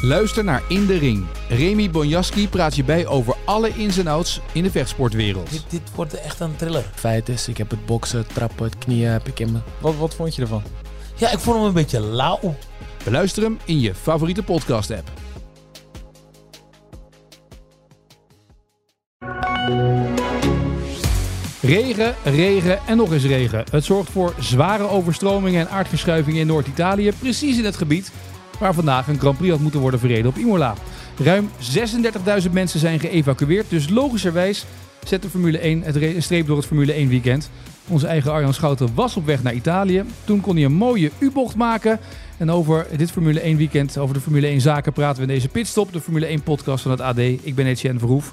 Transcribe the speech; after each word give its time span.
Luister 0.00 0.44
naar 0.44 0.62
In 0.68 0.86
de 0.86 0.98
Ring. 0.98 1.26
Remy 1.48 1.90
Bonjaski 1.90 2.48
praat 2.48 2.76
je 2.76 2.84
bij 2.84 3.06
over 3.06 3.36
alle 3.44 3.68
ins 3.68 3.98
en 3.98 4.06
outs 4.06 4.40
in 4.52 4.62
de 4.62 4.70
vechtsportwereld. 4.70 5.50
Dit, 5.50 5.64
dit 5.68 5.94
wordt 5.94 6.14
echt 6.14 6.40
een 6.40 6.56
thriller. 6.56 6.84
Feit 6.94 7.28
is, 7.28 7.48
ik 7.48 7.56
heb 7.56 7.70
het 7.70 7.86
boksen, 7.86 8.18
het 8.18 8.34
trappen, 8.34 8.64
het 8.64 8.78
knieën 8.78 9.10
heb 9.10 9.28
ik 9.28 9.40
in 9.40 9.52
me. 9.52 9.58
Wat, 9.80 9.96
wat 9.96 10.14
vond 10.14 10.34
je 10.34 10.42
ervan? 10.42 10.62
Ja, 11.16 11.30
ik 11.32 11.38
vond 11.38 11.56
hem 11.56 11.66
een 11.66 11.72
beetje 11.72 12.00
lauw. 12.00 12.54
Beluister 13.04 13.42
hem 13.42 13.58
in 13.64 13.80
je 13.80 13.94
favoriete 13.94 14.42
podcast-app. 14.42 15.10
Regen, 21.60 22.14
regen 22.24 22.78
en 22.86 22.96
nog 22.96 23.12
eens 23.12 23.24
regen. 23.24 23.64
Het 23.70 23.84
zorgt 23.84 24.10
voor 24.10 24.34
zware 24.38 24.88
overstromingen 24.88 25.60
en 25.60 25.70
aardverschuivingen 25.70 26.40
in 26.40 26.46
Noord-Italië, 26.46 27.12
precies 27.18 27.58
in 27.58 27.64
het 27.64 27.76
gebied 27.76 28.12
waar 28.58 28.74
vandaag 28.74 29.08
een 29.08 29.18
Grand 29.18 29.36
Prix 29.36 29.50
had 29.52 29.60
moeten 29.60 29.80
worden 29.80 30.00
verreden 30.00 30.26
op 30.30 30.36
Imola. 30.36 30.74
Ruim 31.18 31.50
36.000 32.44 32.50
mensen 32.50 32.80
zijn 32.80 33.00
geëvacueerd, 33.00 33.70
dus 33.70 33.88
logischerwijs 33.88 34.64
zet 35.04 35.22
de 35.22 35.28
Formule 35.30 35.58
1 35.58 35.82
het 35.82 35.96
re- 35.96 36.20
streep 36.20 36.46
door 36.46 36.56
het 36.56 36.66
Formule 36.66 36.92
1 36.92 37.08
weekend. 37.08 37.50
Onze 37.88 38.06
eigen 38.06 38.32
Arjan 38.32 38.54
Schouten 38.54 38.94
was 38.94 39.16
op 39.16 39.26
weg 39.26 39.42
naar 39.42 39.54
Italië. 39.54 40.04
Toen 40.24 40.40
kon 40.40 40.54
hij 40.56 40.64
een 40.64 40.72
mooie 40.72 41.10
U-bocht 41.18 41.54
maken. 41.56 42.00
En 42.36 42.50
over 42.50 42.86
dit 42.96 43.10
Formule 43.10 43.40
1 43.40 43.56
weekend, 43.56 43.98
over 43.98 44.14
de 44.14 44.20
Formule 44.20 44.46
1 44.46 44.60
zaken, 44.60 44.92
praten 44.92 45.16
we 45.16 45.28
in 45.28 45.34
deze 45.34 45.48
pitstop, 45.48 45.92
de 45.92 46.00
Formule 46.00 46.26
1 46.26 46.42
podcast 46.42 46.82
van 46.82 46.90
het 46.90 47.00
AD. 47.00 47.18
Ik 47.18 47.54
ben 47.54 47.66
Etienne 47.66 47.98
Verhoef. 47.98 48.32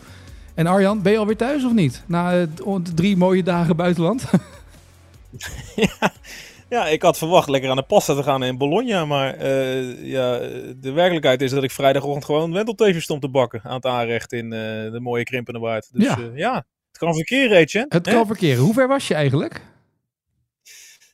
En 0.53 0.67
Arjan, 0.67 1.01
ben 1.01 1.11
je 1.11 1.17
alweer 1.17 1.37
thuis 1.37 1.63
of 1.65 1.73
niet? 1.73 2.03
Na 2.05 2.39
eh, 2.39 2.47
drie 2.95 3.17
mooie 3.17 3.43
dagen 3.43 3.75
buitenland? 3.75 4.23
ja, 6.71 6.87
ik 6.87 7.01
had 7.01 7.17
verwacht 7.17 7.49
lekker 7.49 7.69
aan 7.69 7.75
de 7.75 7.83
pasta 7.83 8.15
te 8.15 8.23
gaan 8.23 8.43
in 8.43 8.57
Bologna. 8.57 9.05
Maar 9.05 9.33
eh, 9.33 10.05
ja, 10.05 10.37
de 10.77 10.91
werkelijkheid 10.93 11.41
is 11.41 11.51
dat 11.51 11.63
ik 11.63 11.71
vrijdagochtend 11.71 12.25
gewoon 12.25 12.53
wentelteefjes 12.53 13.03
stond 13.03 13.21
te 13.21 13.29
bakken 13.29 13.61
aan 13.63 13.75
het 13.75 13.85
aanrecht 13.85 14.31
in 14.33 14.53
eh, 14.53 14.59
de 14.91 14.99
mooie 15.01 15.23
krimpende 15.23 15.59
waard. 15.59 15.89
Dus 15.93 16.03
Ja. 16.03 16.17
ja, 16.19 16.29
ja 16.35 16.55
het 16.87 16.97
kan 16.97 17.13
verkeren, 17.15 17.57
Etienne. 17.57 17.89
Het 17.95 18.07
kan 18.07 18.25
verkeren. 18.27 18.63
Hoe 18.63 18.73
ver 18.73 18.87
was 18.87 19.07
je 19.07 19.13
eigenlijk? 19.13 19.61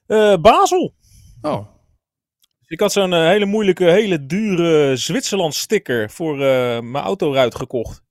Eh, 0.08 0.36
Basel. 0.42 0.94
Oh, 1.42 1.68
Ik 2.68 2.80
had 2.80 2.92
zo'n 2.92 3.14
eh, 3.14 3.28
hele 3.28 3.46
moeilijke, 3.46 3.84
hele 3.84 4.26
dure 4.26 4.96
Zwitserland 4.96 5.54
sticker 5.56 6.10
voor 6.10 6.34
eh, 6.34 6.80
mijn 6.80 7.04
autoruit 7.04 7.56
gekocht. 7.56 8.04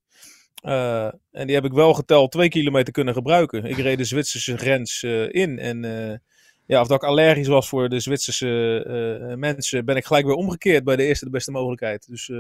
Eh, 0.63 1.05
en 1.33 1.47
die 1.47 1.55
heb 1.55 1.65
ik 1.65 1.73
wel 1.73 1.95
geteld 1.95 2.33
twee 2.33 2.49
kilometer 2.49 2.93
kunnen 2.93 3.15
gebruiken. 3.15 3.65
Ik 3.65 3.77
reed 3.77 3.99
de 3.99 4.05
Zwitserse 4.05 4.57
grens 4.59 5.03
eh, 5.03 5.33
in. 5.35 5.59
En 5.59 5.85
eh, 5.85 6.17
ja, 6.67 6.81
of 6.81 6.87
dat 6.87 7.03
ik 7.03 7.09
allergisch 7.09 7.49
was 7.49 7.69
voor 7.69 7.89
de 7.89 8.01
Zwitserse 8.01 8.83
eh, 9.31 9.37
mensen, 9.37 9.85
ben 9.85 9.97
ik 9.97 10.05
gelijk 10.05 10.27
weer 10.27 10.35
omgekeerd 10.35 10.85
bij 10.85 10.97
de 10.97 11.05
eerste 11.05 11.25
de 11.25 11.31
beste 11.31 11.51
mogelijkheid. 11.51 12.07
Dus 12.09 12.29
eh, 12.29 12.39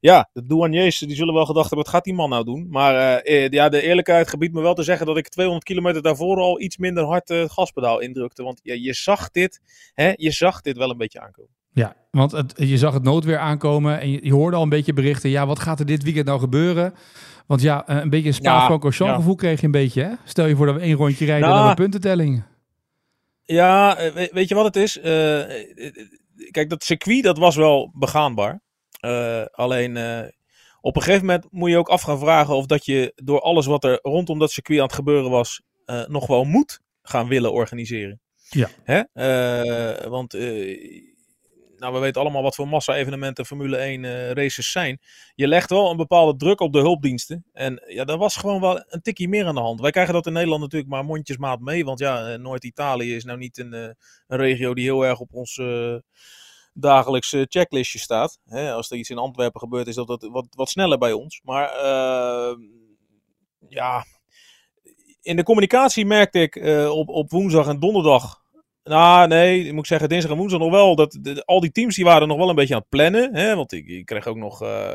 ja, 0.00 0.28
de 0.32 0.46
douaniers 0.46 0.98
die 0.98 1.16
zullen 1.16 1.34
wel 1.34 1.46
gedacht 1.46 1.66
hebben, 1.68 1.84
wat 1.84 1.94
gaat 1.94 2.04
die 2.04 2.14
man 2.14 2.28
nou 2.30 2.44
doen? 2.44 2.66
Maar 2.70 2.94
eh, 2.94 3.44
eh, 3.44 3.50
ja, 3.50 3.68
de 3.68 3.82
eerlijkheid 3.82 4.28
gebiedt 4.28 4.54
me 4.54 4.60
wel 4.60 4.74
te 4.74 4.82
zeggen 4.82 5.06
dat 5.06 5.16
ik 5.16 5.28
200 5.28 5.64
kilometer 5.66 6.02
daarvoor 6.02 6.36
al 6.36 6.60
iets 6.60 6.76
minder 6.76 7.04
hard 7.04 7.30
eh, 7.30 7.40
het 7.40 7.52
gaspedaal 7.52 8.00
indrukte. 8.00 8.42
Want 8.42 8.60
ja, 8.62 8.74
je 8.74 8.92
zag 8.92 9.30
dit, 9.30 9.60
hè, 9.94 10.12
je 10.16 10.30
zag 10.30 10.60
dit 10.60 10.76
wel 10.76 10.90
een 10.90 10.96
beetje 10.98 11.20
aankomen. 11.20 11.50
ja. 11.72 11.96
Want 12.10 12.32
het, 12.32 12.52
je 12.56 12.78
zag 12.78 12.94
het 12.94 13.02
noodweer 13.02 13.38
aankomen 13.38 14.00
en 14.00 14.10
je, 14.10 14.18
je 14.22 14.32
hoorde 14.32 14.56
al 14.56 14.62
een 14.62 14.68
beetje 14.68 14.92
berichten. 14.92 15.30
Ja, 15.30 15.46
wat 15.46 15.58
gaat 15.58 15.80
er 15.80 15.86
dit 15.86 16.02
weekend 16.02 16.26
nou 16.26 16.40
gebeuren? 16.40 16.94
Want 17.46 17.62
ja, 17.62 17.86
eh, 17.86 17.96
een 17.96 18.10
beetje 18.10 18.28
een 18.28 18.38
Ja, 18.42 18.78
ja. 18.98 19.14
gevoel 19.14 19.34
kreeg 19.34 19.60
je 19.60 19.66
een 19.66 19.72
beetje, 19.72 20.02
hè? 20.02 20.10
Stel 20.24 20.46
je 20.46 20.56
voor 20.56 20.66
dat 20.66 20.74
we 20.74 20.80
één 20.80 20.96
rondje 20.96 21.24
rijden 21.24 21.48
Nou, 21.48 21.52
en 21.54 21.60
dan 21.60 21.70
een 21.70 21.76
puntentelling. 21.90 22.42
Ja, 23.50 23.96
eh, 23.96 24.12
we- 24.12 24.30
weet 24.32 24.48
je 24.48 24.54
wat 24.54 24.64
het 24.64 24.76
is? 24.76 24.98
Eh, 24.98 25.60
eh, 25.86 25.92
kijk, 26.50 26.70
dat 26.70 26.84
circuit 26.84 27.22
dat 27.22 27.38
was 27.38 27.56
wel 27.56 27.90
begaanbaar. 27.94 28.60
Alleen 29.50 29.96
op 30.80 30.96
een 30.96 31.02
gegeven 31.02 31.26
moment 31.26 31.46
moet 31.50 31.70
je 31.70 31.78
ook 31.78 31.88
af 31.88 32.02
gaan 32.02 32.18
vragen 32.18 32.54
of 32.54 32.66
dat 32.66 32.84
je 32.84 33.12
door 33.14 33.40
alles 33.40 33.66
wat 33.66 33.84
er 33.84 33.98
rondom 34.02 34.38
dat 34.38 34.50
circuit 34.50 34.78
aan 34.78 34.86
het 34.86 34.94
gebeuren 34.94 35.30
was, 35.30 35.62
nog 36.06 36.26
wel 36.26 36.44
moet 36.44 36.80
gaan 37.02 37.28
willen 37.28 37.52
organiseren. 37.52 38.20
Ja. 38.48 38.68
Hè? 38.84 39.02
Want 40.08 40.34
nou, 41.80 41.92
we 41.92 41.98
weten 41.98 42.20
allemaal 42.20 42.42
wat 42.42 42.54
voor 42.54 42.68
massa-evenementen 42.68 43.46
Formule 43.46 43.76
1 43.76 44.04
eh, 44.04 44.30
races 44.30 44.70
zijn. 44.70 45.00
Je 45.34 45.48
legt 45.48 45.70
wel 45.70 45.90
een 45.90 45.96
bepaalde 45.96 46.36
druk 46.36 46.60
op 46.60 46.72
de 46.72 46.78
hulpdiensten. 46.78 47.44
En 47.52 47.82
ja, 47.86 48.04
daar 48.04 48.18
was 48.18 48.36
gewoon 48.36 48.60
wel 48.60 48.84
een 48.86 49.02
tikje 49.02 49.28
meer 49.28 49.46
aan 49.46 49.54
de 49.54 49.60
hand. 49.60 49.80
Wij 49.80 49.90
krijgen 49.90 50.14
dat 50.14 50.26
in 50.26 50.32
Nederland 50.32 50.60
natuurlijk 50.60 50.90
maar 50.90 51.04
mondjesmaat 51.04 51.60
mee. 51.60 51.84
Want 51.84 51.98
ja, 51.98 52.28
eh, 52.28 52.38
Noord-Italië 52.38 53.14
is 53.14 53.24
nou 53.24 53.38
niet 53.38 53.58
een, 53.58 53.72
eh, 53.72 53.90
een 54.26 54.38
regio 54.38 54.74
die 54.74 54.84
heel 54.84 55.04
erg 55.04 55.20
op 55.20 55.34
ons 55.34 55.60
dagelijkse 56.72 57.46
checklistje 57.48 57.98
staat. 57.98 58.38
Hè, 58.44 58.72
als 58.72 58.90
er 58.90 58.96
iets 58.96 59.10
in 59.10 59.18
Antwerpen 59.18 59.60
gebeurt, 59.60 59.86
is 59.86 59.94
dat, 59.94 60.28
wat, 60.30 60.46
wat 60.50 60.68
sneller 60.68 60.98
bij 60.98 61.12
ons. 61.12 61.40
Maar 61.44 61.70
eh, 61.72 62.56
ja, 63.68 64.04
in 65.20 65.36
de 65.36 65.42
communicatie 65.42 66.06
merkte 66.06 66.40
ik 66.40 66.56
op, 66.90 67.08
op 67.08 67.30
woensdag 67.30 67.68
en 67.68 67.80
donderdag 67.80 68.39
nou, 68.90 69.28
nee, 69.28 69.64
ik 69.64 69.72
moet 69.72 69.86
zeggen, 69.86 70.08
dinsdag 70.08 70.30
en 70.30 70.36
woensdag 70.36 70.60
nog 70.60 70.70
wel. 70.70 70.96
Dat, 70.96 71.18
al 71.44 71.60
die 71.60 71.72
teams 71.72 71.94
die 71.94 72.04
waren 72.04 72.28
nog 72.28 72.36
wel 72.36 72.48
een 72.48 72.54
beetje 72.54 72.74
aan 72.74 72.80
het 72.80 72.88
plannen. 72.88 73.34
Hè, 73.34 73.56
want 73.56 73.72
ik, 73.72 73.86
ik 73.86 74.04
kreeg 74.04 74.26
ook 74.26 74.36
nog 74.36 74.62
eh, 74.62 74.94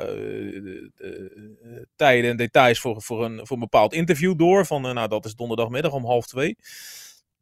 tijden 1.95 2.29
en 2.29 2.37
details 2.37 2.79
voor, 2.79 3.01
voor, 3.01 3.25
een, 3.25 3.39
voor 3.47 3.55
een 3.55 3.61
bepaald 3.69 3.93
interview 3.93 4.37
door. 4.37 4.65
Van, 4.65 4.87
eh, 4.87 4.93
nou, 4.93 5.07
dat 5.07 5.25
is 5.25 5.35
donderdagmiddag 5.35 5.91
om 5.91 6.05
half 6.05 6.25
twee. 6.25 6.57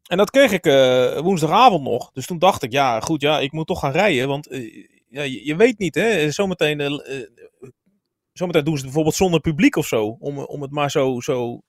En 0.04 0.16
dat 0.16 0.30
kreeg 0.30 0.52
ik 0.52 0.64
woensdagavond 1.22 1.82
nog. 1.82 2.10
Dus 2.12 2.26
toen 2.26 2.38
dacht 2.38 2.62
ik, 2.62 2.72
ja, 2.72 3.00
goed, 3.00 3.20
ja, 3.20 3.40
ik 3.40 3.52
moet 3.52 3.66
toch 3.66 3.80
gaan 3.80 3.92
rijden. 3.92 4.28
Want 4.28 4.48
ja, 5.08 5.22
je, 5.22 5.56
weet 5.56 5.78
niet, 5.78 5.94
hè. 5.94 6.30
Zometeen, 6.30 6.78
zometeen 8.32 8.64
doen 8.64 8.76
ze 8.76 8.82
het 8.82 8.82
bijvoorbeeld 8.82 9.14
zonder 9.14 9.40
publiek 9.40 9.76
of 9.76 9.86
zo. 9.86 10.16
Om, 10.18 10.38
om 10.38 10.62
het 10.62 10.70
maar 10.70 10.90
zo, 10.90 11.20
zo 11.20 11.60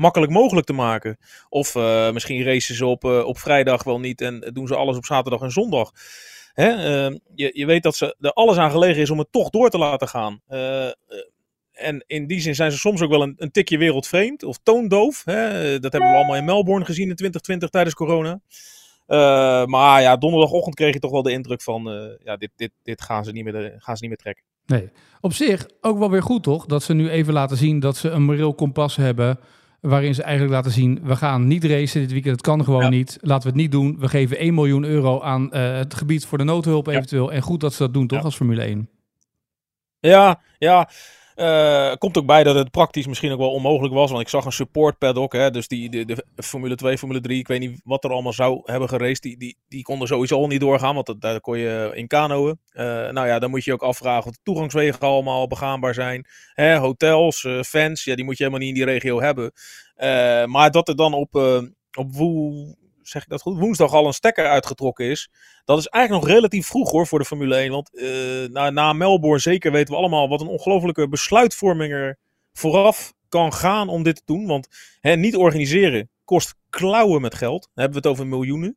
makkelijk 0.00 0.32
mogelijk 0.32 0.66
te 0.66 0.72
maken. 0.72 1.18
Of 1.48 1.74
eh, 1.74 2.10
misschien 2.10 2.44
racen 2.44 2.74
ze 2.74 2.86
op, 2.86 3.04
eh, 3.04 3.24
op 3.24 3.38
vrijdag 3.38 3.82
wel 3.82 4.00
niet 4.00 4.20
en 4.20 4.50
doen 4.52 4.66
ze 4.66 4.76
alles 4.76 4.96
op 4.96 5.04
zaterdag 5.04 5.40
en 5.40 5.50
zondag. 5.50 5.90
Hè? 6.52 6.68
eh, 6.68 7.16
je, 7.34 7.50
je 7.52 7.66
weet 7.66 7.82
dat 7.82 7.96
ze 7.96 8.16
er 8.20 8.32
alles 8.32 8.56
aan 8.56 8.70
gelegen 8.70 9.02
is 9.02 9.10
om 9.10 9.18
het 9.18 9.32
toch 9.32 9.50
door 9.50 9.70
te 9.70 9.78
laten 9.78 10.08
gaan. 10.08 10.40
Eh, 10.46 10.86
en 11.72 12.04
in 12.06 12.26
die 12.26 12.40
zin 12.40 12.54
zijn 12.54 12.72
ze 12.72 12.78
soms 12.78 13.00
ook 13.02 13.10
wel 13.10 13.22
een, 13.22 13.34
een 13.36 13.50
tikje 13.50 13.78
wereldvreemd 13.78 14.42
of 14.42 14.58
toondoof. 14.62 15.22
Hè? 15.24 15.78
Dat 15.80 15.92
hebben 15.92 16.10
we 16.10 16.16
allemaal 16.16 16.36
in 16.36 16.44
Melbourne 16.44 16.84
gezien 16.84 17.08
in 17.08 17.16
2020 17.16 17.68
tijdens 17.68 17.94
corona. 17.94 18.40
Maar 19.66 20.02
ja, 20.02 20.16
donderdagochtend 20.16 20.74
kreeg 20.74 20.92
je 20.92 21.00
toch 21.00 21.10
wel 21.10 21.22
de 21.22 21.32
indruk 21.32 21.62
van, 21.62 21.82
ja, 22.24 22.36
dit, 22.36 22.50
dit, 22.56 22.70
dit 22.82 23.02
gaan, 23.02 23.24
ze 23.24 23.32
niet 23.32 23.44
meer, 23.44 23.74
gaan 23.78 23.96
ze 23.96 24.00
niet 24.00 24.10
meer 24.10 24.16
trekken. 24.16 24.44
Nee. 24.66 24.90
Op 25.20 25.32
zich 25.32 25.68
ook 25.80 25.98
wel 25.98 26.10
weer 26.10 26.22
goed, 26.22 26.42
toch? 26.42 26.66
Dat 26.66 26.82
ze 26.82 26.94
nu 26.94 27.10
even 27.10 27.32
laten 27.32 27.56
zien 27.56 27.80
dat 27.80 27.96
ze 27.96 28.10
een 28.10 28.22
moreel 28.22 28.54
kompas 28.54 28.96
hebben. 28.96 29.38
Waarin 29.80 30.14
ze 30.14 30.22
eigenlijk 30.22 30.52
laten 30.54 30.70
zien, 30.70 31.00
we 31.02 31.16
gaan 31.16 31.46
niet 31.46 31.64
racen 31.64 32.00
dit 32.00 32.12
weekend. 32.12 32.32
Het 32.32 32.44
kan 32.46 32.64
gewoon 32.64 32.82
Ja. 32.82 32.88
niet. 32.88 33.18
Laten 33.20 33.42
we 33.42 33.48
het 33.48 33.56
niet 33.62 33.72
doen. 33.72 33.96
We 33.98 34.08
geven 34.08 34.40
1 34.42 34.54
miljoen 34.54 34.84
euro 34.84 35.20
aan 35.20 35.52
eh, 35.52 35.76
het 35.76 35.94
gebied 35.94 36.26
voor 36.26 36.38
de 36.38 36.44
noodhulp 36.44 36.86
Ja. 36.86 36.92
eventueel. 36.92 37.32
En 37.32 37.42
goed 37.42 37.60
dat 37.60 37.72
ze 37.72 37.82
dat 37.82 37.92
doen, 37.94 38.06
toch? 38.06 38.24
Als 38.24 38.36
Formule 38.36 38.62
1. 38.64 38.88
Ja, 40.00 40.40
ja. 40.58 40.88
Eh, 41.40 41.92
komt 41.98 42.18
ook 42.18 42.26
bij 42.26 42.42
dat 42.42 42.54
het 42.54 42.70
praktisch 42.70 43.06
misschien 43.06 43.32
ook 43.32 43.38
wel 43.38 43.52
onmogelijk 43.52 43.94
was. 43.94 44.10
Want 44.10 44.22
ik 44.22 44.28
zag 44.28 44.44
een 44.44 44.52
support 44.52 44.98
paddock. 44.98 45.32
Hè, 45.32 45.50
dus 45.50 45.68
die, 45.68 45.90
de, 45.90 46.04
de 46.04 46.42
Formule 46.42 46.74
2, 46.74 46.98
Formule 46.98 47.20
3. 47.20 47.38
Ik 47.38 47.48
weet 47.48 47.60
niet 47.60 47.80
wat 47.84 48.04
er 48.04 48.10
allemaal 48.10 48.32
zou 48.32 48.60
hebben 48.64 48.88
geraced. 48.88 49.22
Die, 49.22 49.36
die, 49.36 49.56
die 49.68 49.82
konden 49.82 50.08
sowieso 50.08 50.36
al 50.36 50.46
niet 50.46 50.60
doorgaan. 50.60 50.94
Want 50.94 51.06
dat, 51.06 51.20
daar 51.20 51.40
kon 51.40 51.58
je 51.58 51.90
in 51.94 52.06
kanoën. 52.06 52.58
Eh, 52.70 52.84
nou 52.84 53.26
ja, 53.26 53.38
dan 53.38 53.50
moet 53.50 53.64
je 53.64 53.72
ook 53.72 53.82
afvragen 53.82 54.26
of 54.26 54.32
de 54.32 54.40
toegangswegen 54.42 55.00
allemaal 55.00 55.46
begaanbaar 55.46 55.94
zijn. 55.94 56.26
Hè, 56.54 56.76
hotels, 56.76 57.44
eh, 57.44 57.62
fans. 57.62 58.04
Ja, 58.04 58.14
die 58.14 58.24
moet 58.24 58.36
je 58.38 58.44
helemaal 58.44 58.66
niet 58.66 58.78
in 58.78 58.84
die 58.84 58.92
regio 58.92 59.20
hebben. 59.20 59.52
Maar 60.50 60.70
dat 60.70 60.88
er 60.88 60.96
dan 60.96 61.14
op, 61.14 61.34
op 61.98 62.14
woe, 62.14 62.76
zeg 63.10 63.22
ik 63.22 63.28
dat 63.28 63.42
goed? 63.42 63.58
woensdag 63.58 63.92
al 63.92 64.06
een 64.06 64.12
stekker 64.12 64.46
uitgetrokken 64.46 65.06
is. 65.06 65.28
Dat 65.64 65.78
is 65.78 65.86
eigenlijk 65.86 66.24
nog 66.24 66.34
relatief 66.34 66.66
vroeg 66.66 66.90
hoor 66.90 67.06
voor 67.06 67.18
de 67.18 67.24
Formule 67.24 67.56
1. 67.56 67.70
Want 67.70 67.96
eh, 67.98 68.08
na, 68.52 68.70
na 68.70 68.92
Melbourne 68.92 69.40
zeker 69.40 69.72
weten 69.72 69.94
we 69.94 70.00
allemaal 70.00 70.28
wat 70.28 70.40
een 70.40 70.46
ongelofelijke 70.46 71.08
besluitvorming 71.08 71.92
er 71.92 72.18
vooraf 72.52 73.12
kan 73.28 73.52
gaan 73.52 73.88
om 73.88 74.02
dit 74.02 74.16
te 74.16 74.22
doen. 74.24 74.46
Want 74.46 74.68
hè, 75.00 75.16
niet 75.16 75.36
organiseren 75.36 76.10
kost 76.24 76.54
klauwen 76.70 77.20
met 77.20 77.34
geld. 77.34 77.62
Dan 77.62 77.84
hebben 77.84 78.02
we 78.02 78.08
het 78.08 78.16
over 78.16 78.26
miljoenen. 78.30 78.76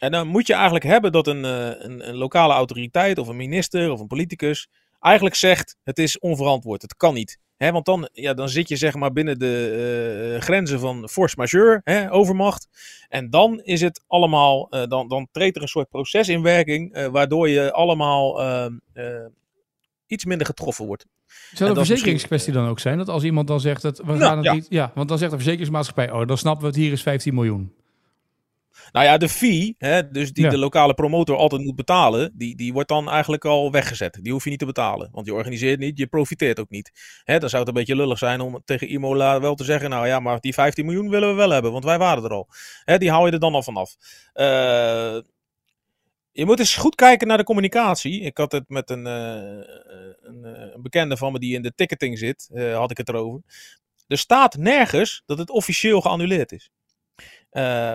En 0.00 0.10
dan 0.10 0.28
moet 0.28 0.46
je 0.46 0.52
eigenlijk 0.52 0.84
hebben 0.84 1.12
dat 1.12 1.26
een, 1.26 1.44
eh, 1.44 1.66
een, 1.66 2.08
een 2.08 2.16
lokale 2.16 2.52
autoriteit 2.52 3.18
of 3.18 3.28
een 3.28 3.36
minister 3.36 3.90
of 3.90 4.00
een 4.00 4.06
politicus 4.06 4.68
eigenlijk 5.00 5.36
zegt 5.36 5.76
het 5.82 5.98
is 5.98 6.18
onverantwoord. 6.18 6.82
Het 6.82 6.96
kan 6.96 7.14
niet. 7.14 7.38
Hè, 7.56 7.72
want 7.72 7.84
dan, 7.84 8.08
ja, 8.12 8.34
dan 8.34 8.48
zit 8.48 8.68
je 8.68 8.76
zeg 8.76 8.94
maar 8.94 9.12
binnen 9.12 9.38
de 9.38 10.34
eh, 10.36 10.42
grenzen 10.42 10.80
van 10.80 11.08
force 11.08 11.34
majeure, 11.38 11.80
hè, 11.84 12.12
overmacht. 12.12 12.68
En 13.08 13.30
dan 13.30 13.60
is 13.60 13.80
het 13.80 14.04
allemaal, 14.06 14.68
eh, 14.70 14.86
dan, 14.88 15.08
dan 15.08 15.28
treedt 15.30 15.56
er 15.56 15.62
een 15.62 15.68
soort 15.68 15.88
proces 15.88 16.28
in 16.28 16.42
werking, 16.42 16.92
eh, 16.92 17.06
waardoor 17.06 17.48
je 17.48 17.72
allemaal 17.72 18.40
eh, 18.40 18.66
eh, 18.92 19.26
iets 20.06 20.24
minder 20.24 20.46
getroffen 20.46 20.86
wordt. 20.86 21.06
Zou 21.26 21.40
En 21.50 21.66
de 21.66 21.74
dat 21.74 21.82
is 21.82 21.88
verzekeringskwestie 21.88 22.52
dan 22.52 22.68
ook 22.68 22.78
zijn? 22.78 22.98
Dat 22.98 23.08
als 23.08 23.22
iemand 23.22 23.46
dan 23.46 23.60
zegt 23.60 23.82
dat 23.82 23.98
we 23.98 24.04
Nou, 24.04 24.18
gaan 24.18 24.36
het 24.36 24.46
ja. 24.46 24.52
niet. 24.52 24.66
Ja, 24.68 24.92
want 24.94 25.08
dan 25.08 25.18
zegt 25.18 25.30
de 25.30 25.36
verzekeringsmaatschappij: 25.36 26.10
Oh, 26.10 26.26
dan 26.26 26.38
snappen 26.38 26.62
we 26.62 26.68
het 26.68 26.76
hier 26.76 26.92
is 26.92 27.02
15 27.02 27.34
miljoen. 27.34 27.72
Nou 28.92 29.06
ja, 29.06 29.16
de 29.16 29.28
fee, 29.28 29.74
hè, 29.78 30.10
dus 30.10 30.32
die 30.32 30.44
Ja. 30.44 30.50
de 30.50 30.58
lokale 30.58 30.94
promotor 30.94 31.36
altijd 31.36 31.62
moet 31.62 31.76
betalen, 31.76 32.32
die, 32.34 32.56
die 32.56 32.72
wordt 32.72 32.88
dan 32.88 33.10
eigenlijk 33.10 33.44
al 33.44 33.70
weggezet. 33.70 34.18
Die 34.22 34.32
hoef 34.32 34.44
je 34.44 34.50
niet 34.50 34.58
te 34.58 34.66
betalen, 34.66 35.08
want 35.12 35.26
je 35.26 35.34
organiseert 35.34 35.78
niet, 35.78 35.98
je 35.98 36.06
profiteert 36.06 36.60
ook 36.60 36.70
niet. 36.70 37.20
Hè, 37.24 37.38
dan 37.38 37.48
zou 37.48 37.60
het 37.60 37.68
een 37.70 37.78
beetje 37.78 37.96
lullig 37.96 38.18
zijn 38.18 38.40
om 38.40 38.62
tegen 38.64 38.88
Imola 38.88 39.40
wel 39.40 39.54
te 39.54 39.64
zeggen, 39.64 39.90
nou 39.90 40.06
ja, 40.06 40.20
maar 40.20 40.40
die 40.40 40.54
15 40.54 40.84
miljoen 40.84 41.08
willen 41.10 41.28
we 41.28 41.34
wel 41.34 41.50
hebben, 41.50 41.72
want 41.72 41.84
wij 41.84 41.98
waren 41.98 42.24
er 42.24 42.30
al. 42.30 42.48
Hè, 42.84 42.98
die 42.98 43.10
haal 43.10 43.26
je 43.26 43.32
er 43.32 43.38
dan 43.40 43.54
al 43.54 43.62
vanaf. 43.62 43.96
Eh 44.32 45.18
je 46.32 46.44
moet 46.46 46.58
eens 46.58 46.76
goed 46.76 46.94
kijken 46.94 47.26
naar 47.28 47.36
de 47.36 47.44
communicatie. 47.44 48.20
Ik 48.20 48.36
had 48.36 48.52
het 48.52 48.68
met 48.68 48.90
een, 48.90 49.06
eh, 49.06 49.14
een, 50.20 50.44
eh, 50.44 50.72
een 50.74 50.82
bekende 50.82 51.16
van 51.16 51.32
me 51.32 51.38
die 51.38 51.54
in 51.54 51.62
de 51.62 51.74
ticketing 51.74 52.18
zit, 52.18 52.50
had 52.72 52.90
ik 52.90 52.96
het 52.96 53.08
erover. 53.08 53.40
Er 54.06 54.18
staat 54.18 54.56
nergens 54.56 55.22
dat 55.26 55.38
het 55.38 55.50
officieel 55.50 56.00
geannuleerd 56.00 56.52
is. 56.52 56.70
Eh, 57.50 57.94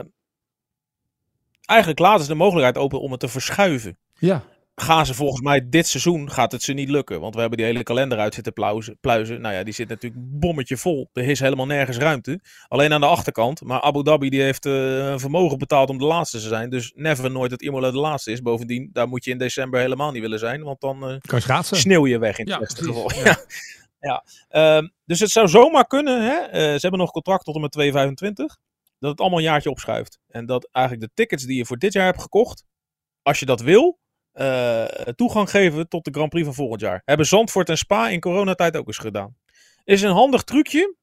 eigenlijk 1.72 2.00
laten 2.00 2.22
ze 2.24 2.28
de 2.32 2.36
mogelijkheid 2.38 2.78
open 2.78 3.02
om 3.02 3.12
het 3.12 3.20
te 3.20 3.28
verschuiven. 3.28 3.98
Ja, 4.20 4.44
Gaan 4.76 5.06
ze 5.06 5.14
volgens 5.14 5.42
mij 5.42 5.70
dit 5.70 5.88
seizoen 5.88 6.32
gaat 6.32 6.52
het 6.52 6.64
ze 6.64 6.74
niet 6.74 6.90
lukken. 6.90 7.20
Want 7.20 7.34
we 7.34 7.40
hebben 7.40 7.58
die 7.58 7.68
hele 7.68 7.84
kalender 7.84 8.20
uit 8.20 8.34
zitten 8.34 8.54
pluizen. 8.54 8.98
pluizen. 9.02 9.42
Nou 9.42 9.56
ja, 9.56 9.64
die 9.64 9.74
zit 9.74 9.88
natuurlijk 9.90 10.22
bommetje 10.40 10.78
vol. 10.78 11.10
Er 11.14 11.24
is 11.24 11.40
helemaal 11.40 11.66
nergens 11.66 11.98
ruimte. 11.98 12.40
Alleen 12.68 12.94
aan 12.94 13.02
de 13.02 13.08
achterkant. 13.08 13.62
Maar 13.64 13.82
Abu 13.82 14.04
Dhabi 14.04 14.30
die 14.30 14.42
heeft 14.42 14.66
een 14.66 15.20
vermogen 15.20 15.58
betaald 15.58 15.90
om 15.90 15.98
de 15.98 16.06
laatste 16.06 16.38
te 16.40 16.48
zijn. 16.48 16.70
Dus 16.70 16.92
never 16.96 17.32
nooit 17.32 17.50
dat 17.50 17.62
Imola 17.62 17.92
de 17.92 17.98
laatste 17.98 18.32
is. 18.32 18.42
Bovendien, 18.42 18.90
daar 18.94 19.08
moet 19.08 19.26
je 19.26 19.32
in 19.32 19.38
december 19.38 19.80
helemaal 19.80 20.12
niet 20.12 20.22
willen 20.22 20.40
zijn. 20.40 20.64
Want 20.64 20.82
dan 20.82 20.96
eh, 21.10 21.18
kan 21.20 21.42
je 21.46 21.64
sneeuw 21.64 22.08
je 22.08 22.20
weg 22.20 22.38
in 22.38 22.52
het 22.52 22.76
Ja, 22.78 22.86
geval. 22.86 23.12
Ja. 23.14 23.24
Ja. 23.24 23.38
Ja. 24.00 24.24
Ehm, 24.50 24.88
dus 25.06 25.20
het 25.20 25.30
zou 25.30 25.48
zomaar 25.48 25.88
kunnen. 25.88 26.22
Hè? 26.24 26.36
eh, 26.38 26.62
ze 26.62 26.80
hebben 26.82 27.00
nog 27.00 27.12
contract 27.12 27.46
tot 27.46 27.56
en 27.56 27.62
met 27.62 27.72
2025. 27.72 28.58
Dat 29.02 29.12
het 29.12 29.20
allemaal 29.20 29.38
een 29.40 29.46
jaartje 29.46 29.70
opschuift. 29.70 30.20
En 30.28 30.46
dat 30.46 30.70
eigenlijk 30.72 31.06
de 31.08 31.12
tickets 31.14 31.44
die 31.44 31.58
je 31.58 31.66
voor 31.66 31.78
dit 31.78 31.94
jaar 31.94 32.06
hebt 32.06 32.22
gekocht. 32.22 32.64
Als 33.22 33.40
je 33.40 33.46
dat 33.46 33.62
wil. 33.62 34.00
eh, 34.32 34.84
toegang 35.16 35.50
geven 35.50 35.88
tot 35.88 36.06
de 36.06 36.12
Grand 36.12 36.30
Prix 36.30 36.46
van 36.46 36.56
volgend 36.56 36.82
jaar. 36.82 37.02
Hebben 37.06 37.26
Zandvoort 37.26 37.70
en 37.70 37.78
Spa 37.78 38.10
in 38.10 38.20
coronatijd 38.20 38.78
ook 38.78 38.88
eens 38.88 38.98
gedaan. 38.98 39.36
Is 39.84 40.02
een 40.02 40.12
handig 40.12 40.44
trucje. 40.44 40.96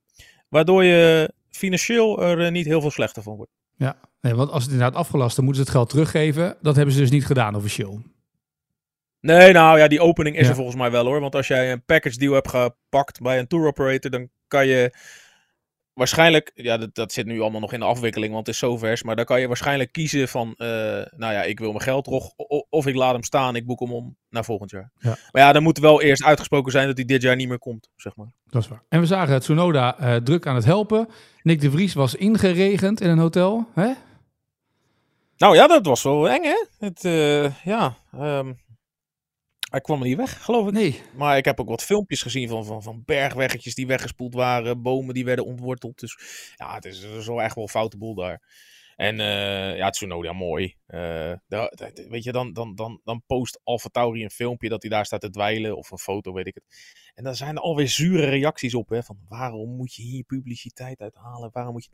Waardoor 0.48 0.84
je 0.84 1.32
financieel 1.50 2.22
er 2.22 2.44
eh, 2.44 2.50
niet 2.52 2.66
heel 2.66 2.80
veel 2.80 2.90
slechter 2.90 3.22
van 3.22 3.36
wordt. 3.36 3.50
Ja, 3.76 4.00
nee, 4.20 4.34
want 4.34 4.50
als 4.50 4.62
het 4.62 4.72
inderdaad 4.72 4.98
afgelast, 4.98 5.36
dan 5.36 5.44
moeten 5.44 5.62
ze 5.64 5.68
het 5.70 5.78
geld 5.78 5.90
teruggeven. 5.90 6.56
Dat 6.62 6.76
hebben 6.76 6.94
ze 6.94 7.00
dus 7.00 7.10
niet 7.10 7.26
gedaan 7.26 7.54
officieel. 7.54 8.02
Nee, 9.20 9.52
nou 9.52 9.78
ja, 9.78 9.88
die 9.88 10.00
opening 10.00 10.36
is 10.36 10.42
Ja. 10.42 10.48
er 10.48 10.54
volgens 10.54 10.76
mij 10.76 10.90
wel 10.90 11.04
hoor. 11.04 11.20
Want 11.20 11.34
als 11.34 11.46
jij 11.48 11.72
een 11.72 11.84
package 11.84 12.18
deal 12.18 12.32
hebt 12.34 12.48
gepakt 12.48 13.20
bij 13.20 13.38
een 13.38 13.46
tour 13.46 13.66
operator, 13.66 14.10
dan 14.10 14.28
kan 14.48 14.66
je 14.66 14.92
waarschijnlijk, 15.98 16.50
ja, 16.54 16.76
dat, 16.76 16.94
dat 16.94 17.12
zit 17.12 17.26
nu 17.26 17.40
allemaal 17.40 17.60
nog 17.60 17.72
in 17.72 17.80
de 17.80 17.86
afwikkeling, 17.86 18.32
want 18.32 18.46
het 18.46 18.54
is 18.54 18.60
zo 18.60 18.76
vers. 18.76 19.02
Maar 19.02 19.16
dan 19.16 19.24
kan 19.24 19.40
je 19.40 19.46
waarschijnlijk 19.46 19.92
kiezen 19.92 20.28
van, 20.28 20.54
eh, 20.56 20.68
nou 21.16 21.32
ja, 21.32 21.42
ik 21.42 21.58
wil 21.58 21.70
mijn 21.70 21.82
geld 21.82 22.04
terug, 22.04 22.24
of 22.68 22.86
ik 22.86 22.94
laat 22.94 23.12
hem 23.12 23.22
staan, 23.22 23.56
ik 23.56 23.66
boek 23.66 23.80
hem 23.80 23.92
om 23.92 24.16
naar 24.30 24.44
volgend 24.44 24.70
jaar. 24.70 24.90
Ja. 24.98 25.16
Maar 25.30 25.42
ja, 25.42 25.52
dan 25.52 25.62
moet 25.62 25.78
wel 25.78 26.02
eerst 26.02 26.24
uitgesproken 26.24 26.72
zijn 26.72 26.86
dat 26.86 26.96
hij 26.96 27.04
dit 27.06 27.22
jaar 27.22 27.36
niet 27.36 27.48
meer 27.48 27.58
komt, 27.58 27.90
zeg 27.96 28.16
maar. 28.16 28.32
Dat 28.46 28.62
is 28.62 28.68
waar. 28.68 28.82
En 28.88 29.00
we 29.00 29.06
zagen 29.06 29.32
het 29.32 29.42
Tsunoda 29.42 29.98
eh, 29.98 30.16
druk 30.16 30.46
aan 30.46 30.54
het 30.54 30.64
helpen. 30.64 31.08
Nick 31.42 31.60
de 31.60 31.70
Vries 31.70 31.94
was 31.94 32.14
ingeregend 32.14 33.00
in 33.00 33.10
een 33.10 33.18
hotel. 33.18 33.68
Hè? 33.74 33.92
Nou 35.36 35.54
ja, 35.54 35.66
dat 35.66 35.86
was 35.86 36.02
wel 36.02 36.28
eng 36.28 36.42
hè. 36.42 36.64
Het, 36.78 37.04
eh, 37.04 37.64
ja, 37.64 37.96
ehm, 38.12 38.52
hij 39.70 39.80
kwam 39.80 40.00
er 40.00 40.06
niet 40.06 40.16
weg, 40.16 40.44
geloof 40.44 40.66
ik. 40.66 40.72
Nee. 40.72 41.02
Maar 41.16 41.36
ik 41.36 41.44
heb 41.44 41.60
ook 41.60 41.68
wat 41.68 41.82
filmpjes 41.84 42.22
gezien 42.22 42.48
van, 42.48 42.64
van, 42.64 42.82
van 42.82 43.02
bergweggetjes 43.04 43.74
die 43.74 43.86
weggespoeld 43.86 44.34
waren, 44.34 44.82
bomen 44.82 45.14
die 45.14 45.24
werden 45.24 45.44
ontworteld. 45.44 45.98
Dus 46.00 46.18
ja, 46.56 46.74
het 46.74 46.84
is, 46.84 47.26
wel 47.26 47.42
echt 47.42 47.54
wel 47.54 47.64
een 47.64 47.70
foute 47.70 47.96
boel 47.96 48.14
daar. 48.14 48.42
En 48.96 49.20
eh 49.20 49.76
ja, 49.76 49.90
Tsunoda, 49.90 50.32
mooi. 50.32 50.74
Eh, 50.86 51.32
da- 51.46 51.72
da- 51.74 51.90
weet 52.08 52.24
je, 52.24 52.32
dan, 52.32 52.52
dan, 52.52 52.74
dan, 52.74 53.00
dan 53.04 53.22
post 53.26 53.60
Alfa 53.64 53.88
Tauri 53.88 54.22
een 54.22 54.30
filmpje 54.30 54.68
dat 54.68 54.82
hij 54.82 54.90
daar 54.90 55.04
staat 55.04 55.20
te 55.20 55.30
dweilen, 55.30 55.76
of 55.76 55.90
een 55.90 55.98
foto, 55.98 56.32
weet 56.32 56.46
ik 56.46 56.54
het. 56.54 56.64
En 57.14 57.24
dan 57.24 57.34
zijn 57.34 57.56
er 57.56 57.62
alweer 57.62 57.88
zure 57.88 58.26
reacties 58.26 58.74
op, 58.74 58.88
hè, 58.88 59.02
van 59.02 59.18
waarom 59.28 59.76
moet 59.76 59.94
je 59.94 60.02
hier 60.02 60.24
publiciteit 60.24 61.00
uithalen? 61.00 61.50
Waarom 61.52 61.72
moet 61.72 61.84
je... 61.84 61.90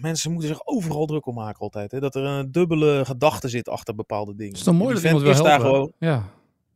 Mensen 0.00 0.30
moeten 0.30 0.48
zich 0.48 0.66
overal 0.66 1.06
druk 1.06 1.26
om 1.26 1.34
maken 1.34 1.60
altijd. 1.60 1.90
Hè? 1.90 2.00
Dat 2.00 2.14
er 2.14 2.24
een 2.24 2.52
dubbele 2.52 3.04
gedachte 3.04 3.48
zit 3.48 3.68
achter 3.68 3.94
bepaalde 3.94 4.32
dingen. 4.34 4.48
Het 4.48 4.56
is 4.58 4.64
toch 4.64 4.74
mooi 4.74 4.94
dat 4.94 5.04
iemand 5.04 5.24
daar 5.24 5.60
helpen. 5.60 5.94
Ja. 5.98 6.30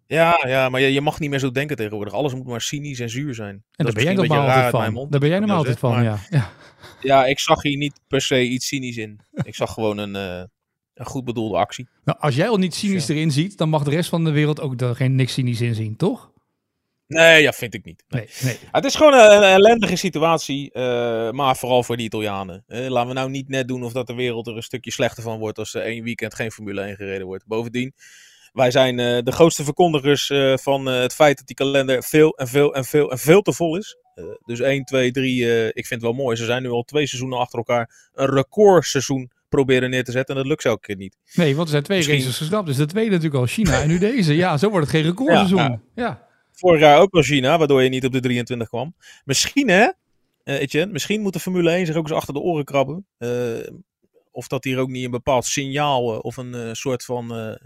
ja, 0.06 0.44
ja, 0.46 0.68
maar 0.68 0.80
je, 0.80 0.92
je 0.92 1.00
mag 1.00 1.20
niet 1.20 1.30
meer 1.30 1.38
zo 1.38 1.50
denken 1.50 1.76
tegenwoordig. 1.76 2.14
Alles 2.14 2.34
moet 2.34 2.46
maar 2.46 2.60
cynisch 2.60 3.00
en 3.00 3.10
zuur 3.10 3.34
zijn. 3.34 3.54
En 3.54 3.62
Dat 3.84 3.86
daar 3.86 3.94
ben 3.94 4.04
jij 4.04 4.14
normaal 4.14 4.48
altijd 4.48 4.70
van. 4.70 4.92
mond 4.92 5.10
Daar 5.10 5.20
ben 5.20 5.28
jij 5.28 5.38
normaal 5.38 5.56
altijd 5.56 5.78
van, 5.78 5.90
maar 5.90 6.02
ja. 6.02 6.18
ja. 6.30 6.50
Ja, 7.00 7.26
ik 7.26 7.38
zag 7.38 7.62
hier 7.62 7.76
niet 7.76 8.00
per 8.06 8.20
se 8.20 8.48
iets 8.48 8.66
cynisch 8.66 8.96
in. 8.96 9.20
Ik 9.32 9.54
zag 9.54 9.72
gewoon 9.72 9.98
een, 9.98 10.16
eh, 10.16 10.42
een 10.94 11.06
goed 11.06 11.24
bedoelde 11.24 11.56
actie. 11.56 11.88
Nou, 12.04 12.18
als 12.20 12.34
jij 12.34 12.48
al 12.48 12.56
niet 12.56 12.74
cynisch 12.74 13.08
erin 13.08 13.30
ziet, 13.30 13.58
dan 13.58 13.68
mag 13.68 13.82
de 13.82 13.90
rest 13.90 14.08
van 14.08 14.24
de 14.24 14.30
wereld 14.30 14.60
ook 14.60 14.80
er 14.80 14.96
geen 14.96 15.14
niks 15.14 15.32
cynisch 15.32 15.60
in 15.60 15.74
zien, 15.74 15.96
toch? 15.96 16.30
Nee, 17.08 17.42
ja, 17.42 17.52
vind 17.52 17.74
ik 17.74 17.84
niet. 17.84 18.04
Nee, 18.08 18.28
nee. 18.42 18.58
Het 18.72 18.84
is 18.84 18.94
gewoon 18.94 19.12
een, 19.14 19.36
een 19.36 19.42
ellendige 19.42 19.96
situatie, 19.96 20.72
eh, 20.72 21.30
maar 21.30 21.56
vooral 21.56 21.82
voor 21.82 21.96
de 21.96 22.02
Italianen. 22.02 22.64
Eh, 22.66 22.86
laten 22.86 23.08
we 23.08 23.14
nou 23.14 23.30
niet 23.30 23.48
net 23.48 23.68
doen 23.68 23.82
of 23.82 23.92
dat 23.92 24.06
de 24.06 24.14
wereld 24.14 24.46
er 24.46 24.56
een 24.56 24.62
stukje 24.62 24.90
slechter 24.92 25.22
van 25.22 25.38
wordt 25.38 25.58
als 25.58 25.74
er 25.74 25.82
één 25.82 26.02
weekend 26.04 26.34
geen 26.34 26.50
Formule 26.52 26.80
1 26.82 26.96
gereden 26.96 27.26
wordt. 27.26 27.46
Bovendien, 27.46 27.92
wij 28.52 28.70
zijn 28.70 28.98
eh, 28.98 29.18
de 29.22 29.32
grootste 29.32 29.64
verkondigers 29.64 30.32
van 30.54 30.86
het 30.86 31.14
feit 31.14 31.36
dat 31.38 31.46
die 31.46 31.56
kalender 31.56 32.02
veel 32.02 32.36
en 32.36 32.48
veel 32.48 32.74
en 32.74 32.84
veel 32.84 33.10
en 33.10 33.18
veel 33.18 33.42
te 33.42 33.52
vol 33.52 33.76
is. 33.76 33.96
Dus 34.44 34.60
1, 34.60 34.84
2, 34.84 35.10
3, 35.10 35.44
eh, 35.46 35.66
ik 35.66 35.72
vind 35.86 35.90
het 35.90 36.02
wel 36.02 36.12
mooi. 36.12 36.36
Ze 36.36 36.44
zijn 36.44 36.62
nu 36.62 36.68
al 36.70 36.82
twee 36.82 37.06
seizoenen 37.06 37.38
achter 37.38 37.58
elkaar 37.58 38.10
een 38.14 38.26
recordseizoen 38.34 39.30
proberen 39.48 39.90
neer 39.90 40.04
te 40.04 40.12
zetten 40.12 40.34
en 40.34 40.40
dat 40.40 40.50
lukt 40.50 40.62
ze 40.62 40.68
elke 40.68 40.86
keer 40.86 40.96
niet. 40.96 41.16
Nee, 41.34 41.52
want 41.54 41.64
er 41.64 41.70
zijn 41.72 41.82
twee 41.82 41.96
Misschien- 41.98 42.18
races 42.18 42.36
geschrapt. 42.36 42.66
Dus 42.66 42.76
de 42.76 42.86
tweede 42.86 43.10
natuurlijk 43.10 43.40
al 43.40 43.46
China 43.46 43.80
en 43.82 43.88
nu 43.88 43.98
deze. 43.98 44.34
Ja, 44.34 44.56
zo 44.56 44.70
wordt 44.70 44.86
het 44.86 44.96
geen 44.96 45.04
recordseizoen. 45.04 45.58
Ja, 45.58 45.80
Ja, 45.94 46.26
Vorig 46.58 46.80
jaar 46.80 46.98
ook 47.00 47.12
wel 47.12 47.22
China, 47.22 47.58
waardoor 47.58 47.82
je 47.82 47.88
niet 47.88 48.04
op 48.04 48.12
de 48.12 48.20
23 48.20 48.68
kwam. 48.68 48.94
Misschien 49.24 49.68
hè, 49.68 49.88
eh 50.44 50.60
Etienne, 50.60 50.92
misschien 50.92 51.20
moet 51.20 51.32
de 51.32 51.40
Formule 51.40 51.70
1 51.70 51.86
zich 51.86 51.96
ook 51.96 52.08
eens 52.08 52.16
achter 52.16 52.34
de 52.34 52.40
oren 52.40 52.64
krabben. 52.64 53.06
Eh, 53.18 53.28
of 54.30 54.48
dat 54.48 54.64
hier 54.64 54.78
ook 54.78 54.88
niet 54.88 55.04
een 55.04 55.10
bepaald 55.10 55.44
signaal 55.44 56.12
eh, 56.12 56.18
of 56.22 56.36
een 56.36 56.54
eh, 56.54 56.68
soort 56.72 57.04
van 57.04 57.56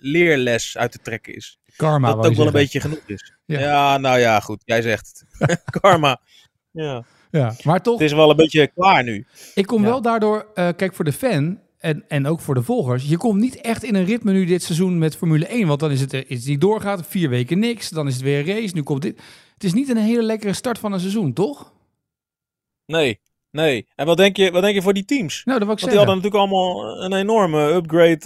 leerles 0.00 0.76
uit 0.76 0.92
te 0.92 0.98
trekken 1.02 1.34
is. 1.34 1.58
karma. 1.76 2.08
dat 2.08 2.16
het 2.16 2.26
ook 2.26 2.36
wel 2.36 2.46
een 2.46 2.52
beetje 2.52 2.80
genoeg 2.80 3.02
is. 3.06 3.32
Ja. 3.44 3.60
Ja. 3.60 3.98
nou 3.98 4.18
ja, 4.18 4.40
goed, 4.40 4.62
jij 4.64 4.82
zegt 4.82 5.24
het. 5.38 5.60
Karma. 5.80 6.20
Ja. 6.70 7.04
Ja, 7.30 7.54
maar 7.62 7.82
toch, 7.82 7.98
Het 7.98 8.08
is 8.10 8.12
wel 8.16 8.30
een 8.30 8.36
beetje 8.36 8.66
klaar 8.74 9.04
nu. 9.04 9.26
ik 9.54 9.66
kom 9.66 9.82
Ja. 9.82 9.88
wel 9.88 10.02
daardoor, 10.02 10.46
eh, 10.54 10.68
kijk 10.76 10.94
voor 10.94 11.04
de 11.04 11.12
fan 11.12 11.60
en, 11.84 12.04
en 12.08 12.26
ook 12.26 12.40
voor 12.40 12.54
de 12.54 12.62
volgers. 12.62 13.04
Je 13.08 13.16
komt 13.16 13.40
niet 13.40 13.60
echt 13.60 13.82
in 13.84 13.94
een 13.94 14.04
ritme 14.04 14.32
nu 14.32 14.44
dit 14.44 14.62
seizoen 14.62 14.98
met 14.98 15.16
Formule 15.16 15.46
1. 15.46 15.66
Want 15.66 15.80
dan 15.80 15.90
is 15.90 16.00
het, 16.00 16.12
er- 16.12 16.24
is 16.30 16.38
het 16.38 16.48
niet 16.48 16.60
doorgaat, 16.60 17.06
vier 17.06 17.28
weken 17.28 17.58
niks. 17.58 17.88
Dan 17.88 18.06
is 18.06 18.14
het 18.14 18.22
weer 18.22 18.38
een 18.38 18.46
race. 18.46 18.74
Nu 18.74 18.82
komt 18.82 19.02
dit. 19.02 19.20
Het 19.54 19.64
is 19.64 19.72
niet 19.72 19.88
een 19.88 19.96
hele 19.96 20.22
lekkere 20.22 20.52
start 20.52 20.78
van 20.78 20.92
een 20.92 21.00
seizoen, 21.00 21.32
toch? 21.32 21.72
Nee, 22.86 23.20
nee. 23.50 23.86
En 23.94 24.06
wat 24.06 24.16
denk 24.16 24.36
je, 24.36 24.50
wat 24.50 24.62
denk 24.62 24.74
je 24.74 24.82
voor 24.82 24.92
die 24.92 25.04
teams? 25.04 25.42
Nou, 25.44 25.58
dat 25.58 25.66
wil 25.66 25.76
ik 25.76 25.80
Want 25.82 25.92
die 25.92 26.04
hadden 26.06 26.22
natuurlijk 26.22 26.52
allemaal 26.52 27.02
een 27.04 27.12
enorme 27.12 27.72
upgrade, 27.72 28.18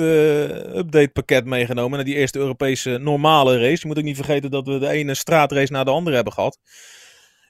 eh, 0.71 0.77
update 0.79 1.11
pakket 1.13 1.45
meegenomen 1.45 1.97
naar 1.97 2.05
die 2.07 2.15
eerste 2.15 2.39
Europese 2.39 2.99
normale 3.01 3.59
race. 3.59 3.81
Je 3.81 3.87
moet 3.87 3.99
ook 3.99 4.05
niet 4.05 4.17
vergeten 4.17 4.51
dat 4.51 4.67
we 4.67 4.79
de 4.79 4.89
ene 4.89 5.15
straatrace 5.15 5.73
na 5.73 5.85
de 5.85 5.91
andere 5.91 6.17
hebben 6.17 6.33
gehad. 6.33 6.59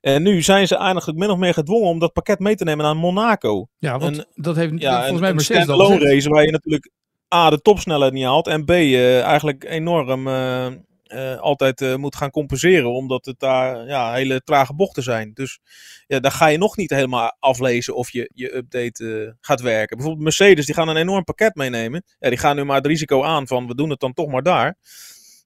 En 0.00 0.22
nu 0.22 0.42
zijn 0.42 0.66
ze 0.66 0.76
eigenlijk 0.76 1.18
min 1.18 1.30
of 1.30 1.38
meer 1.38 1.54
gedwongen 1.54 1.88
om 1.88 1.98
dat 1.98 2.12
pakket 2.12 2.38
mee 2.38 2.54
te 2.54 2.64
nemen 2.64 2.84
naar 2.84 2.96
Monaco. 2.96 3.66
Ja, 3.78 3.98
want 3.98 4.18
een- 4.18 4.26
dat 4.34 4.56
heeft 4.56 4.72
Ja, 4.80 4.90
volgens 4.90 5.12
een, 5.14 5.20
mij 5.20 5.28
een 5.28 5.34
Mercedes 5.34 5.62
standalone 5.62 5.94
gezegd. 5.94 6.12
race 6.12 6.28
waar 6.28 6.44
je 6.44 6.50
natuurlijk 6.50 6.90
A, 7.34 7.50
de 7.50 7.60
topsnelheid 7.60 8.12
niet 8.12 8.24
haalt. 8.24 8.46
En 8.46 8.64
B, 8.64 8.70
eh, 8.70 9.22
eigenlijk 9.22 9.64
enorm 9.64 10.28
eh, 10.28 10.66
eh, 10.66 11.40
altijd 11.40 11.96
moet 11.96 12.16
gaan 12.16 12.30
compenseren. 12.30 12.92
Omdat 12.92 13.24
het 13.24 13.38
daar 13.38 13.86
ja, 13.86 14.12
hele 14.12 14.40
trage 14.44 14.74
bochten 14.74 15.02
zijn. 15.02 15.30
Dus 15.34 15.58
ja, 16.06 16.20
daar 16.20 16.30
ga 16.30 16.46
je 16.46 16.58
nog 16.58 16.76
niet 16.76 16.90
helemaal 16.90 17.36
aflezen 17.38 17.94
of 17.94 18.10
je, 18.10 18.30
je 18.34 18.56
update 18.56 19.36
gaat 19.40 19.60
werken. 19.60 19.96
Bijvoorbeeld 19.96 20.24
Mercedes, 20.24 20.66
die 20.66 20.74
gaan 20.74 20.88
een 20.88 20.96
enorm 20.96 21.24
pakket 21.24 21.54
meenemen. 21.54 22.02
Ja, 22.18 22.28
die 22.28 22.38
gaan 22.38 22.56
nu 22.56 22.64
maar 22.64 22.76
het 22.76 22.86
risico 22.86 23.22
aan 23.24 23.46
van 23.46 23.66
we 23.66 23.74
doen 23.74 23.90
het 23.90 24.00
dan 24.00 24.12
toch 24.12 24.28
maar 24.28 24.42
daar. 24.42 24.76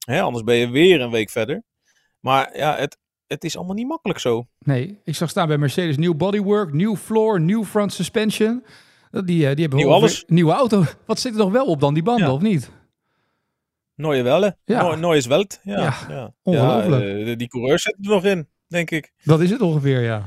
Hè, 0.07 0.21
anders 0.21 0.45
ben 0.45 0.57
je 0.57 0.71
weer 0.71 1.01
een 1.01 1.11
week 1.11 1.31
verder. 1.31 1.63
Maar 2.21 2.57
ja, 2.57 2.77
het, 2.77 2.99
het 3.33 3.45
is 3.45 3.57
allemaal 3.57 3.75
niet 3.75 3.87
makkelijk 3.89 4.19
zo. 4.21 4.47
Nee, 4.59 5.01
ik 5.05 5.15
zag 5.15 5.31
staan 5.31 5.49
bij 5.49 5.59
Mercedes 5.59 5.97
nieuw 5.97 6.15
bodywork, 6.15 6.73
nieuw 6.73 6.97
floor, 6.97 7.41
nieuw 7.41 7.65
front 7.65 7.93
suspension. 7.93 8.65
Die, 9.11 9.21
eh, 9.21 9.25
die 9.55 9.61
hebben 9.61 9.79
Nieuw 9.79 9.91
alles. 9.93 10.25
Nieuwe 10.27 10.53
auto. 10.53 10.83
Wat 11.07 11.19
zit 11.21 11.33
er 11.33 11.39
nog 11.39 11.53
wel 11.53 11.67
op 11.67 11.81
dan, 11.81 11.95
die 11.95 12.03
banden, 12.03 12.27
Ja. 12.27 12.33
of 12.33 12.41
niet? 12.41 12.71
Neue 13.95 14.23
Welle. 14.23 14.57
Ja. 14.65 14.95
Neues 14.95 15.27
Welt. 15.27 15.61
Ja, 15.63 15.81
Ja, 15.81 15.95
ja. 16.09 16.35
ongelooflijk. 16.43 17.27
Eh, 17.29 17.37
die 17.37 17.49
coureurs 17.49 17.83
zitten 17.83 18.05
er 18.05 18.11
nog 18.11 18.25
in, 18.25 18.49
denk 18.69 18.91
ik. 18.91 19.13
Dat 19.25 19.41
is 19.41 19.51
het 19.51 19.61
ongeveer, 19.61 20.01
ja. 20.03 20.23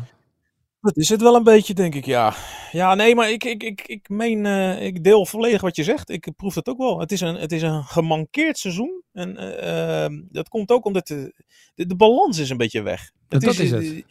Dat 0.86 0.98
is 0.98 1.10
het 1.10 1.22
wel 1.22 1.36
een 1.36 1.44
beetje, 1.44 1.74
denk 1.74 1.96
ik, 1.96 2.06
ja. 2.06 2.34
Ja, 2.72 2.96
nee, 2.96 3.16
maar 3.16 3.30
ik, 3.32 3.44
ik, 3.44 3.64
ik, 3.64 3.82
ik 3.82 4.10
meen, 4.10 4.46
eh, 4.46 4.86
ik 4.86 5.04
deel 5.04 5.26
volledig 5.26 5.62
wat 5.62 5.76
je 5.76 5.84
zegt. 5.84 6.10
Ik 6.10 6.32
proef 6.36 6.54
dat 6.54 6.68
ook 6.68 6.78
wel. 6.78 7.00
Het 7.00 7.12
is 7.12 7.22
een, 7.22 7.36
het 7.36 7.52
is 7.52 7.62
een 7.62 7.84
gemankeerd 7.84 8.58
seizoen. 8.58 9.04
En 9.12 9.38
ehm, 9.38 10.22
dat 10.30 10.50
komt 10.50 10.72
ook 10.72 10.86
omdat 10.86 11.08
de, 11.08 11.34
de, 11.76 11.86
de 11.86 11.96
balans 11.96 12.38
is 12.38 12.50
een 12.50 12.58
beetje 12.58 12.82
weg. 12.82 13.12
Dat 13.28 13.44
is 13.44 13.72
eh, 13.72 13.72
het. 13.72 14.06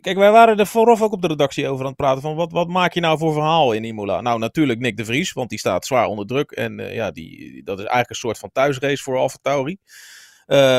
Kijk, 0.00 0.16
wij 0.16 0.30
waren 0.30 0.58
er 0.58 0.66
vooraf 0.66 1.02
ook 1.02 1.12
op 1.12 1.22
de 1.22 1.28
redactie 1.28 1.68
over 1.68 1.80
aan 1.80 1.86
het 1.86 1.96
praten 1.96 2.22
van 2.22 2.34
wat, 2.34 2.52
wat 2.52 2.68
maak 2.68 2.92
je 2.92 3.00
nou 3.00 3.18
voor 3.18 3.32
verhaal 3.32 3.72
in 3.72 3.84
Imola? 3.84 4.20
Nou, 4.20 4.38
natuurlijk 4.38 4.80
Nick 4.80 4.96
de 4.96 5.04
Vries, 5.04 5.32
want 5.32 5.50
die 5.50 5.58
staat 5.58 5.86
zwaar 5.86 6.06
onder 6.06 6.26
druk. 6.26 6.50
En 6.50 6.76
ja, 6.78 7.10
die, 7.10 7.62
dat 7.62 7.78
is 7.78 7.84
eigenlijk 7.84 8.10
een 8.10 8.16
soort 8.16 8.38
van 8.38 8.50
thuisrace 8.52 9.02
voor 9.02 9.18
AlphaTauri. 9.18 9.76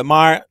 Maar 0.02 0.48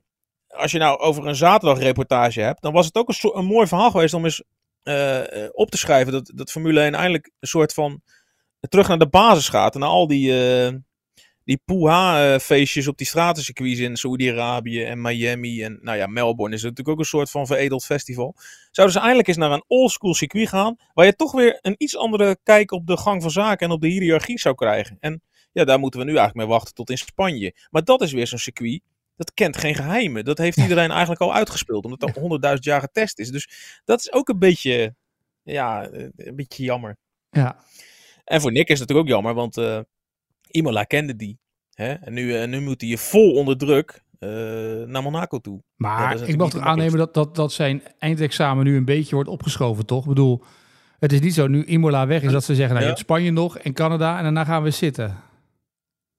als 0.56 0.72
je 0.72 0.78
nou 0.78 0.98
over 0.98 1.26
een 1.26 1.36
zaterdagreportage 1.36 2.40
hebt, 2.40 2.62
dan 2.62 2.72
was 2.72 2.86
het 2.86 2.94
ook 2.94 3.08
een, 3.08 3.38
een 3.38 3.44
mooi 3.44 3.66
verhaal 3.66 3.90
geweest 3.90 4.14
om 4.14 4.24
eens 4.24 4.42
eh, 4.82 5.44
eh, 5.44 5.50
op 5.52 5.70
te 5.70 5.76
schrijven 5.76 6.12
dat, 6.12 6.32
dat 6.34 6.50
Formule 6.50 6.80
1 6.80 6.94
eindelijk 6.94 7.30
een 7.40 7.48
soort 7.48 7.72
van 7.72 8.02
terug 8.60 8.88
naar 8.88 8.98
de 8.98 9.08
basis 9.08 9.48
gaat. 9.48 9.74
En 9.74 9.80
naar 9.80 9.88
al 9.88 10.06
die, 10.06 10.56
eh 10.66 10.74
die 11.44 11.60
Poeha-feestjes 11.64 12.88
op 12.88 12.98
die 12.98 13.06
stratencircuits 13.06 13.78
in 13.80 13.96
Saoedi-Arabië 13.96 14.84
en 14.84 15.00
Miami. 15.00 15.62
En 15.62 15.78
nou 15.82 15.98
ja, 15.98 16.06
Melbourne 16.06 16.54
is 16.54 16.62
natuurlijk 16.62 16.88
ook 16.88 16.98
een 16.98 17.04
soort 17.04 17.30
van 17.30 17.46
veredeld 17.46 17.84
festival. 17.84 18.34
Zouden 18.70 18.96
ze 18.96 19.00
eindelijk 19.00 19.28
eens 19.28 19.36
naar 19.36 19.52
een 19.52 19.64
oldschool 19.66 20.14
circuit 20.14 20.48
gaan, 20.48 20.76
waar 20.94 21.06
je 21.06 21.16
toch 21.16 21.32
weer 21.32 21.58
een 21.60 21.74
iets 21.78 21.96
andere 21.96 22.36
kijk 22.42 22.72
op 22.72 22.86
de 22.86 22.96
gang 22.96 23.22
van 23.22 23.30
zaken 23.30 23.66
en 23.66 23.72
op 23.72 23.80
de 23.80 23.88
hiërarchie 23.88 24.38
zou 24.38 24.54
krijgen. 24.54 24.96
En 25.00 25.22
ja, 25.52 25.64
daar 25.64 25.78
moeten 25.78 26.00
we 26.00 26.06
nu 26.06 26.16
eigenlijk 26.16 26.46
mee 26.46 26.56
wachten 26.56 26.74
tot 26.74 26.90
in 26.90 26.98
Spanje. 26.98 27.54
Maar 27.70 27.84
dat 27.84 28.02
is 28.02 28.12
weer 28.12 28.26
zo'n 28.26 28.38
circuit 28.38 28.80
dat 29.16 29.34
kent 29.34 29.56
geen 29.56 29.74
geheimen. 29.74 30.24
Dat 30.24 30.38
heeft 30.38 30.56
iedereen 30.56 30.90
eigenlijk 30.90 31.20
al 31.20 31.34
uitgespeeld, 31.34 31.84
omdat 31.84 32.00
het 32.00 32.14
al 32.14 32.20
honderdduizend 32.20 32.64
jaar 32.66 32.80
getest 32.80 33.18
is. 33.18 33.30
Dus 33.30 33.80
dat 33.84 34.00
is 34.00 34.12
ook 34.12 34.28
een 34.28 34.38
beetje, 34.38 34.94
ja, 35.42 35.88
eh, 35.88 36.08
een 36.16 36.36
beetje 36.36 36.64
jammer. 36.64 36.96
Ja, 37.30 37.56
En 38.24 38.40
voor 38.40 38.52
Nick 38.52 38.68
is 38.68 38.78
het 38.78 38.88
natuurlijk 38.88 39.08
ook 39.08 39.14
jammer, 39.14 39.34
want 39.34 39.56
eh, 39.56 39.80
Imola 40.50 40.84
kende 40.84 41.16
die. 41.16 41.38
Hè? 41.74 41.92
En 41.92 42.12
nu, 42.12 42.36
eh, 42.36 42.48
nu 42.48 42.60
moet 42.60 42.80
hij 42.80 42.96
vol 42.96 43.34
onder 43.34 43.58
druk 43.58 44.02
naar 44.86 45.02
Monaco 45.02 45.38
toe. 45.38 45.54
Dat 45.56 45.64
maar 45.76 46.28
ik 46.28 46.36
mag 46.36 46.50
toch 46.50 46.62
aannemen 46.62 46.98
dat, 46.98 47.14
dat, 47.14 47.34
dat 47.34 47.52
zijn 47.52 47.82
eindexamen 47.98 48.64
nu 48.64 48.76
een 48.76 48.84
beetje 48.84 49.14
wordt 49.14 49.30
opgeschoven, 49.30 49.86
toch? 49.86 50.02
Ik 50.02 50.08
bedoel, 50.08 50.44
het 50.98 51.12
is 51.12 51.20
niet 51.20 51.34
zo 51.34 51.46
nu 51.46 51.64
Imola 51.64 52.06
weg 52.06 52.22
is 52.22 52.32
dat 52.32 52.44
ze 52.44 52.54
zeggen, 52.54 52.74
nou, 52.74 52.80
je 52.80 52.92
hebt 52.92 52.98
Spanje 52.98 53.30
nog 53.30 53.58
en 53.58 53.72
Canada 53.72 54.16
en 54.16 54.22
daarna 54.22 54.44
gaan 54.44 54.62
we 54.62 54.70
zitten. 54.70 55.16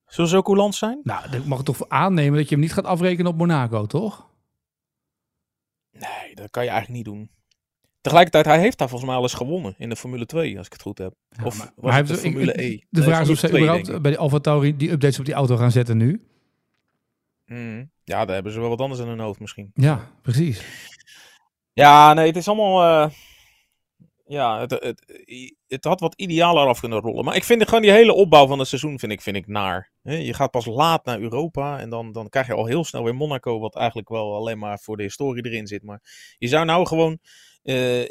Zullen 0.08 0.30
ze 0.30 0.36
zo 0.36 0.42
coulant 0.42 0.76
zijn? 0.76 1.00
Nou, 1.04 1.30
dan 1.30 1.48
mag 1.48 1.60
ik 1.60 1.66
toch 1.66 1.90
aannemen 1.90 2.38
dat 2.38 2.50
je 2.50 2.56
hem 2.56 2.64
niet 2.64 2.74
gaat 2.74 2.86
afrekenen 2.86 3.32
op 3.32 3.38
Monaco, 3.38 3.86
toch? 3.86 4.30
Nee, 5.92 6.36
dat 6.36 6.50
kan 6.50 6.64
je 6.64 6.70
eigenlijk 6.70 6.98
niet 7.06 7.16
doen. 7.16 7.30
Tegelijkertijd, 8.02 8.46
hij 8.46 8.60
heeft 8.60 8.78
daar 8.78 8.90
volgens 8.90 9.10
mij 9.10 9.20
al 9.20 9.26
eens 9.26 9.34
gewonnen 9.34 9.76
in 9.78 9.90
de 9.90 9.96
Formule 9.96 10.26
2, 10.26 10.58
als 10.58 10.66
ik 10.66 10.74
het 10.74 10.82
goed 10.82 10.98
heb. 10.98 11.14
of 11.44 11.58
maar- 11.58 11.72
was 11.76 11.84
maar 11.84 11.92
hij 11.94 12.02
de 12.02 12.08
heeft- 12.08 12.24
ik- 12.24 12.32
Formule 12.32 12.54
ik- 12.54 12.82
E? 12.82 12.86
De 12.90 13.04
vraag 13.04 13.22
is 13.22 13.30
of 13.30 13.38
ze 13.38 13.48
2, 13.48 13.62
überhaupt 13.62 13.90
ik. 13.90 14.02
bij 14.02 14.12
de 14.12 14.18
Alfa 14.18 14.40
Tauri 14.40 14.76
die 14.78 14.92
updates 14.92 15.20
op 15.20 15.26
die 15.26 15.34
auto 15.34 15.58
gaan 15.58 15.72
zetten 15.72 15.98
nu. 15.98 16.28
Mhm. 17.46 17.86
Ja, 18.04 18.26
daar 18.26 18.34
hebben 18.36 18.54
ze 18.54 18.60
wel 18.60 18.70
wat 18.70 18.82
anders 18.82 19.02
in 19.02 19.08
hun 19.08 19.20
hoofd 19.20 19.40
misschien. 19.40 19.72
Ja, 19.74 20.12
precies. 20.22 20.64
Ja, 21.74 22.14
nee, 22.14 22.28
het 22.28 22.36
is 22.36 22.48
allemaal. 22.48 22.84
eh, 23.06 23.12
ja, 24.26 24.60
het, 24.60 24.72
het, 24.72 25.16
het 25.68 25.84
had 25.84 26.00
wat 26.00 26.14
idealer 26.16 26.68
af 26.68 26.80
kunnen 26.80 27.00
rollen. 27.00 27.26
Maar 27.26 27.36
ik 27.36 27.44
vind 27.44 27.64
gewoon 27.64 27.82
die 27.82 27.92
hele 27.92 28.14
opbouw 28.14 28.48
van 28.48 28.60
het 28.60 28.68
seizoen 28.68 29.00
vind 29.00 29.12
ik, 29.12 29.22
vind 29.22 29.36
ik 29.36 29.48
naar. 29.48 29.92
Je 30.02 30.34
gaat 30.34 30.52
pas 30.52 30.66
laat 30.66 31.06
naar 31.06 31.20
Europa 31.20 31.80
en 31.80 31.90
dan, 31.90 32.12
dan 32.12 32.30
krijg 32.30 32.48
je 32.48 32.54
al 32.54 32.66
heel 32.66 32.84
snel 32.84 33.04
weer 33.04 33.16
Monaco, 33.16 33.60
wat 33.60 33.76
eigenlijk 33.76 34.10
wel 34.10 34.36
alleen 34.36 34.58
maar 34.58 34.80
voor 34.80 34.98
de 34.98 35.04
historie 35.04 35.46
erin 35.46 35.68
zit. 35.68 35.84
Maar 35.84 36.02
je 36.38 36.48
zou 36.48 36.66
nou 36.66 36.86
gewoon. 36.86 37.20
eh, 37.64 38.04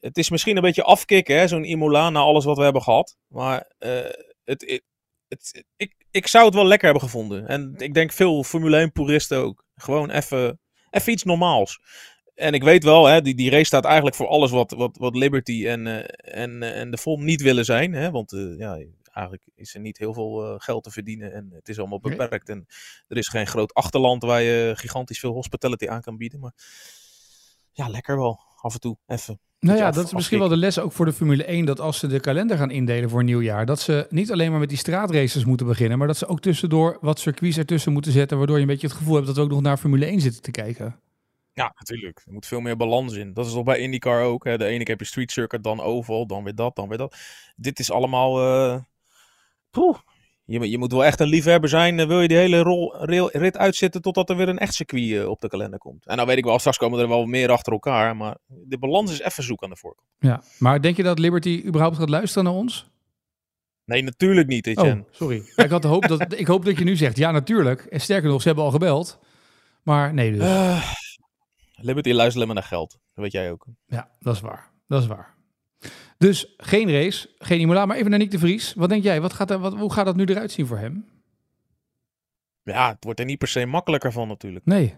het 0.00 0.18
is 0.18 0.30
misschien 0.30 0.56
een 0.56 0.62
beetje 0.62 0.82
afkicken, 0.82 1.48
zo'n 1.48 1.64
Imola, 1.64 2.10
na 2.10 2.20
alles 2.20 2.44
wat 2.44 2.56
we 2.56 2.62
hebben 2.62 2.82
gehad. 2.82 3.16
Maar 3.28 3.70
eh, 3.78 4.10
het, 4.44 4.82
het, 5.28 5.64
ik, 5.76 5.94
ik 6.10 6.26
zou 6.26 6.44
het 6.44 6.54
wel 6.54 6.66
lekker 6.66 6.88
hebben 6.90 7.08
gevonden. 7.08 7.48
En 7.48 7.74
ik 7.76 7.94
denk 7.94 8.12
veel 8.12 8.44
Formule 8.44 8.88
1-puristen 8.88 9.36
ook. 9.38 9.64
Gewoon 9.74 10.10
even 10.10 10.58
iets 11.12 11.22
normaals. 11.24 11.80
En 12.40 12.54
ik 12.54 12.62
weet 12.62 12.84
wel, 12.84 13.06
hè, 13.06 13.22
die, 13.22 13.34
die 13.34 13.50
race 13.50 13.64
staat 13.64 13.84
eigenlijk 13.84 14.16
voor 14.16 14.26
alles 14.28 14.50
wat, 14.50 14.70
wat, 14.70 14.96
wat 14.96 15.16
Liberty 15.16 15.66
en, 15.66 15.86
eh, 15.86 16.42
en, 16.42 16.62
eh, 16.62 16.80
en 16.80 16.90
de 16.90 16.98
FOM 16.98 17.24
niet 17.24 17.42
willen 17.42 17.64
zijn. 17.64 17.92
Hè, 17.92 18.10
want 18.10 18.32
eh, 18.32 18.58
ja, 18.58 18.78
eigenlijk 19.12 19.48
is 19.54 19.74
er 19.74 19.80
niet 19.80 19.98
heel 19.98 20.14
veel 20.14 20.54
geld 20.58 20.84
te 20.84 20.90
verdienen 20.90 21.32
en 21.32 21.48
het 21.52 21.68
is 21.68 21.78
allemaal 21.78 21.98
Nee. 22.02 22.16
beperkt. 22.16 22.48
En 22.48 22.66
er 23.08 23.16
is 23.16 23.28
geen 23.28 23.46
groot 23.46 23.74
achterland 23.74 24.22
waar 24.22 24.42
je 24.42 24.72
gigantisch 24.76 25.18
veel 25.18 25.32
hospitality 25.32 25.88
aan 25.88 26.00
kan 26.00 26.16
bieden. 26.16 26.40
Maar 26.40 26.52
ja, 27.72 27.88
lekker 27.88 28.16
wel. 28.16 28.40
Af 28.62 28.74
en 28.74 28.80
toe 28.80 28.96
even. 29.06 29.40
Nou 29.60 29.78
ja, 29.78 29.86
af- 29.88 29.94
dat 29.94 30.04
is 30.04 30.12
misschien 30.12 30.38
wel 30.38 30.48
de 30.48 30.56
les 30.56 30.78
ook 30.78 30.92
voor 30.92 31.04
de 31.04 31.12
Formule 31.12 31.44
1. 31.44 31.64
Dat 31.64 31.80
als 31.80 31.98
ze 31.98 32.06
de 32.06 32.20
kalender 32.20 32.56
gaan 32.56 32.70
indelen 32.70 33.10
voor 33.10 33.18
een 33.18 33.24
nieuw 33.24 33.40
jaar. 33.42 33.66
Dat 33.66 33.80
ze 33.80 34.06
niet 34.10 34.32
alleen 34.32 34.50
maar 34.50 34.60
met 34.60 34.68
die 34.68 34.78
straatraces 34.78 35.44
moeten 35.44 35.66
beginnen. 35.66 35.98
Maar 35.98 36.06
dat 36.06 36.16
ze 36.16 36.26
ook 36.26 36.40
tussendoor 36.40 36.98
wat 37.00 37.18
circuits 37.18 37.56
ertussen 37.58 37.92
moeten 37.92 38.12
zetten. 38.12 38.38
Waardoor 38.38 38.56
je 38.56 38.62
een 38.62 38.68
beetje 38.68 38.86
het 38.86 38.96
gevoel 38.96 39.14
hebt 39.14 39.26
dat 39.26 39.36
we 39.36 39.42
ook 39.42 39.50
nog 39.50 39.60
naar 39.60 39.76
Formule 39.78 40.06
1 40.06 40.20
zitten 40.20 40.42
te 40.42 40.50
kijken. 40.50 41.00
Ja, 41.60 41.72
natuurlijk. 41.78 42.22
Er 42.26 42.32
moet 42.32 42.46
veel 42.46 42.60
meer 42.60 42.76
balans 42.76 43.14
in. 43.14 43.32
Dat 43.32 43.46
is 43.46 43.52
toch 43.52 43.64
bij 43.64 43.78
IndyCar 43.78 44.22
ook. 44.22 44.44
Hè? 44.44 44.58
De 44.58 44.64
ene 44.64 44.78
keer 44.78 44.88
heb 44.88 45.00
je 45.00 45.06
street 45.06 45.30
circuit, 45.32 45.62
dan 45.64 45.80
oval, 45.80 46.26
dan 46.26 46.44
weer 46.44 46.54
dat, 46.54 46.76
dan 46.76 46.88
weer 46.88 46.98
dat. 46.98 47.16
Dit 47.56 47.78
is 47.78 47.90
allemaal... 47.90 48.32
poeh. 49.70 49.96
Je, 50.44 50.58
moet- 50.58 50.70
je 50.70 50.78
moet 50.78 50.92
wel 50.92 51.04
echt 51.04 51.20
een 51.20 51.26
liefhebber 51.28 51.68
zijn. 51.68 52.06
wil 52.06 52.20
je 52.20 52.28
die 52.28 52.36
hele 52.36 52.58
rol, 52.58 52.96
rail- 52.96 53.30
rit 53.32 53.56
uitzitten 53.56 54.02
totdat 54.02 54.30
er 54.30 54.36
weer 54.36 54.48
een 54.48 54.58
echt 54.58 54.74
circuit 54.74 55.12
eh, 55.12 55.28
op 55.28 55.40
de 55.40 55.48
kalender 55.48 55.78
komt. 55.78 56.06
En 56.06 56.16
dan 56.16 56.26
weet 56.26 56.36
ik 56.38 56.44
wel, 56.44 56.58
straks 56.58 56.76
komen 56.78 56.98
er 57.00 57.08
wel 57.08 57.26
meer 57.26 57.50
achter 57.50 57.72
elkaar. 57.72 58.16
Maar 58.16 58.36
de 58.46 58.78
balans 58.78 59.12
is 59.12 59.20
even 59.20 59.42
zoek 59.42 59.62
aan 59.62 59.70
de 59.70 59.76
voorkant. 59.76 60.08
Ja, 60.18 60.42
maar 60.58 60.80
denk 60.82 60.96
je 60.96 61.02
dat 61.02 61.18
Liberty 61.18 61.62
überhaupt 61.66 61.96
gaat 61.96 62.08
luisteren 62.08 62.44
naar 62.44 62.52
ons? 62.52 62.90
Nee, 63.84 64.02
natuurlijk 64.02 64.46
niet, 64.48 64.66
Etienne. 64.66 65.00
Oh, 65.00 65.06
sorry. 65.10 65.42
Ik, 65.56 65.70
had 65.70 65.82
de 65.82 65.88
hoop 65.88 66.08
dat, 66.08 66.38
ik 66.38 66.46
hoop 66.46 66.64
dat 66.64 66.78
je 66.78 66.84
nu 66.84 66.96
zegt, 66.96 67.16
ja 67.16 67.30
natuurlijk. 67.30 67.80
En 67.84 68.00
sterker 68.00 68.28
nog, 68.28 68.40
ze 68.40 68.46
hebben 68.46 68.64
al 68.64 68.70
gebeld. 68.70 69.18
Maar 69.82 70.14
nee 70.14 70.32
dus. 70.32 70.40
Eh, 70.40 70.92
Liberty 71.82 72.08
luistert 72.10 72.34
alleen 72.34 72.46
maar 72.46 72.56
naar 72.56 72.64
geld. 72.78 72.90
Dat 72.90 73.22
weet 73.24 73.32
jij 73.32 73.50
ook. 73.50 73.66
Ja, 73.86 74.10
dat 74.20 74.34
is 74.34 74.40
waar. 74.40 74.70
Dat 74.86 75.00
is 75.02 75.06
waar. 75.08 75.34
Dus 76.18 76.54
geen 76.56 76.90
race, 76.90 77.28
geen 77.38 77.60
Imola, 77.60 77.86
maar 77.86 77.96
even 77.96 78.10
naar 78.10 78.18
Nick 78.18 78.30
de 78.30 78.38
Vries. 78.38 78.74
Wat 78.74 78.88
denk 78.88 79.02
jij? 79.02 79.20
Wat 79.20 79.32
gaat 79.32 79.50
er, 79.50 79.58
wat, 79.58 79.74
hoe 79.74 79.92
gaat 79.92 80.04
dat 80.06 80.16
nu 80.16 80.24
eruit 80.24 80.52
zien 80.52 80.66
voor 80.66 80.78
hem? 80.78 81.08
Ja, 82.62 82.88
het 82.88 83.04
wordt 83.04 83.20
er 83.20 83.26
niet 83.26 83.38
per 83.38 83.48
se 83.48 83.66
makkelijker 83.66 84.12
van 84.12 84.28
natuurlijk. 84.28 84.64
Nee. 84.66 84.94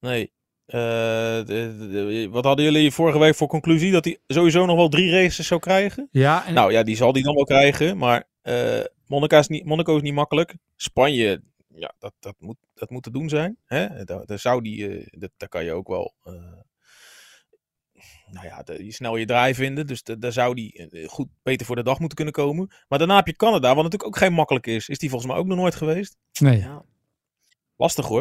Nee. 0.00 0.32
Eh, 0.66 0.78
de- 0.78 1.44
de- 1.78 1.88
de- 1.90 2.28
wat 2.30 2.44
hadden 2.44 2.64
jullie 2.64 2.90
vorige 2.92 3.18
week 3.18 3.34
voor 3.34 3.48
conclusie? 3.48 3.92
Dat 3.92 4.04
hij 4.04 4.18
sowieso 4.26 4.66
nog 4.66 4.76
wel 4.76 4.88
drie 4.88 5.10
races 5.10 5.46
zou 5.46 5.60
krijgen? 5.60 6.08
Ja, 6.10 6.46
en 6.46 6.54
Nou 6.54 6.72
ja, 6.72 6.82
die 6.82 6.96
zal 6.96 7.12
hij 7.12 7.22
dan 7.22 7.34
wel 7.34 7.44
krijgen. 7.44 7.96
Maar 7.96 8.24
eh 8.42 8.80
Monaco, 9.06 9.38
is 9.38 9.48
niet, 9.48 9.64
Monaco 9.64 9.96
is 9.96 10.02
niet 10.02 10.14
makkelijk. 10.14 10.54
Spanje, 10.76 11.42
ja, 11.78 11.94
dat, 11.98 12.12
dat, 12.18 12.34
moet, 12.38 12.56
dat 12.74 12.90
moet 12.90 13.02
te 13.02 13.10
doen 13.10 13.28
zijn. 13.28 13.56
Hè? 13.64 14.04
Daar, 14.04 14.26
daar 14.26 14.38
zou 14.38 14.62
die, 14.62 14.88
eh, 14.88 15.06
dat, 15.10 15.30
daar 15.36 15.48
kan 15.48 15.64
je 15.64 15.72
ook 15.72 15.88
wel... 15.88 16.14
eh, 16.22 16.32
nou 18.30 18.46
ja, 18.46 18.62
de, 18.62 18.84
je 18.84 18.92
snel 18.92 19.16
je 19.16 19.26
draai 19.26 19.54
vinden. 19.54 19.86
Dus 19.86 20.02
da- 20.02 20.14
daar 20.14 20.32
zou 20.32 20.54
die 20.54 20.88
eh, 20.88 21.08
goed 21.08 21.28
beter 21.42 21.66
voor 21.66 21.76
de 21.76 21.82
dag 21.82 21.98
moeten 21.98 22.16
kunnen 22.16 22.34
komen. 22.34 22.70
Maar 22.88 22.98
daarna 22.98 23.16
heb 23.16 23.26
je 23.26 23.36
Canada, 23.36 23.68
wat 23.74 23.84
natuurlijk 23.84 24.06
ook 24.06 24.18
geen 24.18 24.32
makkelijk 24.32 24.66
is. 24.66 24.88
Is 24.88 24.98
die 24.98 25.10
volgens 25.10 25.30
mij 25.30 25.40
ook 25.40 25.46
nog 25.46 25.58
nooit 25.58 25.74
geweest? 25.74 26.16
nee. 26.40 26.58
Ja. 26.58 26.84
Lastig 27.76 28.06
hoor. 28.06 28.20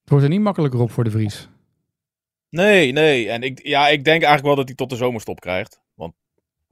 Het 0.00 0.10
wordt 0.10 0.24
er 0.24 0.30
niet 0.30 0.40
makkelijker 0.40 0.80
op 0.80 0.90
voor 0.90 1.04
de 1.04 1.10
Vries. 1.10 1.48
Nee, 2.48 2.92
nee. 2.92 3.28
En 3.30 3.42
ik, 3.42 3.66
ja, 3.66 3.88
ik 3.88 4.04
denk 4.04 4.22
eigenlijk 4.22 4.44
wel 4.44 4.56
dat 4.56 4.66
hij 4.66 4.74
tot 4.74 4.90
de 4.90 4.96
zomerstop 4.96 5.40
krijgt. 5.40 5.81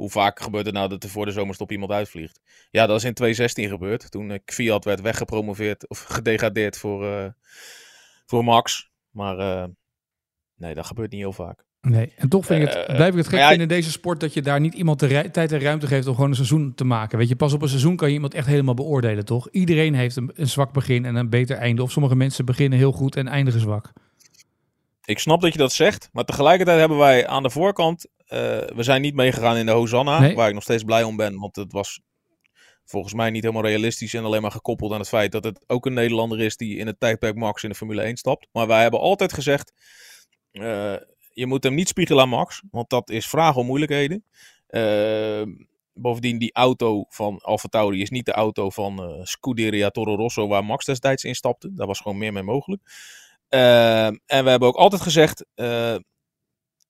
Hoe 0.01 0.11
vaak 0.11 0.41
gebeurt 0.41 0.67
het 0.67 0.75
nou 0.75 0.89
dat 0.89 1.05
er 1.05 1.11
voor 1.11 1.27
de 1.27 1.33
zomerstop 1.33 1.73
iemand 1.73 1.91
uitvliegt? 1.91 2.41
Ja, 2.71 2.87
dat 2.87 2.97
is 2.97 3.05
in 3.05 3.15
2016 3.15 3.69
gebeurd. 3.69 4.11
Toen 4.11 4.31
eh, 4.31 4.39
Kvyat 4.45 4.85
werd 4.85 5.01
weggepromoveerd 5.01 5.89
of 5.89 6.03
gedegradeerd 6.03 6.79
voor, 6.79 7.07
eh, 7.07 7.27
voor 8.27 8.45
Max. 8.45 8.91
Maar 9.11 9.39
eh, 9.39 9.65
nee, 10.57 10.75
dat 10.75 10.87
gebeurt 10.87 11.11
niet 11.11 11.21
heel 11.21 11.33
vaak. 11.33 11.65
Nee. 11.81 12.13
En 12.17 12.29
toch 12.29 12.47
vind 12.47 12.63
ik 12.63 12.75
het, 12.75 12.87
blijf 12.87 13.11
ik 13.11 13.19
het 13.19 13.29
gek 13.29 13.39
ja, 13.39 13.49
vinden 13.49 13.69
in 13.69 13.75
deze 13.75 13.91
sport 13.91 14.21
dat 14.21 14.35
je 14.35 14.43
daar 14.43 14.61
niet 14.61 14.75
iemand 14.75 15.01
de 15.01 15.29
tijd 15.33 15.53
en 15.53 15.61
ruimte 15.61 15.87
geeft 15.87 16.07
om 16.07 16.15
gewoon 16.15 16.29
een 16.29 16.37
seizoen 16.37 16.75
te 16.75 16.85
maken. 16.85 17.19
Weet 17.19 17.29
je, 17.29 17.37
pas 17.37 17.53
op 17.53 17.63
een 17.63 17.69
seizoen 17.69 17.97
kan 17.97 18.09
je 18.09 18.15
iemand 18.15 18.35
echt 18.35 18.47
helemaal 18.47 18.75
beoordelen, 18.75 19.25
toch? 19.25 19.51
Iedereen 19.51 19.95
heeft 19.95 20.17
een, 20.17 20.31
een 20.35 20.49
zwak 20.49 20.73
begin 20.73 21.05
en 21.05 21.15
een 21.15 21.31
beter 21.31 21.57
einde. 21.57 21.83
Of 21.83 21.91
sommige 21.91 22.17
mensen 22.17 22.45
beginnen 22.45 22.79
heel 22.79 22.93
goed 22.93 23.17
en 23.17 23.29
eindigen 23.29 23.61
zwak. 23.61 23.93
Ik 25.05 25.19
snap 25.19 25.41
dat 25.41 25.53
je 25.53 25.59
dat 25.59 25.73
zegt. 25.73 26.09
Maar 26.13 26.25
tegelijkertijd 26.25 26.79
hebben 26.79 26.99
wij 26.99 27.27
aan 27.27 27.43
de 27.43 27.51
voorkant... 27.51 28.07
eh, 28.31 28.39
we 28.77 28.83
zijn 28.83 29.03
niet 29.03 29.15
meegegaan 29.15 29.57
in 29.57 29.67
de 29.67 29.73
Hosanna. 29.73 30.19
Nee. 30.21 30.35
Waar 30.35 30.49
ik 30.49 30.55
nog 30.55 30.63
steeds 30.63 30.83
blij 30.83 31.03
om 31.03 31.17
ben. 31.17 31.39
Want 31.39 31.57
het 31.57 31.73
was 31.73 32.01
volgens 32.85 33.15
mij 33.15 33.31
niet 33.31 33.43
helemaal 33.43 33.65
realistisch. 33.65 34.15
En 34.15 34.25
alleen 34.25 34.43
maar 34.43 34.51
gekoppeld 34.51 34.93
aan 34.93 34.99
het 34.99 35.09
feit 35.09 35.33
dat 35.33 35.45
het 35.45 35.65
ook 35.67 35.87
een 35.87 35.93
Nederlander 35.93 36.41
is... 36.41 36.57
die 36.57 36.77
in 36.77 36.87
het 36.87 37.01
tijdperk 37.01 37.37
Max 37.37 37.63
in 37.63 37.69
de 37.69 37.75
Formule 37.75 38.03
1 38.03 38.17
stapt. 38.17 38.49
Maar 38.53 38.67
wij 38.67 38.83
hebben 38.83 39.01
altijd 39.01 39.33
gezegd... 39.33 39.73
eh, 40.51 40.95
je 41.33 41.47
moet 41.47 41.65
hem 41.65 41.75
niet 41.75 41.89
spiegelen 41.89 42.23
aan 42.23 42.29
Max. 42.29 42.63
Want 42.71 42.91
dat 42.91 43.11
is 43.11 43.29
vragen 43.29 43.61
om 43.61 43.67
moeilijkheden. 43.67 44.25
Eh, 44.67 45.43
bovendien, 45.93 46.39
die 46.39 46.53
auto 46.53 47.05
van 47.09 47.39
Alfa 47.39 47.69
Tauri 47.69 48.01
is 48.01 48.11
niet 48.11 48.27
de 48.27 48.33
auto 48.33 48.71
van 48.71 49.21
Scuderia 49.23 49.91
Toro 49.91 50.15
Rosso 50.15 50.49
waar 50.49 50.65
Max 50.65 50.85
destijds 50.85 51.25
instapte. 51.25 51.75
Daar 51.75 51.87
was 51.87 52.01
gewoon 52.01 52.19
meer 52.19 52.33
mee 52.33 52.43
mogelijk. 52.43 52.83
En 53.49 54.21
we 54.27 54.51
hebben 54.51 54.69
ook 54.69 54.77
altijd 54.77 55.03
gezegd 55.03 55.45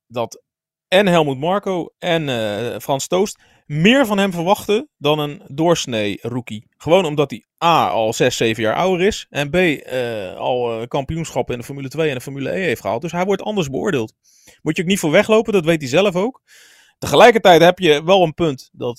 dat 0.06 0.42
en 0.90 1.06
Helmut 1.06 1.38
Marco 1.38 1.92
en 1.98 2.28
eh, 2.28 2.78
Frans 2.80 3.06
Toost 3.06 3.38
meer 3.66 4.06
van 4.06 4.18
hem 4.18 4.32
verwachten 4.32 4.88
dan 4.98 5.18
een 5.18 5.42
doorsnee 5.46 6.18
rookie. 6.22 6.66
Gewoon 6.76 7.04
omdat 7.04 7.30
hij 7.30 7.44
A 7.64 7.88
al 7.88 8.12
6, 8.12 8.36
7 8.36 8.62
jaar 8.62 8.74
ouder 8.74 9.06
is 9.06 9.26
en 9.30 9.50
B 9.50 9.54
eh, 9.54 10.34
al 10.36 10.80
eh, 10.80 10.86
kampioenschappen 10.86 11.54
in 11.54 11.60
de 11.60 11.66
Formule 11.66 11.88
2 11.88 12.08
en 12.08 12.14
de 12.14 12.20
Formule 12.20 12.50
E 12.56 12.62
heeft 12.62 12.80
gehaald. 12.80 13.02
Dus 13.02 13.12
hij 13.12 13.24
wordt 13.24 13.42
anders 13.42 13.68
beoordeeld. 13.68 14.14
Moet 14.62 14.76
je 14.76 14.82
ook 14.82 14.88
niet 14.88 14.98
voor 14.98 15.10
weglopen, 15.10 15.52
dat 15.52 15.64
weet 15.64 15.80
hij 15.80 15.90
zelf 15.90 16.16
ook. 16.16 16.42
Tegelijkertijd 16.98 17.62
heb 17.62 17.78
je 17.78 18.04
wel 18.04 18.22
een 18.22 18.34
punt 18.34 18.70
dat 18.72 18.98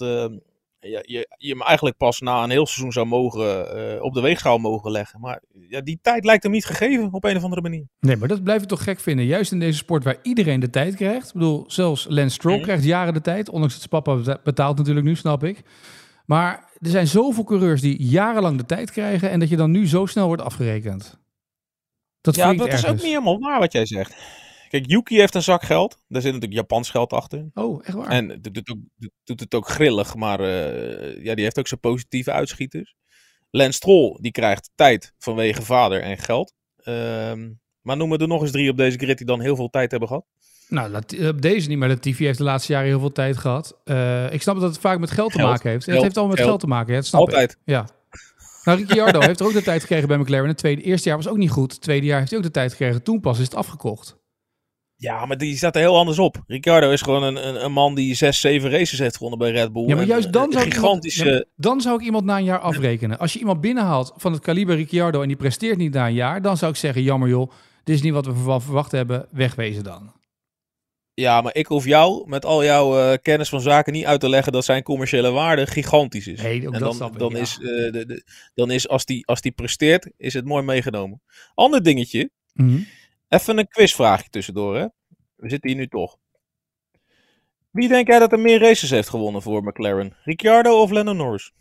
je, 0.90 1.04
je, 1.08 1.36
je 1.38 1.50
hem 1.50 1.62
eigenlijk 1.62 1.98
pas 1.98 2.20
na 2.20 2.44
een 2.44 2.50
heel 2.50 2.66
seizoen 2.66 2.92
zou 2.92 3.06
mogen 3.06 3.76
eh, 3.96 4.04
op 4.04 4.14
de 4.14 4.22
weegschaal 4.22 4.58
mogen 4.58 4.92
leggen. 4.92 5.20
Maar 5.20 5.42
ja, 5.70 5.82
die 5.82 6.00
tijd 6.02 6.26
lijkt 6.26 6.44
hem 6.44 6.52
niet 6.52 6.66
gegeven 6.66 7.14
op 7.14 7.24
een 7.24 7.36
of 7.38 7.44
andere 7.44 7.62
manier. 7.62 7.86
Nee, 8.00 8.18
maar 8.18 8.28
dat 8.28 8.44
blijf 8.44 8.62
ik 8.62 8.68
toch 8.68 8.84
gek 8.84 9.00
vinden. 9.00 9.26
Juist 9.26 9.52
in 9.52 9.60
deze 9.60 9.78
sport 9.78 10.04
waar 10.04 10.18
iedereen 10.22 10.60
de 10.60 10.70
tijd 10.70 10.96
krijgt. 10.96 11.28
Ik 11.28 11.34
bedoel, 11.34 11.64
zelfs 11.68 12.06
Lance 12.10 12.34
Stroll 12.36 12.56
Mhm. 12.56 12.64
krijgt 12.64 12.84
jaren 12.84 13.14
de 13.14 13.22
tijd. 13.22 13.50
Ondanks 13.50 13.74
dat 13.80 13.90
zijn 13.90 14.04
papa 14.04 14.18
beta- 14.18 14.42
betaalt 14.44 14.78
natuurlijk 14.78 15.06
nu, 15.06 15.16
snap 15.16 15.44
ik. 15.44 15.62
Maar 16.26 16.70
er 16.80 16.90
zijn 16.90 17.08
zoveel 17.08 17.44
coureurs 17.44 17.82
die 17.82 18.04
jarenlang 18.04 18.58
de 18.58 18.66
tijd 18.66 18.92
krijgen... 18.92 19.30
en 19.30 19.40
dat 19.40 19.50
je 19.50 19.56
dan 19.58 19.72
nu 19.72 19.88
zo 19.88 20.06
snel 20.06 20.28
wordt 20.28 20.42
afgerekend. 20.42 21.20
Dat 22.22 22.36
ja, 22.36 22.54
dat 22.54 22.74
is 22.74 22.86
ook 22.86 22.94
niet 22.94 23.02
helemaal 23.02 23.40
waar 23.40 23.60
wat 23.60 23.72
jij 23.72 23.86
zegt. 23.86 24.14
Kijk, 24.72 24.90
Yuki 24.90 25.18
heeft 25.20 25.36
een 25.36 25.42
zak 25.42 25.63
geld. 25.63 25.98
Daar 26.08 26.22
zit 26.22 26.34
natuurlijk 26.34 26.60
Japans 26.60 26.90
geld 26.90 27.13
achter. 27.13 27.50
Oh, 27.54 27.82
echt 27.86 27.96
waar? 27.98 28.08
En 28.08 28.28
doet 28.42 28.56
het, 28.56 28.70
ook, 28.72 28.78
doet- 28.96 29.12
doet 29.24 29.40
het 29.40 29.54
ook 29.54 29.68
grillig, 29.68 30.16
maar 30.16 30.40
eh, 30.40 31.24
ja, 31.24 31.36
die 31.36 31.44
heeft 31.44 31.60
ook 31.60 31.68
zijn 31.68 31.80
positieve 31.80 32.32
uitschieters. 32.32 32.96
Lance 33.50 33.72
Stroll, 33.72 34.18
die 34.22 34.32
krijgt 34.32 34.70
tijd 34.75 35.13
vanwege 35.18 35.62
vader 35.62 36.01
en 36.01 36.18
geld. 36.18 36.54
Ehm, 36.78 37.50
maar 37.82 37.98
noemen 37.98 38.20
er 38.20 38.28
nog 38.28 38.42
eens 38.42 38.51
drie 38.51 38.70
op 38.70 38.78
deze 38.78 38.98
grid 38.98 39.18
die 39.18 39.28
dan 39.28 39.42
heel 39.42 39.56
veel 39.56 39.70
tijd 39.70 39.92
hebben 39.92 40.10
gehad. 40.10 40.25
Nou, 40.68 40.96
op 41.28 41.42
deze 41.42 41.68
niet, 41.70 41.78
maar 41.78 41.90
Latifi 41.90 42.25
heeft 42.25 42.38
de 42.38 42.44
laatste 42.44 42.72
jaren 42.72 42.88
heel 42.88 43.00
veel 43.00 43.12
tijd 43.12 43.38
gehad. 43.38 43.80
Eh, 43.84 44.34
ik 44.34 44.42
snap 44.42 44.60
dat 44.60 44.70
het 44.70 44.80
vaak 44.80 45.00
met 45.00 45.12
geld 45.12 45.32
te 45.32 45.42
maken 45.42 45.70
heeft. 45.70 45.86
het 45.86 46.01
heeft 46.01 46.18
allemaal 46.18 46.28
met 46.28 46.38
geld. 46.38 46.50
geld 46.50 46.60
te 46.60 46.68
maken, 46.68 46.94
dat 46.94 47.06
snap 47.06 47.22
ik. 47.22 47.28
Altijd. 47.28 47.58
Ja. 47.66 47.88
Nou, 48.63 48.78
Ricciardo 48.78 49.20
heeft 49.28 49.40
er 49.40 49.46
ook 49.46 49.54
de 49.54 49.62
tijd 49.62 49.82
gekregen 49.82 50.08
bij 50.08 50.18
McLaren. 50.18 50.48
Het 50.48 50.58
tweede, 50.58 50.82
eerste 50.82 51.08
jaar 51.10 51.18
was 51.18 51.28
ook 51.28 51.38
niet 51.38 51.50
goed. 51.50 51.72
Het 51.72 51.82
tweede 51.82 52.06
jaar 52.06 52.18
heeft 52.18 52.30
hij 52.30 52.40
ook 52.40 52.46
de 52.46 52.51
tijd 52.51 52.72
gekregen. 52.72 53.04
Toen 53.04 53.20
pas 53.20 53.38
is 53.40 53.46
het 53.46 53.56
afgekocht. 53.56 54.20
Ja, 55.01 55.25
maar 55.25 55.38
die 55.38 55.58
staat 55.58 55.75
er 55.75 55.81
heel 55.81 55.98
anders 55.98 56.20
op. 56.20 56.43
Ricciardo 56.48 56.91
is 56.91 57.01
gewoon 57.01 57.24
een, 57.24 57.48
een, 57.48 57.63
een 57.65 57.72
man 57.72 57.96
die 57.96 58.15
zes, 58.15 58.39
zeven 58.39 58.70
races 58.70 59.00
heeft 59.00 59.15
gewonnen 59.17 59.39
bij 59.39 59.51
Red 59.51 59.74
Bull. 59.74 59.88
Ja, 59.88 59.96
maar 59.96 60.05
juist 60.05 60.34
dan 60.34 60.51
zou, 60.51 60.65
iemand, 60.70 61.46
dan 61.55 61.81
zou 61.81 62.00
ik 62.00 62.05
iemand 62.05 62.25
na 62.25 62.38
een 62.38 62.43
jaar 62.43 62.60
afrekenen. 62.60 63.20
Als 63.20 63.34
je 63.34 63.39
iemand 63.39 63.62
binnenhaalt 63.62 64.13
van 64.15 64.31
het 64.31 64.41
kaliber 64.41 64.75
Ricciardo 64.75 65.22
en 65.22 65.27
die 65.27 65.38
presteert 65.38 65.77
niet 65.77 65.93
na 65.93 66.08
een 66.08 66.13
jaar, 66.13 66.41
dan 66.41 66.58
zou 66.58 66.72
ik 66.72 66.77
zeggen, 66.77 67.01
jammer 67.03 67.29
joh, 67.29 67.51
dit 67.84 67.96
is 67.96 68.01
niet 68.01 68.13
wat 68.13 68.25
we 68.25 68.36
verwacht 68.36 68.91
hebben, 68.91 69.27
wegwezen 69.31 69.84
dan. 69.84 70.13
Ja, 71.13 71.41
maar 71.41 71.55
ik 71.55 71.65
hoef 71.65 71.86
jou 71.86 72.29
met 72.29 72.46
al 72.46 72.63
jouw 72.63 73.00
eh, 73.00 73.17
kennis 73.22 73.50
van 73.50 73.62
zaken 73.62 73.93
niet 73.93 74.05
uit 74.05 74.20
te 74.20 74.29
leggen 74.29 74.51
dat 74.53 74.65
zijn 74.65 74.84
commerciële 74.84 75.31
waarde 75.31 75.67
gigantisch 75.67 76.27
is. 76.27 76.41
Nee, 76.41 76.67
ook 76.67 76.74
en 76.74 76.79
dat 76.79 76.98
dan, 76.98 77.12
ik, 77.13 77.20
dan 77.20 77.31
ja. 77.31 77.38
is, 77.38 77.58
eh, 77.62 77.91
de, 77.91 78.05
de- 78.05 78.24
dan 78.53 78.72
is 78.72 78.88
als 78.88 79.05
die, 79.05 79.25
als 79.27 79.41
die 79.41 79.51
presteert, 79.51 80.12
is 80.17 80.34
het 80.34 80.46
mooi 80.46 80.63
meegenomen. 80.63 81.22
Ander 81.53 81.84
dingetje, 81.84 82.29
Mhm. 82.53 82.77
Even 83.32 83.58
een 83.58 83.68
quizvraagje 83.68 84.30
tussendoor. 84.30 84.76
Hè? 84.76 84.86
We 85.36 85.50
zitten 85.50 85.70
hier 85.70 85.80
nu 85.80 85.88
toch. 85.88 86.18
Wie 87.72 87.88
denk 87.88 88.08
jij 88.08 88.20
dat 88.20 88.32
er 88.32 88.40
meer 88.40 88.60
races 88.60 88.90
heeft 88.90 89.10
gewonnen 89.10 89.42
voor 89.42 89.64
McLaren? 89.64 90.16
Ricciardo 90.24 90.82
of 90.82 90.92
Lando 90.92 91.14
Norris? 91.14 91.52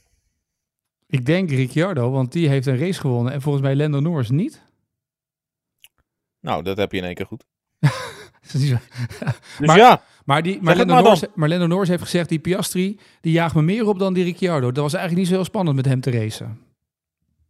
Ik 1.07 1.27
denk 1.27 1.51
Ricciardo, 1.51 2.11
want 2.11 2.33
die 2.33 2.49
heeft 2.49 2.67
een 2.67 2.79
race 2.79 3.01
gewonnen 3.01 3.33
en 3.33 3.41
volgens 3.43 3.65
mij 3.65 3.77
Lando 3.77 4.01
Norris 4.01 4.31
niet. 4.31 4.63
Nou, 6.41 6.63
dat 6.63 6.77
heb 6.77 6.93
je 6.93 6.99
in 6.99 7.05
één 7.05 7.15
keer 7.15 7.27
goed. 7.27 7.45
Dus 8.53 8.73
Maar- 9.59 9.77
ja, 9.77 10.03
Maar, 10.25 10.43
die, 10.43 10.63
maar, 10.63 10.77
Lando 10.77 10.93
maar 10.95 11.03
Norris, 11.03 11.25
maar 11.35 11.49
Lando 11.49 11.67
Norris 11.67 11.89
heeft 11.89 12.03
gezegd, 12.03 12.29
die 12.29 12.39
Piastri, 12.39 13.01
die 13.21 13.33
jaagt 13.33 13.55
me 13.55 13.63
meer 13.63 13.87
op 13.89 13.99
dan 13.99 14.15
die 14.15 14.25
Ricciardo. 14.25 14.73
Dat 14.73 14.83
was 14.83 14.93
eigenlijk 14.93 15.23
niet 15.23 15.29
zo 15.31 15.35
heel 15.35 15.45
spannend 15.51 15.77
met 15.77 15.85
hem 15.85 16.01
te 16.01 16.11
racen. 16.11 16.61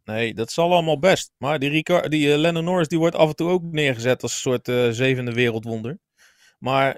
Nee, 0.03 0.33
dat 0.33 0.51
zal 0.51 0.71
allemaal 0.71 0.99
best. 0.99 1.31
Maar 1.37 1.59
die, 1.59 1.69
Ricciardo, 1.69 2.07
die 2.07 2.31
eh, 2.31 2.39
Lando 2.39 2.61
Norris 2.61 2.87
die 2.87 2.99
wordt 2.99 3.15
af 3.15 3.29
en 3.29 3.35
toe 3.35 3.49
ook 3.49 3.63
neergezet 3.63 4.23
als 4.23 4.33
een 4.33 4.39
soort 4.39 4.67
eh, 4.67 4.89
zevende 4.89 5.33
wereldwonder. 5.33 5.99
Maar 6.59 6.97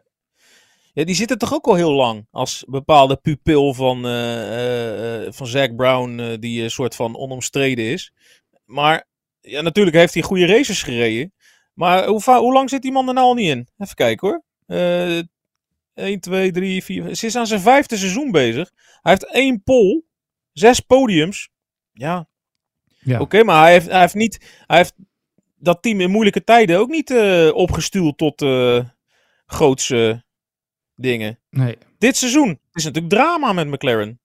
ja, 0.93 1.03
die 1.03 1.15
zitten 1.15 1.37
toch 1.37 1.53
ook 1.53 1.67
al 1.67 1.75
heel 1.75 1.93
lang 1.93 2.27
als 2.31 2.65
bepaalde 2.67 3.15
pupil 3.15 3.73
van, 3.73 4.07
eh, 4.07 5.31
van 5.31 5.47
Zack 5.47 5.75
Brown, 5.75 6.37
die 6.39 6.63
een 6.63 6.71
soort 6.71 6.95
van 6.95 7.17
onomstreden 7.17 7.85
is. 7.85 8.13
Maar 8.65 9.07
ja, 9.41 9.61
natuurlijk 9.61 9.95
heeft 9.95 10.13
hij 10.13 10.23
goede 10.23 10.45
races 10.45 10.83
gereden. 10.83 11.33
Maar 11.73 12.05
hoe, 12.07 12.23
hoe 12.23 12.53
lang 12.53 12.69
zit 12.69 12.81
die 12.81 12.91
man 12.91 13.07
er 13.07 13.13
nou 13.13 13.27
al 13.27 13.33
niet 13.33 13.49
in? 13.49 13.67
Even 13.77 13.95
kijken 13.95 14.27
hoor. 14.27 14.43
Eh 14.65 15.19
1, 15.93 16.19
2, 16.19 16.51
3, 16.51 16.83
4. 16.83 17.15
Ze 17.15 17.25
is 17.25 17.35
aan 17.35 17.47
zijn 17.47 17.59
vijfde 17.59 17.97
seizoen 17.97 18.31
bezig. 18.31 18.71
Hij 19.01 19.11
heeft 19.11 19.33
één 19.33 19.63
pole, 19.63 20.03
zes 20.51 20.79
podiums. 20.79 21.49
Ja, 21.91 22.27
Ja. 23.03 23.19
oké, 23.19 23.43
maar 23.43 23.61
hij 23.61 23.71
heeft, 23.71 23.87
hij 23.87 23.99
heeft 23.99 24.13
niet. 24.13 24.63
Hij 24.67 24.77
heeft 24.77 24.93
dat 25.55 25.81
team 25.81 26.01
in 26.01 26.11
moeilijke 26.11 26.43
tijden 26.43 26.79
ook 26.79 26.89
niet 26.89 27.11
eh, 27.11 27.49
opgestuurd 27.53 28.17
tot 28.17 28.41
eh 28.41 28.85
grootse 29.45 30.23
dingen. 30.95 31.39
Nee. 31.49 31.77
Dit 31.97 32.17
seizoen 32.17 32.59
is 32.71 32.83
natuurlijk 32.83 33.13
drama 33.13 33.53
met 33.53 33.67
McLaren. 33.67 34.19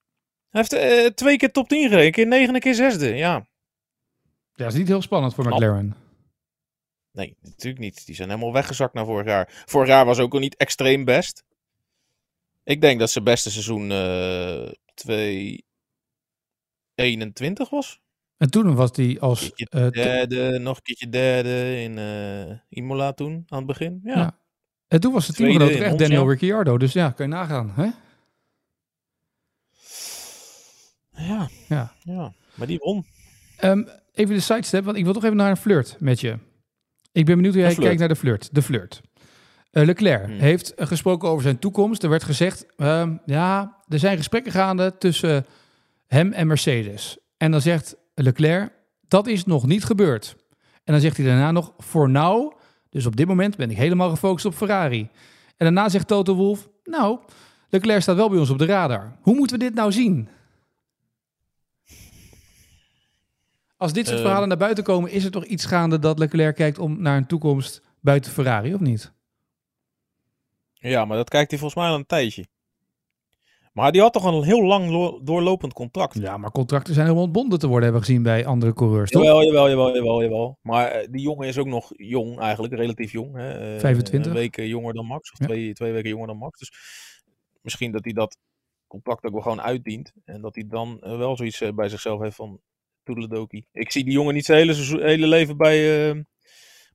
Hij 0.49 0.61
heeft 0.61 0.73
eh, 0.73 1.07
twee 1.07 1.37
keer 1.37 1.53
top 1.53 1.69
10 1.69 1.83
gereden, 1.83 2.07
een 2.07 2.13
keer 2.13 2.27
negen, 2.27 2.55
een 2.55 2.61
keer 2.61 2.75
zesde. 2.75 3.15
Ja, 3.15 3.15
Ja, 3.15 3.47
dat 4.55 4.73
is 4.73 4.79
niet 4.79 4.89
heel 4.89 5.03
spannend 5.03 5.35
voor. 5.35 5.47
McLaren. 5.47 5.97
nee, 7.13 7.37
natuurlijk 7.41 7.79
niet. 7.79 8.07
Die 8.07 8.15
zijn 8.15 8.29
helemaal 8.29 8.53
weggezakt 8.53 8.95
naar 8.95 9.05
vorig 9.05 9.27
jaar. 9.27 9.63
Vorig 9.67 9.89
jaar 9.89 10.05
was 10.05 10.19
ook 10.19 10.33
al 10.33 10.39
niet 10.39 10.57
extreem 10.57 11.05
best. 11.05 11.45
Ik 12.65 12.81
denk 12.81 12.99
dat 12.99 13.11
zijn 13.11 13.25
beste 13.25 13.51
seizoen 13.51 13.91
eh 13.91 14.71
2021 14.95 17.71
was. 17.71 18.01
En 18.39 18.51
toen 18.51 18.75
was 18.75 18.91
hij 18.93 19.17
als... 19.21 19.41
Keertje 19.55 19.67
eh, 19.79 19.91
derde, 19.91 20.59
nog 20.59 20.77
een 20.77 20.83
keertje 20.83 21.09
derde 21.09 21.81
in 21.83 21.99
eh, 21.99 22.57
Imola 22.69 23.13
toen, 23.13 23.45
aan 23.49 23.59
het 23.59 23.67
begin. 23.67 24.01
Ja, 24.05 24.15
Ja. 24.17 24.39
en 24.89 25.01
toen 25.01 25.13
was 25.13 25.27
het 25.27 25.37
teamgenoot 25.37 25.71
echt. 25.71 25.99
Daniel 25.99 26.29
Ricciardo. 26.31 26.79
Dus 26.79 26.93
ja, 26.93 27.11
kan 27.11 27.29
je 27.29 27.33
nagaan. 27.35 27.73
Hè? 27.75 27.89
ja. 31.11 31.49
Ja. 31.69 31.93
ja. 32.03 32.33
Maar 32.55 32.67
die 32.67 32.79
won. 32.79 33.07
Ehm, 33.57 33.83
even 34.13 34.35
de 34.35 34.41
sidestep, 34.41 34.85
want 34.85 34.97
ik 34.97 35.05
wil 35.05 35.13
toch 35.13 35.25
even 35.25 35.37
naar 35.37 35.51
een 35.51 35.57
flirt 35.57 35.97
met 35.99 36.21
je. 36.21 36.39
Ik 37.13 37.25
ben 37.25 37.35
benieuwd 37.35 37.55
hoe 37.55 37.63
jij 37.63 37.75
kijkt 37.75 37.99
naar 37.99 38.09
de 38.09 38.17
flirt. 38.17 38.49
De 38.55 38.63
flirt. 38.63 39.01
Eh, 39.71 39.85
Leclerc 39.85 40.25
Hmm. 40.27 40.39
heeft 40.39 40.73
gesproken 40.77 41.29
over 41.29 41.43
zijn 41.43 41.59
toekomst. 41.59 42.03
Er 42.03 42.09
werd 42.11 42.25
gezegd, 42.25 42.67
ehm, 42.77 43.17
ja, 43.27 43.77
er 43.89 43.99
zijn 43.99 44.17
gesprekken 44.17 44.53
gaande 44.53 44.99
tussen 44.99 45.47
hem 46.07 46.33
en 46.33 46.47
Mercedes. 46.47 47.19
En 47.37 47.51
dan 47.51 47.61
zegt 47.61 47.97
Leclerc, 48.23 48.73
dat 49.09 49.27
is 49.27 49.45
nog 49.45 49.67
niet 49.67 49.85
gebeurd. 49.85 50.37
En 50.85 50.93
dan 50.93 51.01
zegt 51.01 51.17
hij 51.17 51.27
daarna 51.27 51.51
nog, 51.53 51.73
voor 51.79 52.11
nou, 52.11 52.53
dus 52.91 53.07
op 53.07 53.17
dit 53.17 53.27
moment 53.27 53.57
ben 53.57 53.71
ik 53.71 53.77
helemaal 53.77 54.11
gefocust 54.11 54.45
op 54.45 54.55
Ferrari. 54.55 55.01
En 55.57 55.65
daarna 55.75 55.89
zegt 55.89 56.07
Toto 56.07 56.35
Wolff, 56.35 56.69
nou, 56.85 57.19
Leclerc 57.69 58.03
staat 58.03 58.17
wel 58.17 58.29
bij 58.29 58.39
ons 58.39 58.51
op 58.51 58.59
de 58.59 58.67
radar. 58.67 59.17
Hoe 59.21 59.35
moeten 59.35 59.59
we 59.59 59.65
dit 59.65 59.75
nou 59.75 59.93
zien? 59.93 60.29
Als 63.77 63.93
dit 63.93 64.07
soort 64.07 64.19
Eh. 64.19 64.25
verhalen 64.25 64.49
naar 64.49 64.57
buiten 64.59 64.85
komen, 64.85 65.11
is 65.11 65.25
er 65.25 65.31
toch 65.31 65.45
iets 65.45 65.65
gaande 65.65 65.99
dat 65.99 66.19
Leclerc 66.19 66.57
kijkt 66.57 66.79
om 66.79 67.03
naar 67.03 67.17
een 67.17 67.27
toekomst 67.27 67.83
buiten 68.01 68.33
Ferrari, 68.33 68.75
of 68.75 68.81
niet? 68.81 69.13
Ja, 70.73 71.05
maar 71.05 71.17
dat 71.17 71.29
kijkt 71.29 71.51
hij 71.51 71.59
volgens 71.59 71.81
mij 71.81 71.91
al 71.91 71.99
een 71.99 72.07
tijdje. 72.07 72.47
Maar 73.79 73.93
die 73.93 74.01
had 74.01 74.13
toch 74.13 74.25
een 74.25 74.43
heel 74.43 74.63
lang 74.65 74.91
lo- 74.91 75.21
doorlopend 75.23 75.73
contract. 75.73 76.15
Ja, 76.21 76.37
maar 76.37 76.51
contracten 76.51 76.95
zijn 76.95 77.07
helemaal 77.07 77.27
ontbonden 77.27 77.59
te 77.59 77.67
worden, 77.67 77.83
hebben 77.85 78.01
we 78.01 78.07
gezien 78.07 78.23
bij 78.23 78.47
andere 78.47 78.73
coureurs, 78.75 79.11
toch? 79.11 79.23
Jawel, 79.23 79.45
jawel, 79.45 79.69
jawel, 79.69 79.95
jawel, 79.95 80.23
jawel. 80.23 80.59
Maar 80.63 80.87
eh, 80.91 81.09
die 81.11 81.21
jongen 81.21 81.49
is 81.49 81.59
ook 81.59 81.67
nog 81.67 81.93
jong 81.97 82.39
eigenlijk, 82.41 82.75
relatief 82.75 83.13
jong. 83.13 83.37
Hè? 83.37 83.75
Eh, 83.75 83.81
25. 83.81 84.33
Een 84.33 84.39
week 84.39 84.57
eh, 84.57 84.67
jonger 84.69 84.95
dan 84.95 85.07
Max, 85.07 85.33
of 85.33 85.39
Ja. 85.39 85.47
twee, 85.47 85.73
twee 85.73 85.93
weken 85.93 86.11
jonger 86.11 86.27
dan 86.27 86.37
Max. 86.37 86.59
Dus 86.59 86.73
misschien 87.63 87.93
dat 87.93 88.05
hij 88.05 88.13
dat 88.13 88.37
contract 88.87 89.25
ook 89.25 89.33
wel 89.33 89.43
gewoon 89.43 89.61
uitdient. 89.61 90.13
En 90.25 90.41
dat 90.41 90.55
hij 90.55 90.65
dan 90.69 91.01
eh, 91.01 91.17
wel 91.17 91.37
zoiets 91.37 91.61
eh, 91.61 91.73
bij 91.75 91.89
zichzelf 91.89 92.21
heeft 92.21 92.37
van 92.37 92.61
toedeledokie. 93.03 93.67
Ik 93.73 93.93
zie 93.93 94.05
die 94.05 94.13
jongen 94.13 94.35
niet 94.35 94.45
zijn 94.45 94.59
hele, 94.59 95.03
hele 95.05 95.27
leven 95.27 95.57
bij, 95.57 96.09
eh, 96.11 96.21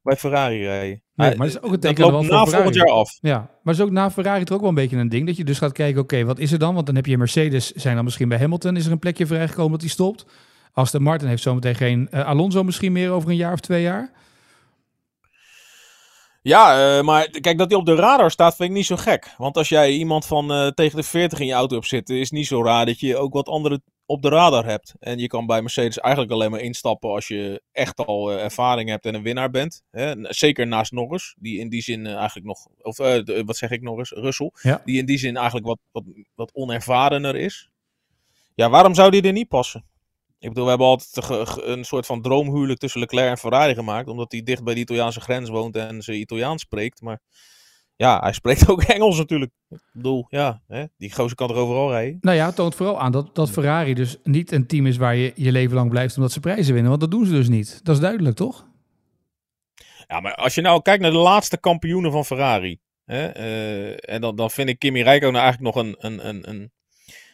bij 0.03 0.15
Ferrari 0.15 0.63
rijden. 0.63 1.01
Nee, 1.15 1.35
maar 1.35 1.47
dat 1.47 1.55
is 1.55 1.57
ook 1.57 1.63
een 1.63 1.71
dat 1.71 1.81
teken 1.81 2.11
loopt 2.11 2.29
na 2.29 2.45
volgend 2.45 2.49
Ferrari. 2.49 2.77
jaar 2.77 2.89
af. 2.89 3.17
Ja, 3.21 3.49
maar 3.63 3.73
is 3.73 3.81
ook 3.81 3.91
na 3.91 4.11
Ferrari 4.11 4.43
toch 4.43 4.55
ook 4.55 4.61
wel 4.61 4.69
een 4.69 4.75
beetje 4.75 4.97
een 4.97 5.09
ding. 5.09 5.27
Dat 5.27 5.37
je 5.37 5.43
dus 5.43 5.57
gaat 5.57 5.71
kijken, 5.71 6.01
oké, 6.01 6.23
wat 6.23 6.39
is 6.39 6.51
er 6.51 6.59
dan? 6.59 6.73
Want 6.73 6.85
dan 6.85 6.95
heb 6.95 7.05
je 7.05 7.17
Mercedes, 7.17 7.71
zijn 7.71 7.95
dan 7.95 8.03
misschien 8.03 8.29
bij 8.29 8.37
Hamilton, 8.37 8.75
is 8.75 8.85
er 8.85 8.91
een 8.91 8.99
plekje 8.99 9.25
vrijgekomen 9.25 9.71
dat 9.71 9.81
hij 9.81 9.89
stopt. 9.89 10.25
Aston 10.73 11.01
Martin 11.01 11.27
heeft 11.27 11.41
zometeen 11.41 11.75
geen 11.75 12.07
eh, 12.11 12.25
Alonso 12.25 12.63
misschien 12.63 12.91
meer 12.91 13.11
over 13.11 13.29
een 13.29 13.35
jaar 13.35 13.53
of 13.53 13.59
twee 13.59 13.81
jaar. 13.81 14.11
Ja, 16.41 16.97
eh, 16.97 17.03
maar 17.03 17.29
kijk, 17.29 17.57
dat 17.57 17.69
hij 17.69 17.79
op 17.79 17.85
de 17.85 17.95
radar 17.95 18.31
staat 18.31 18.55
vind 18.55 18.69
ik 18.69 18.75
niet 18.75 18.85
zo 18.85 18.95
gek. 18.95 19.33
Want 19.37 19.57
als 19.57 19.69
jij 19.69 19.91
iemand 19.91 20.25
van 20.25 20.51
eh, 20.51 20.67
tegen 20.67 20.97
de 20.97 21.03
40 21.03 21.39
in 21.39 21.45
je 21.45 21.53
auto 21.53 21.75
hebt 21.75 21.87
zitten, 21.87 22.15
is 22.15 22.21
het 22.21 22.31
niet 22.31 22.47
zo 22.47 22.63
raar 22.63 22.85
dat 22.85 22.99
je 22.99 23.17
ook 23.17 23.33
wat 23.33 23.47
andere 23.47 23.81
op 24.05 24.21
de 24.21 24.29
radar 24.29 24.65
hebt. 24.65 24.93
En 24.99 25.17
je 25.19 25.27
kan 25.27 25.45
bij 25.45 25.61
Mercedes 25.61 25.99
eigenlijk 25.99 26.33
alleen 26.33 26.51
maar 26.51 26.59
instappen 26.59 27.09
als 27.09 27.27
je 27.27 27.61
echt 27.71 27.97
al 27.97 28.31
eh, 28.31 28.43
ervaring 28.43 28.89
hebt 28.89 29.05
en 29.05 29.13
een 29.15 29.23
winnaar 29.23 29.49
bent. 29.49 29.83
Hè? 29.91 30.13
Zeker 30.33 30.67
naast 30.67 30.91
Norris, 30.91 31.35
die 31.39 31.59
in 31.59 31.69
die 31.69 31.81
zin 31.81 32.05
eh, 32.05 32.15
eigenlijk 32.15 32.45
nog, 32.47 32.67
of 32.81 32.99
eh, 32.99 33.23
de- 33.23 33.43
wat 33.45 33.57
zeg 33.57 33.69
ik 33.69 33.81
Norris, 33.81 34.09
Russell, 34.11 34.51
Ja. 34.61 34.81
die 34.85 34.97
in 34.97 35.05
die 35.05 35.17
zin 35.17 35.35
eigenlijk 35.35 35.65
wat, 35.67 35.79
wat, 35.91 36.03
wat 36.35 36.51
onervarener 36.53 37.35
is. 37.35 37.69
Ja, 38.55 38.69
waarom 38.69 38.93
zou 38.95 39.11
die 39.11 39.21
er 39.21 39.31
niet 39.31 39.47
passen? 39.47 39.85
Ik 40.39 40.49
bedoel, 40.49 40.63
we 40.63 40.69
hebben 40.69 40.87
altijd 40.87 41.29
een 41.63 41.83
soort 41.83 42.05
van 42.05 42.21
droomhuwelijk 42.21 42.79
tussen 42.79 42.99
Leclerc 42.99 43.29
en 43.29 43.37
Ferrari 43.37 43.73
gemaakt. 43.73 44.07
Omdat 44.07 44.31
hij 44.31 44.43
dicht 44.43 44.63
bij 44.63 44.73
de 44.73 44.79
Italiaanse 44.79 45.21
grens 45.21 45.49
woont 45.49 45.75
en 45.75 46.01
ze 46.01 46.13
Italiaans 46.13 46.61
spreekt. 46.61 47.01
Maar 47.01 47.19
ja, 47.95 48.19
hij 48.19 48.33
spreekt 48.33 48.67
ook 48.69 48.83
Engels 48.83 49.17
natuurlijk. 49.17 49.51
Ik 49.69 49.79
bedoel, 49.91 50.25
ja, 50.29 50.61
hè, 50.67 50.85
die 50.97 51.13
gozer 51.13 51.35
kan 51.35 51.49
er 51.49 51.55
overal 51.55 51.91
rijden. 51.91 52.17
Nou 52.21 52.37
ja, 52.37 52.45
het 52.45 52.55
toont 52.55 52.75
vooral 52.75 52.99
aan 52.99 53.11
dat, 53.11 53.35
dat 53.35 53.49
Ferrari 53.49 53.93
dus 53.93 54.17
niet 54.23 54.51
een 54.51 54.67
team 54.67 54.85
is 54.85 54.97
waar 54.97 55.15
je 55.15 55.31
je 55.35 55.51
leven 55.51 55.75
lang 55.75 55.89
blijft 55.89 56.15
omdat 56.15 56.31
ze 56.31 56.39
prijzen 56.39 56.73
winnen. 56.73 56.89
Want 56.89 57.01
dat 57.01 57.11
doen 57.11 57.25
ze 57.25 57.31
dus 57.31 57.49
niet. 57.49 57.79
Dat 57.83 57.95
is 57.95 58.01
duidelijk, 58.01 58.35
toch? 58.35 58.65
Ja, 60.07 60.19
maar 60.19 60.35
als 60.35 60.55
je 60.55 60.61
nou 60.61 60.81
kijkt 60.81 61.01
naar 61.01 61.11
de 61.11 61.17
laatste 61.17 61.59
kampioenen 61.59 62.11
van 62.11 62.25
Ferrari. 62.25 62.79
Hè, 63.05 63.25
eh, 63.27 64.13
en 64.13 64.21
dan, 64.21 64.35
dan 64.35 64.51
vind 64.51 64.69
ik 64.69 64.79
Kimi 64.79 65.03
Räikkönen 65.03 65.41
eigenlijk 65.41 65.75
nog 65.75 65.85
een, 65.85 65.95
een, 65.99 66.27
een, 66.27 66.49
een, 66.49 66.71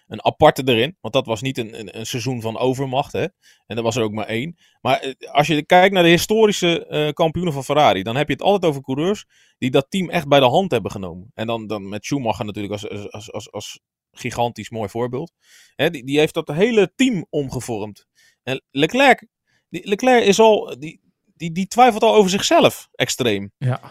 een 0.09 0.25
aparte 0.25 0.61
erin. 0.65 0.97
Want 1.01 1.13
dat 1.13 1.25
was 1.25 1.41
niet 1.41 1.57
een, 1.57 1.79
een, 1.79 1.97
een 1.97 2.05
seizoen 2.05 2.41
van 2.41 2.57
overmacht. 2.57 3.11
Hè? 3.11 3.27
En 3.65 3.77
er 3.77 3.83
was 3.83 3.95
er 3.95 4.03
ook 4.03 4.11
maar 4.11 4.25
één. 4.25 4.57
Maar 4.81 4.99
eh, 4.99 5.13
als 5.31 5.47
je 5.47 5.65
kijkt 5.65 5.93
naar 5.93 6.03
de 6.03 6.09
historische 6.09 6.85
eh, 6.85 7.11
kampioenen 7.11 7.53
van 7.53 7.63
Ferrari. 7.63 8.03
Dan 8.03 8.15
heb 8.15 8.27
je 8.27 8.33
het 8.33 8.41
altijd 8.41 8.65
over 8.65 8.83
coureurs 8.83 9.25
die 9.57 9.71
dat 9.71 9.85
team 9.89 10.09
echt 10.09 10.27
bij 10.27 10.39
de 10.39 10.45
hand 10.45 10.71
hebben 10.71 10.91
genomen. 10.91 11.31
En 11.33 11.47
dan, 11.47 11.67
dan 11.67 11.89
met 11.89 12.05
Schumacher 12.05 12.45
natuurlijk 12.45 12.73
als, 12.73 13.11
als, 13.11 13.31
als, 13.31 13.51
als 13.51 13.79
gigantisch 14.11 14.69
mooi 14.69 14.89
voorbeeld. 14.89 15.31
Hè, 15.75 15.89
die, 15.89 16.05
die 16.05 16.19
heeft 16.19 16.33
dat 16.33 16.47
hele 16.47 16.91
team 16.95 17.25
omgevormd. 17.29 18.07
En 18.43 18.63
Leclerc, 18.71 19.27
die, 19.69 19.87
Leclerc 19.87 20.23
is 20.23 20.39
al... 20.39 20.79
Die, 20.79 21.07
die, 21.35 21.51
die 21.51 21.67
twijfelt 21.67 22.03
al 22.03 22.13
over 22.15 22.29
zichzelf 22.29 22.89
extreem. 22.91 23.51
Ja. 23.57 23.81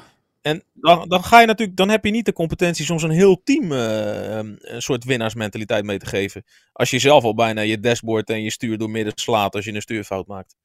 En 0.49 0.63
dan, 0.73 1.09
dan 1.09 1.25
ga 1.25 1.41
je 1.41 1.47
natuurlijk, 1.47 1.79
dan 1.79 1.89
heb 1.89 2.05
je 2.05 2.11
niet 2.11 2.25
de 2.25 2.33
competentie 2.33 2.85
soms 2.85 3.03
een 3.03 3.11
heel 3.11 3.41
team 3.45 3.73
eh, 3.73 4.37
een 4.59 4.83
soort 4.83 5.05
winnaarsmentaliteit 5.05 5.85
mee 5.85 5.99
te 5.99 6.07
geven. 6.07 6.45
Als 6.73 6.91
je 6.91 6.99
zelf 6.99 7.25
al 7.25 7.35
bijna 7.35 7.61
je 7.61 7.81
dashboard 7.81 8.31
en 8.31 8.43
je 8.43 8.51
stuur 8.51 8.79
door 8.79 8.91
midden 8.91 9.13
slaat 9.17 9.55
als 9.55 9.65
je 9.65 9.73
een 9.73 9.83
stuurfout 9.83 10.27
maakt. 10.27 10.57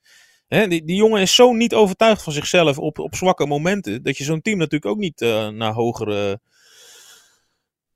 Hè, 0.48 0.68
die, 0.68 0.86
die 0.86 0.96
jongen 0.96 1.22
is 1.22 1.36
zo 1.36 1.54
niet 1.54 1.74
overtuigd 1.74 2.24
van 2.24 2.34
zichzelf 2.34 2.78
op, 2.80 3.00
op 3.00 3.16
zwakke 3.16 3.46
momenten. 3.46 4.04
Dat 4.04 4.18
je 4.18 4.24
zo'n 4.24 4.42
team 4.42 4.58
natuurlijk 4.58 4.92
ook 4.92 4.98
niet 4.98 5.22
eh, 5.22 5.48
naar 5.48 5.74
hogere 5.74 6.40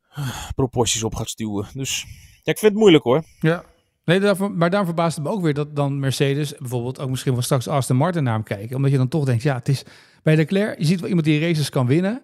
eh, 0.10 0.50
proporties 0.56 1.04
op 1.04 1.16
gaat 1.16 1.30
stuwen. 1.30 1.68
Dus 1.74 2.06
ja, 2.44 2.52
ik 2.52 2.60
vind 2.60 2.72
het 2.72 2.82
moeilijk 2.82 3.04
hoor. 3.04 3.24
Ja. 3.40 3.64
Nee, 4.08 4.20
daarvoor, 4.20 4.52
maar 4.52 4.70
daarom 4.70 4.88
verbaast 4.88 5.16
het 5.16 5.26
me 5.26 5.32
ook 5.32 5.42
weer 5.42 5.54
dat 5.54 5.76
dan 5.76 6.00
Mercedes 6.00 6.56
bijvoorbeeld 6.58 7.00
ook 7.00 7.10
misschien 7.10 7.34
wel 7.34 7.42
straks 7.42 7.68
Aston 7.68 7.96
Martin 7.98 8.24
naar 8.24 8.34
hem 8.34 8.44
kijken. 8.44 8.76
Omdat 8.76 8.92
je 8.92 8.98
dan 8.98 9.08
toch 9.08 9.26
denkt, 9.26 9.44
ja, 9.44 9.56
het 9.56 9.68
is 9.68 9.84
bij 10.24 10.36
Leclerc, 10.36 10.78
je 10.80 10.86
ziet 10.86 11.00
wel 11.00 11.08
iemand 11.08 11.26
die 11.26 11.40
races 11.40 11.70
kan 11.70 11.88
winnen. 11.88 12.22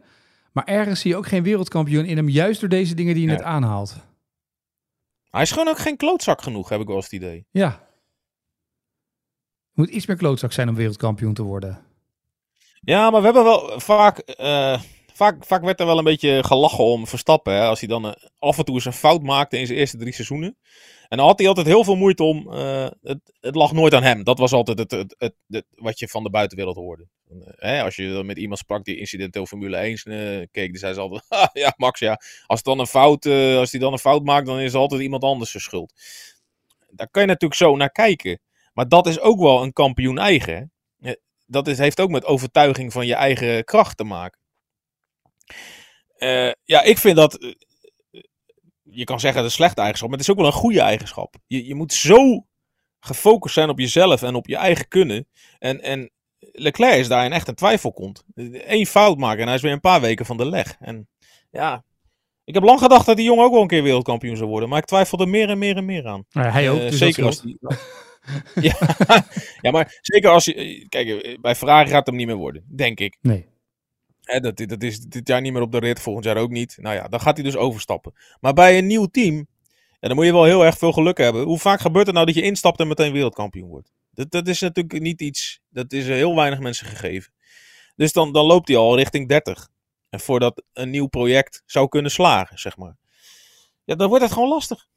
Maar 0.51 0.63
ergens 0.65 0.99
zie 0.99 1.11
je 1.11 1.17
ook 1.17 1.27
geen 1.27 1.43
wereldkampioen 1.43 2.05
in 2.05 2.17
hem, 2.17 2.29
juist 2.29 2.59
door 2.59 2.69
deze 2.69 2.95
dingen 2.95 3.13
die 3.13 3.23
je 3.23 3.29
Ja. 3.29 3.35
net 3.35 3.45
aanhaalt. 3.45 3.95
Hij 5.29 5.41
is 5.41 5.51
gewoon 5.51 5.67
ook 5.67 5.77
geen 5.79 5.97
klootzak 5.97 6.41
genoeg, 6.41 6.69
heb 6.69 6.79
ik 6.81 6.87
wel 6.87 6.95
eens 6.95 7.05
het 7.05 7.13
idee. 7.13 7.45
Ja. 7.51 7.87
Moet 9.73 9.89
iets 9.89 10.05
meer 10.05 10.17
klootzak 10.17 10.51
zijn 10.51 10.69
om 10.69 10.75
wereldkampioen 10.75 11.33
te 11.33 11.43
worden. 11.43 11.79
Ja, 12.81 13.09
maar 13.09 13.19
we 13.19 13.25
hebben 13.25 13.43
wel 13.43 13.79
vaak, 13.79 14.17
eh, 14.17 14.81
vaak, 15.39 15.61
werd 15.63 15.79
er 15.79 15.85
wel 15.85 15.97
een 15.97 16.03
beetje 16.03 16.43
gelachen 16.43 16.83
om 16.83 17.07
Verstappen. 17.07 17.53
Hè, 17.53 17.65
als 17.65 17.79
hij 17.79 17.89
dan 17.89 18.05
eh, 18.05 18.11
af 18.39 18.57
en 18.57 18.65
toe 18.65 18.75
eens 18.75 18.85
een 18.85 18.93
fout 18.93 19.21
maakte 19.21 19.57
in 19.57 19.65
zijn 19.67 19.79
eerste 19.79 19.97
drie 19.97 20.13
seizoenen. 20.13 20.57
En 21.07 21.17
dan 21.17 21.27
had 21.27 21.39
hij 21.39 21.47
altijd 21.47 21.67
heel 21.67 21.83
veel 21.83 21.95
moeite 21.95 22.23
om. 22.23 22.51
eh, 22.53 22.87
het, 23.01 23.19
het 23.39 23.55
lag 23.55 23.71
nooit 23.71 23.93
aan 23.93 24.03
hem. 24.03 24.23
Dat 24.23 24.37
was 24.37 24.51
altijd 24.53 24.79
het, 24.79 24.91
het, 24.91 25.35
het, 25.47 25.65
wat 25.75 25.99
je 25.99 26.07
van 26.07 26.23
de 26.23 26.29
buitenwereld 26.29 26.75
hoorde. 26.75 27.07
Eh, 27.29 27.35
hè, 27.55 27.83
als 27.83 27.95
je 27.95 28.21
met 28.25 28.37
iemand 28.37 28.59
sprak 28.59 28.83
die 28.85 28.97
incidenteel 28.97 29.45
Formule 29.45 29.77
1 29.77 29.95
eh, 29.97 30.47
keek, 30.51 30.69
dan 30.69 30.79
zei 30.79 30.93
ze 30.93 30.99
altijd: 30.99 31.23
"Ha, 31.29 31.49
Ja, 31.53 31.73
Max, 31.77 31.99
ja. 31.99 32.19
Als, 32.45 32.63
dan 32.63 32.79
een 32.79 32.87
fout, 32.87 33.25
als 33.25 33.71
hij 33.71 33.79
dan 33.79 33.91
een 33.93 33.99
fout 33.99 34.23
maakt, 34.23 34.45
dan 34.45 34.59
is 34.59 34.71
het 34.71 34.81
altijd 34.81 35.01
iemand 35.01 35.23
anders 35.23 35.51
zijn 35.51 35.63
schuld. 35.63 35.93
Daar 36.89 37.09
kan 37.09 37.21
je 37.21 37.27
natuurlijk 37.27 37.59
zo 37.59 37.75
naar 37.75 37.91
kijken. 37.91 38.39
Maar 38.73 38.87
dat 38.87 39.07
is 39.07 39.19
ook 39.19 39.39
wel 39.39 39.63
een 39.63 39.73
kampioen 39.73 40.17
eigen. 40.17 40.71
hè 40.99 41.13
dat 41.45 41.67
is, 41.67 41.77
heeft 41.77 41.99
ook 41.99 42.09
met 42.09 42.25
overtuiging 42.25 42.91
van 42.91 43.05
je 43.05 43.15
eigen 43.15 43.63
kracht 43.63 43.97
te 43.97 44.03
maken. 44.03 44.39
Eh, 46.17 46.51
ja, 46.63 46.81
ik 46.81 46.97
vind 46.97 47.15
dat. 47.15 47.35
eh, 47.37 47.51
je 48.83 49.03
kan 49.03 49.19
zeggen 49.19 49.41
dat 49.41 49.51
het 49.51 49.59
een 49.59 49.65
slechte 49.65 49.79
eigenschap, 49.81 50.09
maar 50.09 50.17
het 50.17 50.27
is 50.27 50.33
ook 50.33 50.39
wel 50.41 50.51
een 50.51 50.59
goede 50.59 50.81
eigenschap. 50.81 51.35
Je, 51.47 51.65
je 51.65 51.75
moet 51.75 51.93
zo 51.93 52.45
gefocust 52.99 53.53
zijn 53.53 53.69
op 53.69 53.79
jezelf 53.79 54.21
en 54.21 54.35
op 54.35 54.47
je 54.47 54.55
eigen 54.55 54.87
kunnen. 54.87 55.27
En, 55.59 55.81
en 55.81 56.11
Leclerc 56.39 56.97
is 56.99 57.07
daarin 57.07 57.31
echt 57.31 57.47
een 57.47 57.55
twijfelkont. 57.55 58.23
Eén 58.53 58.85
fout 58.85 59.17
maken 59.17 59.39
en 59.39 59.45
hij 59.45 59.55
is 59.55 59.61
weer 59.61 59.71
een 59.71 59.79
paar 59.79 60.01
weken 60.01 60.25
van 60.25 60.37
de 60.37 60.45
leg. 60.45 60.75
En 60.79 61.07
ja, 61.51 61.83
ik 62.43 62.53
heb 62.53 62.63
lang 62.63 62.79
gedacht 62.79 63.05
dat 63.05 63.15
die 63.15 63.25
jongen 63.25 63.45
ook 63.45 63.51
wel 63.51 63.61
een 63.61 63.67
keer 63.67 63.83
wereldkampioen 63.83 64.37
zou 64.37 64.49
worden, 64.49 64.69
maar 64.69 64.79
ik 64.79 64.85
twijfel 64.85 65.19
er 65.19 65.27
meer 65.27 65.49
en 65.49 65.57
meer 65.57 65.77
en 65.77 65.85
meer 65.85 66.07
aan. 66.07 66.25
Maar 66.31 66.53
hij 66.53 66.69
ook. 66.69 66.79
Eh, 66.79 66.89
dus 66.89 66.97
zeker 66.97 67.25
als 67.25 67.41
die. 67.41 67.57
ja, 68.69 68.75
ja, 69.61 69.71
maar 69.71 69.97
zeker 70.01 70.29
als 70.29 70.45
je. 70.45 70.85
Kijk, 70.89 71.37
bij 71.41 71.55
Ferrari 71.55 71.87
gaat 71.87 71.97
het 71.97 72.07
hem 72.07 72.15
niet 72.15 72.27
meer 72.27 72.35
worden, 72.35 72.65
denk 72.75 72.99
ik. 72.99 73.17
Nee. 73.21 73.47
Hè, 74.23 74.39
dat, 74.39 74.83
is 74.83 74.99
dit 74.99 75.27
jaar 75.27 75.41
niet 75.41 75.53
meer 75.53 75.61
op 75.61 75.71
de 75.71 75.79
rit, 75.79 75.99
volgend 75.99 76.25
jaar 76.25 76.37
ook 76.37 76.49
niet. 76.49 76.77
Nou 76.79 76.95
ja, 76.95 77.07
dan 77.07 77.19
gaat 77.19 77.35
hij 77.35 77.45
dus 77.45 77.55
overstappen. 77.55 78.13
Maar 78.39 78.53
bij 78.53 78.77
een 78.77 78.87
nieuw 78.87 79.05
team, 79.05 79.47
ja, 79.99 80.07
dan 80.07 80.15
moet 80.15 80.25
je 80.25 80.31
wel 80.31 80.43
heel 80.43 80.65
erg 80.65 80.77
veel 80.77 80.91
geluk 80.91 81.17
hebben. 81.17 81.43
Hoe 81.43 81.59
vaak 81.59 81.79
gebeurt 81.79 82.05
het 82.05 82.15
nou 82.15 82.25
dat 82.25 82.35
je 82.35 82.41
instapt 82.41 82.79
en 82.79 82.87
meteen 82.87 83.13
wereldkampioen 83.13 83.69
wordt? 83.69 83.91
Dat, 84.11 84.31
dat 84.31 84.47
is 84.47 84.59
natuurlijk 84.59 85.01
niet 85.01 85.21
iets, 85.21 85.61
dat 85.69 85.91
is 85.91 86.07
heel 86.07 86.35
weinig 86.35 86.59
mensen 86.59 86.85
gegeven. 86.85 87.33
Dus 87.95 88.13
dan, 88.13 88.31
dan 88.31 88.45
loopt 88.45 88.67
hij 88.67 88.77
al 88.77 88.97
richting 88.97 89.27
30. 89.27 89.69
En 90.09 90.19
voordat 90.19 90.63
een 90.73 90.89
nieuw 90.89 91.07
project 91.07 91.63
zou 91.65 91.87
kunnen 91.87 92.11
slagen, 92.11 92.59
zeg 92.59 92.77
maar. 92.77 92.97
Ja, 93.83 93.95
dan 93.95 94.09
wordt 94.09 94.23
het 94.23 94.33
gewoon 94.33 94.49
lastig. 94.49 94.87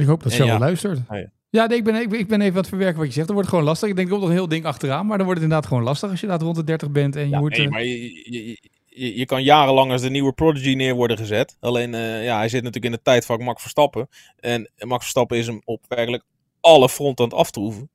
Ik 0.00 0.06
hoop 0.06 0.22
dat 0.22 0.32
Charles 0.32 0.52
ja. 0.52 0.58
luistert. 0.58 0.98
Ah, 1.06 1.18
ja. 1.18 1.30
Ja, 1.50 1.66
nee, 1.66 1.78
ik, 1.78 1.84
ben, 1.84 1.94
ik, 2.18 2.28
ben- 2.28 2.40
even 2.40 2.56
het 2.56 2.68
verwerken 2.68 2.98
wat 2.98 3.06
je 3.06 3.12
zegt. 3.12 3.26
Dan 3.26 3.34
wordt 3.34 3.50
het 3.50 3.58
gewoon 3.58 3.70
lastig. 3.70 3.88
Ik 3.88 3.96
denk, 3.96 4.06
er 4.08 4.12
komt 4.12 4.24
nog 4.26 4.32
een 4.32 4.40
heel 4.40 4.48
ding 4.48 4.64
achteraan. 4.64 5.06
Maar 5.06 5.16
dan 5.16 5.26
wordt 5.26 5.40
het 5.40 5.50
inderdaad 5.50 5.68
gewoon 5.70 5.84
lastig 5.84 6.10
als 6.10 6.20
je 6.20 6.26
inderdaad 6.26 6.46
rond 6.46 6.58
de 6.58 6.64
30 6.64 6.90
bent. 6.90 7.16
En 7.16 7.22
je 7.22 7.28
Ja, 7.28 7.40
moet... 7.40 7.56
nee, 7.56 7.66
eh, 7.66 7.70
maar 7.70 7.84
je, 7.84 8.30
je, 8.30 8.58
je, 8.86 9.18
je 9.18 9.26
kan 9.26 9.42
jarenlang 9.42 9.92
als 9.92 10.02
de 10.02 10.10
nieuwe 10.10 10.32
Prodigy 10.32 10.74
neer 10.74 10.94
worden 10.94 11.16
gezet. 11.16 11.56
Alleen, 11.60 11.94
eh, 11.94 12.24
ja, 12.24 12.36
hij 12.36 12.48
zit 12.48 12.62
natuurlijk 12.62 12.84
in 12.84 12.98
de 12.98 13.02
tijdvak 13.02 13.40
Max 13.40 13.60
Verstappen. 13.60 14.08
En 14.40 14.70
Max 14.78 15.00
Verstappen 15.00 15.38
is 15.38 15.46
hem 15.46 15.60
op 15.64 15.84
werkelijk 15.88 16.24
alle 16.60 16.88
fronten 16.88 17.24
aan 17.24 17.30
het 17.30 17.38
aftroeven. 17.38 17.90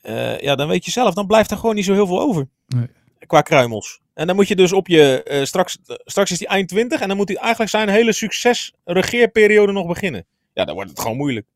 Eh, 0.00 0.40
ja, 0.40 0.54
dan 0.54 0.68
weet 0.68 0.84
je 0.84 0.90
zelf, 0.90 1.14
dan 1.14 1.26
blijft 1.26 1.50
er 1.50 1.56
gewoon 1.56 1.74
niet 1.74 1.84
zo 1.84 1.92
heel 1.92 2.06
veel 2.06 2.20
over. 2.20 2.48
Nee. 2.66 2.86
Qua 3.26 3.40
kruimels. 3.40 4.00
En 4.14 4.26
dan 4.26 4.36
moet 4.36 4.48
je 4.48 4.56
dus 4.56 4.72
op 4.72 4.88
je, 4.88 5.40
straks, 5.44 5.78
straks 6.04 6.30
is 6.30 6.38
hij 6.38 6.48
eind 6.48 6.68
20 6.68 7.00
en 7.00 7.08
dan 7.08 7.16
moet 7.16 7.28
hij 7.28 7.36
eigenlijk 7.36 7.70
zijn 7.70 7.88
hele 7.88 8.12
succes-regeerperiode 8.12 9.72
nog 9.72 9.86
beginnen. 9.86 10.26
Ja, 10.60 10.66
dan 10.66 10.74
wordt 10.74 10.90
het 10.90 11.00
gewoon 11.00 11.16
moeilijk. 11.16 11.46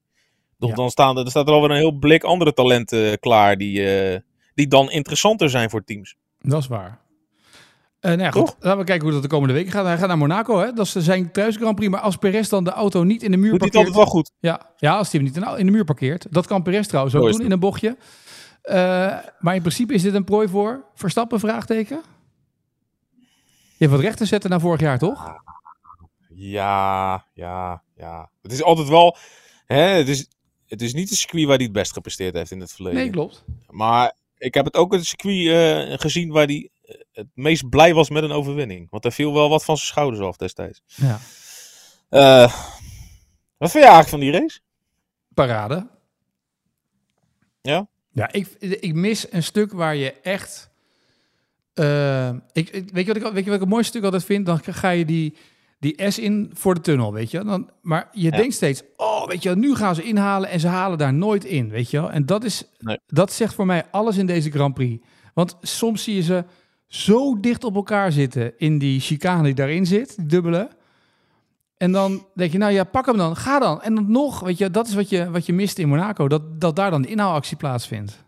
Doch 0.58 0.68
Ja. 0.70 0.74
dan, 0.76 0.90
staan, 0.90 1.08
er- 1.16 1.22
dan 1.22 1.30
staat 1.30 1.46
er 1.48 1.52
alweer 1.54 1.70
een 1.70 1.76
heel 1.76 1.92
blik 1.98 2.22
andere 2.24 2.52
talenten 2.52 3.10
eh, 3.10 3.16
klaar 3.20 3.56
die, 3.56 3.96
eh, 4.12 4.20
die 4.54 4.68
dan 4.68 4.90
interessanter 4.90 5.50
zijn 5.50 5.70
voor 5.70 5.84
teams. 5.84 6.16
Dat 6.40 6.60
is 6.60 6.66
waar. 6.68 6.98
Eh 8.00 8.10
nou 8.10 8.22
ja, 8.22 8.30
goed. 8.30 8.46
Toch? 8.46 8.56
Laten 8.60 8.78
we 8.78 8.84
kijken 8.84 9.04
hoe 9.04 9.12
dat 9.12 9.22
de 9.22 9.28
komende 9.28 9.54
weken 9.54 9.72
gaat. 9.72 9.84
Hij 9.84 9.98
gaat 9.98 10.08
naar 10.08 10.18
Monaco, 10.18 10.58
hè? 10.58 10.72
Dat 10.72 10.86
is 10.86 10.92
zijn 10.92 11.32
thuis 11.32 11.56
Grand 11.56 11.74
Prix. 11.76 11.90
Maar 11.90 12.00
als 12.00 12.16
Perez 12.16 12.48
dan 12.48 12.64
de 12.64 12.70
auto 12.70 13.02
niet 13.02 13.22
in 13.22 13.30
de 13.30 13.36
muur 13.36 13.50
Doet 13.50 13.60
hij 13.60 13.68
het 13.68 13.74
parkeert... 13.74 13.96
altijd 13.96 14.12
wel 14.12 14.22
goed. 14.22 14.30
Ja, 14.38 14.70
ja, 14.76 14.96
als 14.96 15.12
hij 15.12 15.20
hem 15.20 15.30
niet 15.32 15.58
in- 15.58 15.66
de 15.66 15.72
muur 15.72 15.84
parkeert. 15.84 16.26
Dat 16.30 16.46
kan 16.46 16.62
Perez 16.62 16.86
trouwens 16.86 17.14
ook 17.14 17.30
doen 17.32 17.40
in 17.42 17.50
een 17.52 17.60
bochtje. 17.60 17.96
Maar 19.38 19.54
in 19.54 19.60
principe 19.60 19.94
is 19.94 20.02
dit 20.02 20.14
een 20.14 20.24
prooi 20.24 20.48
voor 20.48 20.84
Verstappen, 20.94 21.40
vraagteken? 21.40 22.00
Je 23.76 23.84
hebt 23.84 23.90
wat 23.92 24.00
recht 24.00 24.16
te 24.18 24.24
zetten 24.24 24.50
naar 24.50 24.60
vorig 24.60 24.80
jaar, 24.80 24.98
toch? 24.98 25.34
Ja, 26.34 27.24
ja, 27.34 27.82
ja. 27.96 28.30
Het 28.42 28.52
is 28.52 28.62
altijd 28.62 28.88
wel. 28.88 29.16
Hè, 29.66 29.76
het, 29.76 30.09
is, 30.09 30.28
het 30.66 30.83
is 30.83 30.94
niet 30.94 31.11
een 31.11 31.16
circuit 31.16 31.44
waar 31.46 31.57
hij 31.57 31.64
het 31.64 31.74
best 31.74 31.92
gepresteerd 31.92 32.35
heeft 32.35 32.50
in 32.50 32.61
het 32.61 32.72
verleden. 32.72 32.98
Nee, 32.98 33.11
klopt. 33.11 33.44
Maar 33.68 34.12
ik 34.38 34.54
heb 34.54 34.64
het 34.64 34.76
ook 34.76 34.92
een 34.92 35.04
circuit 35.04 35.46
eh, 35.90 35.98
gezien 35.98 36.30
waar 36.33 36.46
hij 36.46 36.70
eh, 36.83 36.94
het 37.12 37.26
meest 37.35 37.68
blij 37.68 37.94
was 37.94 38.11
met 38.11 38.22
een 38.22 38.33
overwinning. 38.33 38.87
Want 38.90 39.04
er 39.04 39.12
viel 39.12 39.33
wel 39.33 39.48
wat 39.48 39.64
van 39.64 39.76
zijn 39.76 39.88
schouders 39.88 40.22
af 40.22 40.37
destijds. 40.37 40.80
Ja. 40.87 41.18
Eh, 42.09 42.54
wat 43.57 43.70
vind 43.70 43.85
je 43.85 43.90
eigenlijk 43.90 44.09
van 44.09 44.20
die 44.20 44.30
race? 44.33 44.61
Parade. 45.35 45.87
Ja? 47.62 47.88
Ja, 48.11 48.33
ik, 48.33 48.46
ik 48.59 48.94
mis 48.94 49.33
een 49.33 49.42
stuk 49.42 49.72
waar 49.72 49.96
je 49.96 50.12
echt... 50.12 50.70
ik, 52.52 52.68
ik- 52.70 52.90
weet, 52.90 53.07
je 53.07 53.12
wat 53.12 53.22
ik, 53.22 53.33
weet 53.33 53.44
je 53.44 53.50
wat 53.50 53.54
ik 53.59 53.62
een 53.62 53.68
mooi 53.68 53.85
stuk 53.85 54.04
altijd 54.04 54.24
vind? 54.24 54.46
Dan 54.46 54.61
ga 54.64 54.90
je 54.90 55.04
die, 55.04 55.37
die 55.85 56.11
S 56.11 56.18
in 56.18 56.51
voor 56.55 56.75
de 56.75 56.81
tunnel, 56.81 57.12
weet 57.12 57.31
je. 57.31 57.44
Dan, 57.44 57.70
maar 57.83 58.09
je 58.12 58.31
Ja. 58.31 58.37
denkt 58.37 58.55
steeds, 58.55 58.83
oh, 58.97 59.27
weet 59.27 59.42
je 59.42 59.57
nu 59.57 59.75
gaan 59.75 59.94
ze 59.94 60.03
inhalen 60.03 60.49
en 60.51 60.61
ze 60.61 60.68
halen 60.68 60.99
daar 60.99 61.14
nooit 61.14 61.44
in, 61.44 61.68
weet 61.68 61.90
je. 61.90 62.07
En 62.09 62.27
dat, 62.27 62.44
is, 62.44 62.64
Nee. 62.79 62.99
dat 63.07 63.33
zegt 63.33 63.55
voor 63.55 63.66
mij 63.66 63.85
alles 63.90 64.16
in 64.16 64.27
deze 64.27 64.51
Grand 64.51 64.75
Prix. 64.75 65.07
Want 65.35 65.57
soms 65.61 66.03
zie 66.03 66.14
je 66.14 66.23
ze 66.23 66.44
zo 66.87 67.40
dicht 67.40 67.64
op 67.64 67.75
elkaar 67.75 68.12
zitten 68.12 68.59
in 68.59 68.79
die 68.79 69.01
chicane 69.01 69.42
die 69.42 69.55
daarin 69.55 69.87
zit, 69.87 70.16
die 70.16 70.27
dubbele. 70.27 70.68
En 71.77 71.92
dan 71.92 72.27
denk 72.35 72.53
je, 72.53 72.59
nou 72.59 72.73
ja, 72.73 72.85
pak 72.85 73.07
hem 73.07 73.16
dan, 73.16 73.37
ga 73.37 73.59
dan. 73.59 73.83
En 73.83 73.94
dan 73.94 74.11
nog, 74.11 74.40
weet 74.40 74.59
je, 74.59 74.70
dat 74.70 74.87
is 74.87 74.94
wat 74.94 75.09
je, 75.09 75.31
wat 75.31 75.47
je 75.47 75.53
mist 75.53 75.79
in 75.79 75.88
Monaco, 75.88 76.29
dat, 76.29 76.61
dat 76.61 76.77
daar 76.77 76.90
dan 76.90 77.03
de 77.03 77.09
inhaalactie 77.09 77.57
plaatsvindt. 77.57 78.25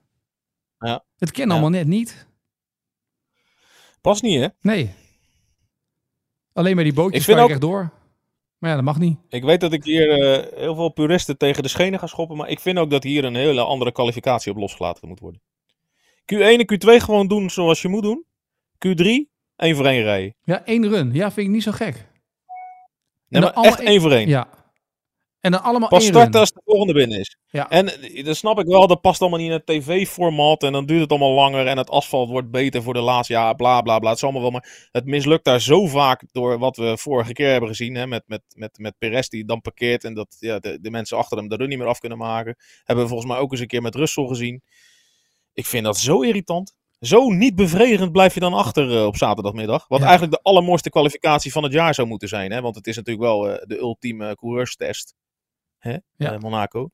Ja. 0.79 1.05
Het 1.17 1.31
ken 1.31 1.47
Ja. 1.47 1.51
allemaal 1.53 1.71
net 1.71 1.87
niet. 1.87 2.27
Pas 4.01 4.21
niet, 4.21 4.41
hè? 4.41 4.49
Nee. 4.61 4.95
Alleen 6.57 6.75
maar 6.75 6.85
die 6.85 6.93
bootjes 6.93 7.29
Ik 7.29 7.35
kan 7.35 7.45
ook- 7.45 7.51
echt 7.51 7.61
door. 7.61 7.91
Maar 8.59 8.71
ja, 8.71 8.77
dat 8.77 8.85
mag 8.85 8.99
niet. 8.99 9.19
Ik 9.29 9.45
weet 9.45 9.61
dat 9.61 9.73
ik 9.73 9.85
hier 9.85 10.11
eh, 10.11 10.59
heel 10.61 10.75
veel 10.75 10.89
puristen 10.89 11.37
tegen 11.39 11.63
de 11.63 11.69
schenen 11.69 11.99
ga 11.99 12.07
schoppen. 12.07 12.37
Maar 12.37 12.49
ik 12.49 12.61
vind 12.61 12.79
ook 12.79 12.91
dat 12.91 13.03
hier 13.03 13.25
een 13.25 13.35
hele 13.35 13.61
andere 13.61 13.93
kwalificatie 13.93 14.53
op 14.53 14.59
losgelaten 14.59 15.09
moet 15.09 15.21
worden. 15.21 15.41
Q1 16.35 16.39
en 16.61 16.67
Q2 16.75 17.03
gewoon 17.03 17.27
doen 17.27 17.51
zoals 17.51 17.83
je 17.83 17.89
moet 17.89 18.03
doen. 18.03 18.25
Q3, 18.87 19.05
één 19.57 19.77
voor 19.77 19.87
één 19.87 20.03
rijden. 20.03 20.35
Ja, 20.43 20.65
één 20.65 20.89
run. 20.89 21.13
Ja, 21.13 21.31
vind 21.33 21.47
ik 21.47 21.53
niet 21.53 21.63
zo 21.63 21.73
gek. 21.73 22.09
Nee, 23.29 23.43
maar 23.43 23.53
echt 23.53 23.81
één 23.81 24.01
voor 24.01 24.13
één. 24.13 24.29
Ja. 24.29 24.49
En 25.47 25.53
dan 25.53 25.63
allemaal 25.63 25.89
Pas 25.89 26.07
starten 26.07 26.41
als 26.41 26.53
de 26.53 26.61
volgende 26.65 26.93
binnen 26.93 27.19
is. 27.19 27.37
Ja. 27.49 27.71
En 27.71 28.03
eh, 28.03 28.25
dat 28.25 28.37
snap 28.37 28.59
ik 28.59 28.67
wel, 28.67 28.87
dat 28.87 29.01
past 29.01 29.21
allemaal 29.21 29.39
niet 29.39 29.49
in 29.49 29.55
het 29.55 29.67
tv-format. 29.67 30.63
En 30.63 30.73
dan 30.73 30.87
duurt 30.87 31.01
het 31.01 31.11
allemaal 31.11 31.33
langer. 31.33 31.67
En 31.67 31.77
het 31.77 31.91
asfalt 31.91 32.29
wordt 32.31 32.51
beter 32.51 32.83
voor 32.83 32.95
de 32.95 33.01
laatste. 33.01 33.33
Ja, 33.33 33.53
bla 33.53 33.81
bla 33.81 33.99
bla. 33.99 34.09
Het 34.09 34.19
is 34.19 34.25
allemaal 34.25 34.43
wel. 34.43 34.51
Maar 34.51 34.89
het 34.93 35.05
mislukt 35.05 35.45
daar 35.45 35.61
zo 35.61 35.87
vaak 35.87 36.23
door 36.33 36.59
wat 36.59 36.77
we 36.77 36.99
vorige 36.99 37.33
keer 37.33 37.51
hebben 37.51 37.69
gezien. 37.69 37.95
Hè, 37.95 38.07
met, 38.07 38.23
met, 38.27 38.43
met, 38.55 38.79
met 38.79 38.95
Perez 38.99 39.29
die 39.29 39.45
dan 39.45 39.61
parkeert. 39.61 40.05
En 40.05 40.15
dat 40.15 40.37
ja, 40.39 40.59
de, 40.59 40.79
de 40.81 40.91
mensen 40.91 41.17
achter 41.17 41.39
hem 41.39 41.49
de 41.49 41.57
run 41.57 41.69
niet 41.69 41.79
meer 41.79 41.87
af 41.87 41.99
kunnen 41.99 42.19
maken. 42.19 42.57
Hebben 42.85 43.05
we 43.05 43.11
volgens 43.11 43.31
mij 43.31 43.41
ook 43.41 43.51
eens 43.53 43.61
een 43.61 43.67
keer 43.67 43.83
met 43.83 43.95
Russell 43.95 44.27
gezien. 44.27 44.63
Ik 45.53 45.67
vind 45.67 45.85
dat 45.85 45.97
zo 45.97 46.21
irritant. 46.23 46.75
Zo 47.01 47.29
niet 47.31 47.55
bevredigend 47.55 48.13
blijf 48.13 48.35
je 48.35 48.41
dan 48.41 48.55
achter 48.55 48.97
eh, 48.97 49.07
op 49.07 49.17
zaterdagmiddag. 49.17 49.89
Wat 49.89 49.99
Ja. 50.01 50.05
eigenlijk 50.07 50.35
de 50.35 50.51
allermooiste 50.51 50.91
kwalificatie 50.91 51.53
van 51.53 51.63
het 51.63 51.73
jaar 51.73 51.95
zou 51.95 52.09
moeten 52.09 52.29
zijn. 52.29 52.53
Hè? 52.53 52.61
Want 52.61 52.75
het 52.75 52.87
is 52.87 52.97
natuurlijk 52.97 53.27
wel 53.27 53.51
eh, 53.51 53.67
de 53.67 53.79
ultieme 53.79 54.35
coureurstest. 54.35 55.15
Hè? 55.87 55.97
Ja. 56.17 56.33
eh, 56.33 56.39
Monaco. 56.39 56.91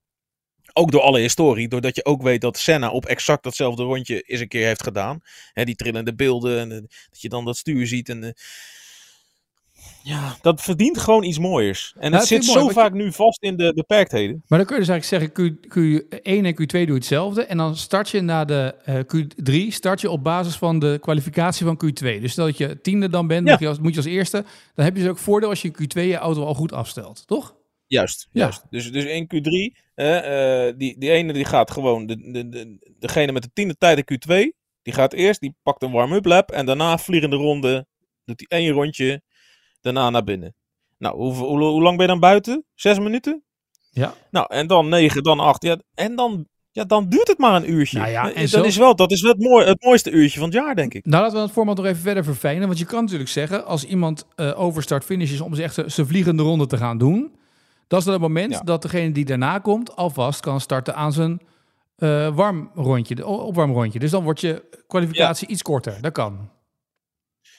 Ook 0.72 0.90
door 0.90 1.00
alle 1.00 1.20
historie. 1.20 1.68
Doordat 1.68 1.96
je 1.96 2.04
ook 2.04 2.22
weet 2.22 2.40
dat 2.40 2.58
Senna 2.58 2.90
op 2.90 3.06
exact 3.06 3.42
datzelfde 3.42 3.82
rondje 3.82 4.20
eens 4.20 4.40
een 4.40 4.48
keer 4.48 4.66
heeft 4.66 4.82
gedaan. 4.82 5.20
Hè, 5.52 5.64
die 5.64 5.74
trillende 5.74 6.14
beelden. 6.14 6.58
En, 6.58 6.72
eh, 6.72 6.78
dat 7.10 7.20
je 7.20 7.28
dan 7.28 7.44
dat 7.44 7.56
stuur 7.56 7.86
ziet. 7.86 8.08
En, 8.08 8.24
eh, 8.24 8.30
ja, 10.02 10.36
dat 10.40 10.60
verdient 10.62 10.98
gewoon 10.98 11.22
iets 11.22 11.38
mooiers. 11.38 11.94
En 11.98 12.12
het 12.12 12.26
zit 12.26 12.46
mooi, 12.46 12.58
zo 12.58 12.68
vaak 12.68 12.92
nu 12.92 13.12
vast 13.12 13.42
in 13.42 13.56
de 13.56 13.72
beperktheden. 13.74 14.42
Maar 14.46 14.58
dan 14.58 14.66
kun 14.66 14.76
je 14.80 14.84
dus 14.84 14.90
eigenlijk 14.90 15.32
zeggen, 15.34 15.60
Q, 15.68 15.78
Q1 15.78 16.44
en 16.46 16.54
Q2 16.54 16.66
doe 16.72 16.86
je 16.86 16.92
hetzelfde. 16.92 17.44
En 17.44 17.56
dan 17.56 17.76
start 17.76 18.08
je 18.10 18.20
na 18.20 18.44
de 18.44 18.74
eh, 18.84 18.94
Q3, 18.96 19.72
start 19.72 20.00
je 20.00 20.10
op 20.10 20.22
basis 20.24 20.56
van 20.56 20.78
de 20.78 20.98
kwalificatie 21.00 21.66
van 21.66 21.80
Q2. 21.84 22.20
Dus 22.20 22.32
stel 22.32 22.44
dat 22.46 22.56
je 22.58 22.80
tiende 22.80 23.08
dan 23.08 23.26
bent, 23.26 23.46
Ja. 23.46 23.50
mag 23.52 23.60
je 23.60 23.68
als, 23.68 23.78
moet 23.78 23.90
je 23.90 23.96
als 23.96 24.06
eerste. 24.06 24.44
Dan 24.74 24.84
heb 24.84 24.96
je 24.96 25.02
dus 25.02 25.10
ook 25.10 25.18
voordeel 25.18 25.48
als 25.48 25.62
je 25.62 25.70
Q2 25.72 26.00
je 26.06 26.16
auto 26.16 26.44
al 26.44 26.54
goed 26.54 26.72
afstelt, 26.72 27.26
toch? 27.26 27.54
Juist, 27.92 28.28
Ja. 28.32 28.40
juist. 28.42 28.64
Dus, 28.70 28.92
dus 28.92 29.04
in 29.04 29.24
Q3, 29.34 29.78
eh, 29.94 30.72
die, 30.76 30.98
die 30.98 31.10
ene 31.10 31.32
die 31.32 31.44
gaat 31.44 31.70
gewoon, 31.70 32.06
de, 32.06 32.30
de, 32.32 32.48
de, 32.48 32.94
degene 32.98 33.32
met 33.32 33.42
de 33.42 33.50
tiende 33.52 33.76
tijd 33.78 34.02
in 34.10 34.18
Q2, 34.20 34.60
die 34.82 34.94
gaat 34.94 35.12
eerst, 35.12 35.40
die 35.40 35.54
pakt 35.62 35.82
een 35.82 35.90
warm-up 35.92 36.24
lap 36.24 36.50
en 36.50 36.66
daarna 36.66 36.98
vliegende 36.98 37.36
ronde, 37.36 37.86
doet 38.24 38.44
hij 38.46 38.58
één 38.60 38.72
rondje, 38.72 39.22
daarna 39.80 40.10
naar 40.10 40.24
binnen. 40.24 40.54
Nou, 40.98 41.16
hoe, 41.16 41.32
hoe, 41.34 41.62
hoe 41.62 41.82
lang 41.82 41.96
ben 41.96 42.06
je 42.06 42.12
dan 42.12 42.20
buiten? 42.20 42.64
Zes 42.74 42.98
minuten? 42.98 43.42
Ja. 43.90 44.14
Nou, 44.30 44.46
en 44.48 44.66
dan 44.66 44.88
negen, 44.88 45.22
dan 45.22 45.40
acht. 45.40 45.62
Ja, 45.62 45.76
en 45.94 46.16
dan, 46.16 46.46
ja, 46.70 46.84
dan 46.84 47.08
duurt 47.08 47.28
het 47.28 47.38
maar 47.38 47.54
een 47.54 47.70
uurtje. 47.72 47.98
Nou 47.98 48.10
ja, 48.10 48.22
Eh, 48.22 48.34
en 48.34 48.40
dat, 48.40 48.48
zo- 48.50 48.62
is 48.62 48.76
wel, 48.76 48.96
dat 48.96 49.10
is 49.10 49.22
wel 49.22 49.32
het, 49.32 49.40
mooi, 49.40 49.66
het 49.66 49.82
mooiste 49.84 50.10
uurtje 50.10 50.38
van 50.38 50.48
het 50.48 50.58
jaar, 50.58 50.74
denk 50.74 50.94
ik. 50.94 51.04
Nou, 51.06 51.22
laten 51.22 51.36
we 51.36 51.42
het 51.42 51.52
format 51.52 51.76
nog 51.76 51.86
even 51.86 52.02
verder 52.02 52.24
verfijnen. 52.24 52.66
Want 52.66 52.78
je 52.78 52.84
kan 52.86 53.02
natuurlijk 53.02 53.30
zeggen, 53.30 53.66
als 53.66 53.84
iemand 53.84 54.26
eh 54.36 54.60
overstart 54.60 55.04
finish 55.04 55.32
is 55.32 55.40
om 55.40 55.54
ze 55.54 55.62
echt 55.62 55.78
zijn 55.86 56.06
vliegende 56.06 56.42
ronde 56.42 56.66
te 56.66 56.76
gaan 56.76 56.98
doen. 56.98 57.40
Dat 57.92 58.00
is 58.00 58.04
dan 58.06 58.14
het 58.14 58.22
moment 58.22 58.52
Ja. 58.52 58.60
dat 58.60 58.82
degene 58.82 59.12
die 59.12 59.24
daarna 59.24 59.58
komt 59.58 59.96
alvast 59.96 60.40
kan 60.40 60.60
starten 60.60 60.94
aan 60.94 61.12
zijn 61.12 61.40
eh 61.96 62.34
warm 62.34 62.70
rondje, 62.74 63.14
de 63.14 63.26
opwarm 63.26 63.72
rondje. 63.72 63.98
Dus 63.98 64.10
dan 64.10 64.22
wordt 64.24 64.40
je 64.40 64.82
kwalificatie 64.86 65.48
iets 65.48 65.62
korter. 65.62 65.98
Dat 66.00 66.12
kan. 66.12 66.50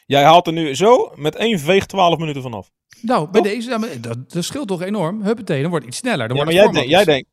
Jij 0.05 0.23
haalt 0.23 0.47
er 0.47 0.53
nu 0.53 0.75
zo 0.75 1.11
met 1.15 1.35
één 1.35 1.59
veeg 1.59 1.85
12 1.85 2.17
minuten 2.17 2.41
vanaf. 2.41 2.69
Nou, 3.01 3.29
bij 3.29 3.41
Toch? 3.41 3.51
deze, 3.51 3.99
dat, 4.01 4.31
dat 4.31 4.43
scheelt 4.43 4.67
toch 4.67 4.81
enorm. 4.81 5.21
Huppatee, 5.23 5.61
dan 5.61 5.69
wordt 5.69 5.85
het 5.85 5.93
iets 5.93 6.03
sneller. 6.03 6.27
Dan 6.27 6.37
Ja, 6.37 6.43
wordt 6.43 6.57
maar 6.57 6.63
jij, 6.65 6.73
denkt, 6.73 6.89
jij, 6.89 7.03
denkt, 7.05 7.29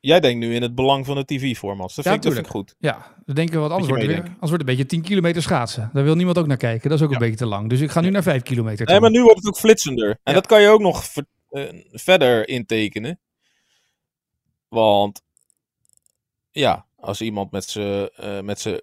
jij 0.00 0.20
denkt 0.20 0.38
nu 0.46 0.54
in 0.54 0.62
het 0.62 0.74
belang 0.74 1.06
van 1.06 1.16
de 1.16 1.24
TV-format. 1.24 1.92
Dat, 1.94 2.04
Ja, 2.04 2.10
vind 2.10 2.16
ik- 2.16 2.22
dat 2.22 2.32
vind 2.32 2.46
ik 2.46 2.52
goed. 2.52 2.74
Ja, 2.78 3.14
dan 3.24 3.34
denken 3.34 3.54
we 3.54 3.60
wat 3.60 3.70
anders 3.70 3.88
wordt. 3.90 4.06
Weer, 4.06 4.16
anders 4.16 4.30
wordt 4.38 4.50
het 4.50 4.60
een 4.60 4.66
beetje 4.66 4.86
10 4.86 5.02
kilometer 5.02 5.42
schaatsen. 5.42 5.90
Daar 5.92 6.04
wil 6.04 6.14
niemand 6.14 6.38
ook 6.38 6.46
naar 6.46 6.56
kijken. 6.56 6.88
Dat 6.90 6.98
is 6.98 7.04
ook 7.04 7.12
een 7.12 7.18
beetje 7.18 7.36
te 7.36 7.46
lang. 7.46 7.68
Dus 7.68 7.80
ik 7.80 7.90
ga 7.90 8.00
nu 8.00 8.10
naar 8.10 8.22
5 8.22 8.42
kilometer. 8.42 8.86
Nee, 8.86 8.94
toe. 8.98 9.00
maar 9.00 9.10
nu 9.18 9.22
wordt 9.22 9.38
het 9.38 9.46
ook 9.48 9.56
flitsender. 9.58 10.18
En 10.22 10.34
dat 10.34 10.46
kan 10.46 10.60
je 10.62 10.68
ook 10.68 10.80
nog 10.80 11.04
ver- 11.04 11.26
verder 11.92 12.48
intekenen. 12.48 13.20
Want 14.68 15.22
ja, 16.50 16.86
als 16.96 17.20
iemand 17.20 17.50
met 17.50 17.64
zijn 17.64 18.08
eh, 18.16 18.40
met 18.40 18.60
zijn 18.60 18.80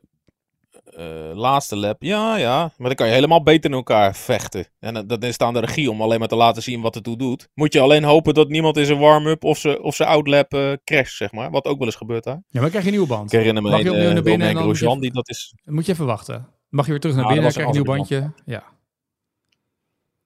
eh, 0.84 1.32
laatste 1.34 1.76
lap, 1.76 2.02
ja, 2.02 2.36
ja, 2.38 2.60
maar 2.78 2.88
dan 2.88 2.96
kan 2.96 3.08
je 3.08 3.14
helemaal 3.14 3.44
beter 3.44 3.70
in 3.70 3.76
elkaar 3.76 4.16
vechten. 4.16 4.68
En 4.80 4.94
dan- 4.94 5.08
dan 5.08 5.20
is 5.22 5.32
het 5.32 5.42
aan 5.42 5.54
de 5.54 5.60
regie 5.60 5.92
om 5.92 6.02
alleen 6.02 6.20
maar 6.20 6.28
te 6.28 6.36
laten 6.36 6.64
zien 6.64 6.82
wat 6.82 6.96
het 6.96 7.04
toe 7.04 7.18
doet. 7.18 7.50
Moet 7.54 7.74
je 7.74 7.80
alleen 7.80 8.04
hopen 8.04 8.34
dat 8.34 8.50
niemand 8.50 8.78
in 8.78 8.86
zijn 8.86 9.00
warm-up 9.00 9.44
of 9.44 9.58
zijn, 9.58 9.82
of 9.82 9.96
zijn 9.96 10.10
outlap 10.10 10.54
eh 10.54 10.74
crasht, 10.84 11.16
zeg 11.18 11.32
maar. 11.32 11.52
Wat 11.52 11.66
ook 11.66 11.78
wel 11.78 11.88
eens 11.88 11.96
gebeurt 11.96 12.24
daar. 12.24 12.44
Ja, 12.50 12.60
maar 12.62 12.70
krijg 12.70 12.84
je 12.86 12.90
een 12.92 12.96
nieuwe 12.98 13.14
band. 13.16 13.32
Ik 13.34 13.38
herinner 13.40 13.64
me 13.64 13.70
Mag 13.70 13.82
je 13.82 13.90
opnieuw 13.92 14.12
naar 14.12 14.22
binnen 14.24 14.48
en 14.48 14.54
dan 14.54 14.64
moet 14.66 14.78
je 14.78 14.86
Grosjean, 14.86 14.90
even- 14.90 15.02
die 15.02 15.12
dat 15.12 15.30
is... 15.30 15.54
Moet 15.64 15.86
je 15.86 15.92
even 15.92 16.06
wachten. 16.06 16.48
Mag 16.70 16.86
je 16.86 16.92
weer 16.92 17.00
terug 17.00 17.16
naar 17.16 17.26
binnen, 17.28 17.44
dan 17.44 17.54
dat 17.54 17.74
krijg 17.74 17.74
je 17.74 17.80
een 17.80 17.86
nieuw 18.10 18.24
bandje. 18.26 18.44
Ja. 18.54 18.64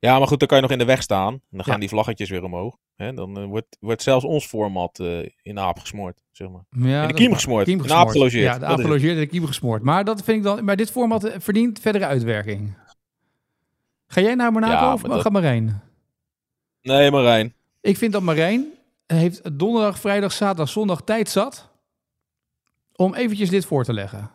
Ja, 0.05 0.17
maar 0.17 0.27
goed, 0.27 0.39
dan 0.39 0.47
kan 0.47 0.57
je 0.57 0.63
nog 0.63 0.71
in 0.71 0.77
de 0.77 0.85
weg 0.85 1.01
staan. 1.01 1.33
En 1.33 1.41
dan 1.49 1.63
gaan 1.63 1.73
Ja. 1.73 1.79
die 1.79 1.89
vlaggetjes 1.89 2.29
weer 2.29 2.43
omhoog. 2.43 2.77
Hè? 2.95 3.13
Dan 3.13 3.37
eh, 3.37 3.45
wordt, 3.45 3.77
wordt 3.79 4.01
zelfs 4.01 4.25
ons 4.25 4.45
format 4.45 4.99
eh, 4.99 5.19
in 5.19 5.55
de 5.55 5.59
aap 5.61 5.79
gesmoord, 5.79 6.21
zeg 6.31 6.47
maar. 6.49 6.63
Ja, 6.69 7.07
de 7.07 7.13
kiem 7.13 7.33
gesmoord. 7.33 7.65
Kiem 7.65 7.81
In 7.81 7.87
de 7.87 7.93
aap 7.93 8.07
gelogeerd. 8.07 8.43
Ja, 8.45 8.53
de 8.53 8.59
Dat 8.59 8.69
aap 8.69 8.79
gelogeerd 8.79 9.13
en 9.13 9.19
de 9.19 9.27
kiem 9.27 9.45
gesmoord. 9.45 9.83
Maar 9.83 10.03
dat 10.03 10.23
vind 10.23 10.37
ik 10.37 10.43
dan, 10.43 10.63
maar 10.65 10.75
dit 10.75 10.91
format 10.91 11.23
eh, 11.23 11.39
verdient 11.39 11.79
verdere 11.79 12.05
uitwerking. 12.05 12.77
Ga 14.07 14.21
jij 14.21 14.35
naar 14.35 14.51
Monaco 14.51 14.73
Ja, 14.85 14.93
of 14.93 15.01
maar 15.01 15.11
dat- 15.11 15.21
gaat 15.21 15.31
Marijn? 15.31 15.81
Nee, 16.81 17.11
Marijn. 17.11 17.53
Ik 17.81 17.97
vind 17.97 18.13
dat 18.13 18.21
Marijn 18.21 18.65
heeft 19.07 19.59
donderdag, 19.59 19.99
vrijdag, 19.99 20.31
zaterdag, 20.31 20.69
zondag 20.69 21.01
tijd 21.01 21.29
zat 21.29 21.69
om 22.95 23.13
eventjes 23.15 23.49
dit 23.49 23.65
voor 23.65 23.83
te 23.83 23.93
leggen. 23.93 24.31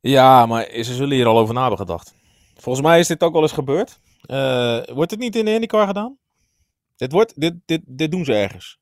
Ja, 0.00 0.46
maar 0.46 0.68
ze 0.72 0.94
zullen 0.94 1.16
hier 1.16 1.26
al 1.26 1.38
over 1.38 1.54
na 1.54 1.60
hebben 1.60 1.78
gedacht. 1.78 2.14
Volgens 2.60 2.86
mij 2.86 2.98
is 2.98 3.06
dit 3.06 3.22
ook 3.22 3.32
wel 3.32 3.42
eens 3.42 3.52
gebeurd. 3.52 4.00
Eh, 4.20 4.82
wordt 4.94 5.10
het 5.10 5.20
niet 5.20 5.36
in 5.36 5.44
de 5.44 5.52
IndyCar 5.52 5.86
gedaan? 5.86 6.18
Dit, 6.96 7.12
wordt, 7.12 7.40
dit, 7.40 7.54
dit, 7.64 7.82
dit 7.86 8.10
doen 8.10 8.24
ze 8.24 8.34
ergens. 8.34 8.78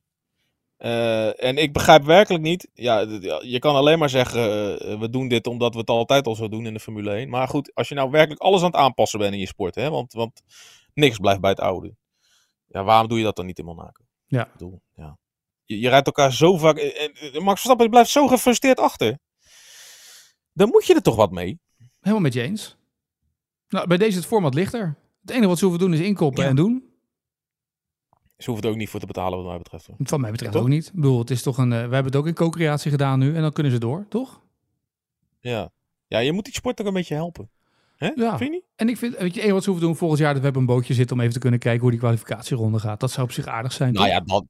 Eh, 0.76 1.44
en 1.44 1.56
ik 1.56 1.72
begrijp 1.72 2.04
werkelijk 2.04 2.42
niet. 2.42 2.68
Ja, 2.74 3.00
je 3.40 3.58
kan 3.58 3.74
alleen 3.74 3.98
maar 3.98 4.08
zeggen: 4.08 4.40
eh, 4.80 4.98
we 4.98 5.10
doen 5.10 5.28
dit 5.28 5.46
omdat 5.46 5.72
we 5.72 5.80
het 5.80 5.88
altijd 5.88 6.26
al 6.26 6.34
zo 6.34 6.48
doen 6.48 6.66
in 6.66 6.74
de 6.74 6.80
Formule 6.80 7.10
1. 7.10 7.28
Maar 7.28 7.48
goed, 7.48 7.74
als 7.74 7.88
je 7.88 7.94
nou 7.94 8.10
werkelijk 8.10 8.40
alles 8.40 8.60
aan 8.60 8.66
het 8.66 8.76
aanpassen 8.76 9.18
bent 9.18 9.32
in 9.32 9.40
je 9.40 9.46
sport, 9.46 9.74
hè, 9.74 9.90
want, 9.90 10.12
want 10.12 10.42
niks 10.94 11.18
blijft 11.18 11.40
bij 11.40 11.50
het 11.50 11.60
oude. 11.60 11.96
Ja, 12.66 12.84
waarom 12.84 13.08
doe 13.08 13.18
je 13.18 13.24
dat 13.24 13.36
dan 13.36 13.46
niet 13.46 13.58
in 13.58 13.64
Monaco? 13.64 14.04
Ja. 14.26 14.44
Ik 14.46 14.52
bedoel, 14.52 14.80
ja. 14.94 15.18
Je, 15.64 15.78
je 15.78 15.88
rijdt 15.88 16.06
elkaar 16.06 16.32
zo 16.32 16.56
vaak. 16.56 16.78
En, 16.78 17.12
en 17.14 17.42
Max 17.42 17.60
Verstappen 17.60 17.90
blijft 17.90 18.10
zo 18.10 18.26
gefrustreerd 18.26 18.80
achter. 18.80 19.18
Dan 20.52 20.68
moet 20.68 20.86
je 20.86 20.94
er 20.94 21.02
toch 21.02 21.16
wat 21.16 21.30
mee? 21.30 21.58
Helemaal 22.00 22.22
met 22.22 22.32
je 22.32 22.42
eens. 22.42 22.76
Nou, 23.68 23.86
bij 23.86 23.96
deze 23.96 24.16
het 24.16 24.26
format 24.26 24.54
lichter. 24.54 24.96
Het 25.20 25.30
enige 25.30 25.46
wat 25.48 25.58
ze 25.58 25.64
hoeven 25.64 25.82
doen 25.84 25.94
is 25.94 26.00
inkoppen 26.00 26.42
Ja. 26.42 26.48
en 26.50 26.56
doen. 26.56 26.84
Ze 28.38 28.44
hoeven 28.50 28.64
er 28.64 28.70
ook 28.70 28.76
niet 28.78 28.88
voor 28.88 29.00
te 29.00 29.06
betalen, 29.06 29.38
wat 29.38 29.46
mij 29.46 29.58
betreft. 29.58 29.88
Van 29.98 30.20
mij 30.20 30.30
betreft 30.30 30.56
ook 30.56 30.68
niet. 30.68 30.86
Ik 30.86 30.92
bedoel, 30.92 31.18
het 31.18 31.30
is 31.30 31.42
toch 31.42 31.58
een. 31.58 31.72
eh, 31.72 31.76
we 31.78 31.82
hebben 31.94 32.04
het 32.04 32.16
ook 32.16 32.26
in 32.26 32.34
co-creatie 32.34 32.90
gedaan 32.90 33.18
nu 33.18 33.34
en 33.34 33.40
dan 33.42 33.52
kunnen 33.52 33.72
ze 33.72 33.78
door, 33.78 34.06
toch? 34.08 34.42
Ja. 35.40 35.70
ja, 36.06 36.18
je 36.18 36.32
moet 36.32 36.44
die 36.44 36.54
sport 36.54 36.80
ook 36.80 36.86
een 36.86 36.92
beetje 36.92 37.14
helpen. 37.14 37.50
Hè? 37.96 38.06
Ja. 38.14 38.36
Vind 38.38 38.50
je 38.50 38.56
niet? 38.56 38.64
En 38.76 38.88
ik 38.88 38.96
vind, 38.96 39.16
weet 39.16 39.34
je, 39.34 39.40
het 39.40 39.50
wat 39.50 39.62
ze 39.62 39.70
hoeven 39.70 39.86
doen 39.86 39.96
volgend 39.96 40.20
jaar 40.20 40.28
dat 40.28 40.38
we 40.38 40.44
hebben 40.44 40.62
een 40.62 40.68
bootje 40.74 40.94
zitten 40.94 41.16
om 41.16 41.22
even 41.22 41.34
te 41.34 41.38
kunnen 41.40 41.58
kijken 41.58 41.80
hoe 41.80 41.90
die 41.90 41.98
kwalificatieronde 42.00 42.78
gaat. 42.78 43.00
Dat 43.00 43.10
zou 43.10 43.26
op 43.26 43.32
zich 43.32 43.46
aardig 43.46 43.72
zijn. 43.72 43.92
Nou 43.92 44.06
toch? 44.08 44.14
ja, 44.16 44.20
dat, 44.24 44.44